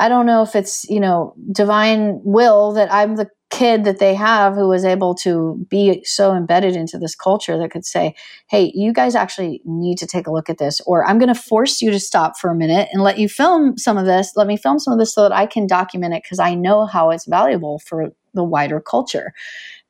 I 0.00 0.08
don't 0.08 0.26
know 0.26 0.42
if 0.42 0.56
it's, 0.56 0.88
you 0.88 0.98
know, 0.98 1.34
divine 1.52 2.20
will 2.24 2.72
that 2.72 2.92
I'm 2.92 3.16
the 3.16 3.28
kid 3.50 3.84
that 3.84 3.98
they 3.98 4.14
have 4.14 4.54
who 4.54 4.68
was 4.68 4.84
able 4.84 5.14
to 5.14 5.66
be 5.68 6.02
so 6.04 6.32
embedded 6.34 6.74
into 6.74 6.98
this 6.98 7.14
culture 7.14 7.58
that 7.58 7.70
could 7.70 7.84
say, 7.84 8.14
hey, 8.48 8.72
you 8.74 8.92
guys 8.92 9.14
actually 9.14 9.60
need 9.64 9.98
to 9.98 10.06
take 10.06 10.26
a 10.26 10.32
look 10.32 10.48
at 10.48 10.58
this, 10.58 10.80
or 10.86 11.04
I'm 11.04 11.18
going 11.18 11.32
to 11.32 11.40
force 11.40 11.82
you 11.82 11.90
to 11.90 12.00
stop 12.00 12.38
for 12.38 12.50
a 12.50 12.54
minute 12.54 12.88
and 12.92 13.02
let 13.02 13.18
you 13.18 13.28
film 13.28 13.76
some 13.76 13.98
of 13.98 14.06
this. 14.06 14.32
Let 14.36 14.46
me 14.46 14.56
film 14.56 14.78
some 14.78 14.92
of 14.92 14.98
this 14.98 15.12
so 15.14 15.22
that 15.22 15.32
I 15.32 15.46
can 15.46 15.66
document 15.66 16.14
it 16.14 16.22
because 16.22 16.38
I 16.38 16.54
know 16.54 16.86
how 16.86 17.10
it's 17.10 17.26
valuable 17.26 17.80
for 17.80 18.10
the 18.32 18.44
wider 18.44 18.80
culture. 18.80 19.32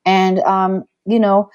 And, 0.05 0.39
um, 0.39 0.83
you 1.05 1.19
know, 1.19 1.49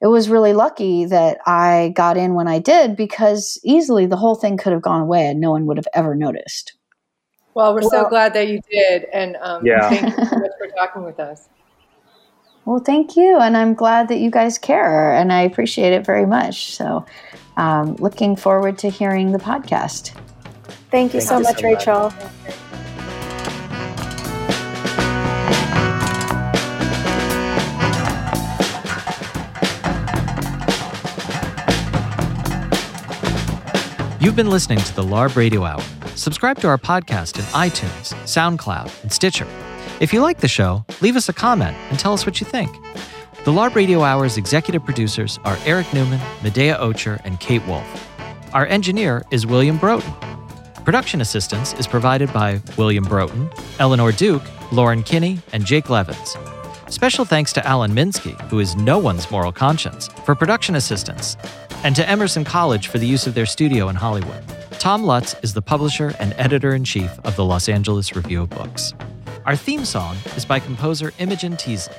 it 0.00 0.06
was 0.06 0.30
really 0.30 0.54
lucky 0.54 1.04
that 1.04 1.38
I 1.46 1.92
got 1.94 2.16
in 2.16 2.34
when 2.34 2.48
I 2.48 2.58
did 2.58 2.96
because 2.96 3.60
easily 3.62 4.06
the 4.06 4.16
whole 4.16 4.34
thing 4.34 4.56
could 4.56 4.72
have 4.72 4.82
gone 4.82 5.02
away 5.02 5.26
and 5.26 5.40
no 5.40 5.50
one 5.50 5.66
would 5.66 5.76
have 5.76 5.88
ever 5.94 6.14
noticed. 6.14 6.79
Well, 7.54 7.74
we're 7.74 7.80
well, 7.80 7.90
so 7.90 8.08
glad 8.08 8.32
that 8.34 8.48
you 8.48 8.60
did. 8.70 9.04
And 9.12 9.36
um, 9.40 9.66
yeah. 9.66 9.88
thank 9.88 10.18
you 10.18 10.24
so 10.24 10.36
much 10.36 10.50
for 10.58 10.66
talking 10.68 11.04
with 11.04 11.18
us. 11.18 11.48
Well, 12.64 12.78
thank 12.78 13.16
you. 13.16 13.38
And 13.38 13.56
I'm 13.56 13.74
glad 13.74 14.08
that 14.08 14.18
you 14.18 14.30
guys 14.30 14.58
care. 14.58 15.12
And 15.14 15.32
I 15.32 15.42
appreciate 15.42 15.92
it 15.92 16.06
very 16.06 16.26
much. 16.26 16.74
So, 16.74 17.04
um, 17.56 17.96
looking 17.96 18.36
forward 18.36 18.78
to 18.78 18.90
hearing 18.90 19.32
the 19.32 19.38
podcast. 19.38 20.12
Thank 20.90 21.14
you 21.14 21.20
thank 21.20 21.22
so 21.22 21.38
you 21.38 21.42
much, 21.42 21.60
so 21.60 21.66
Rachel. 21.66 22.10
Much. 22.10 22.54
You've 34.20 34.36
been 34.36 34.50
listening 34.50 34.78
to 34.78 34.94
the 34.94 35.02
LARB 35.02 35.34
Radio 35.34 35.64
Hour 35.64 35.82
subscribe 36.16 36.58
to 36.60 36.68
our 36.68 36.78
podcast 36.78 37.38
in 37.38 37.44
iTunes, 37.46 38.14
SoundCloud, 38.24 39.02
and 39.02 39.12
Stitcher. 39.12 39.46
If 40.00 40.12
you 40.12 40.20
like 40.20 40.38
the 40.40 40.48
show, 40.48 40.84
leave 41.00 41.16
us 41.16 41.28
a 41.28 41.32
comment 41.32 41.76
and 41.90 41.98
tell 41.98 42.12
us 42.12 42.24
what 42.24 42.40
you 42.40 42.46
think. 42.46 42.70
The 43.44 43.52
LARB 43.52 43.74
Radio 43.74 44.02
Hour's 44.02 44.36
executive 44.36 44.84
producers 44.84 45.38
are 45.44 45.56
Eric 45.64 45.92
Newman, 45.94 46.20
Medaya 46.40 46.78
Ocher, 46.78 47.20
and 47.24 47.40
Kate 47.40 47.66
Wolf. 47.66 47.84
Our 48.52 48.66
engineer 48.66 49.22
is 49.30 49.46
William 49.46 49.78
Broughton. 49.78 50.12
Production 50.84 51.20
assistance 51.20 51.72
is 51.74 51.86
provided 51.86 52.32
by 52.32 52.60
William 52.76 53.04
Broughton, 53.04 53.50
Eleanor 53.78 54.12
Duke, 54.12 54.42
Lauren 54.72 55.02
Kinney, 55.02 55.38
and 55.52 55.64
Jake 55.64 55.88
Levins. 55.88 56.36
Special 56.88 57.24
thanks 57.24 57.52
to 57.52 57.66
Alan 57.66 57.92
Minsky, 57.92 58.38
who 58.50 58.58
is 58.58 58.74
no 58.76 58.98
one's 58.98 59.30
moral 59.30 59.52
conscience, 59.52 60.08
for 60.24 60.34
production 60.34 60.74
assistance, 60.74 61.36
and 61.84 61.94
to 61.94 62.08
Emerson 62.08 62.44
College 62.44 62.88
for 62.88 62.98
the 62.98 63.06
use 63.06 63.26
of 63.26 63.34
their 63.34 63.46
studio 63.46 63.88
in 63.88 63.96
Hollywood. 63.96 64.42
Tom 64.80 65.04
Lutz 65.04 65.36
is 65.42 65.52
the 65.52 65.60
publisher 65.60 66.14
and 66.18 66.32
editor 66.38 66.74
in 66.74 66.84
chief 66.84 67.10
of 67.18 67.36
the 67.36 67.44
Los 67.44 67.68
Angeles 67.68 68.16
Review 68.16 68.40
of 68.40 68.48
Books. 68.48 68.94
Our 69.44 69.54
theme 69.54 69.84
song 69.84 70.16
is 70.36 70.46
by 70.46 70.58
composer 70.58 71.12
Imogen 71.18 71.58
Teasley. 71.58 71.94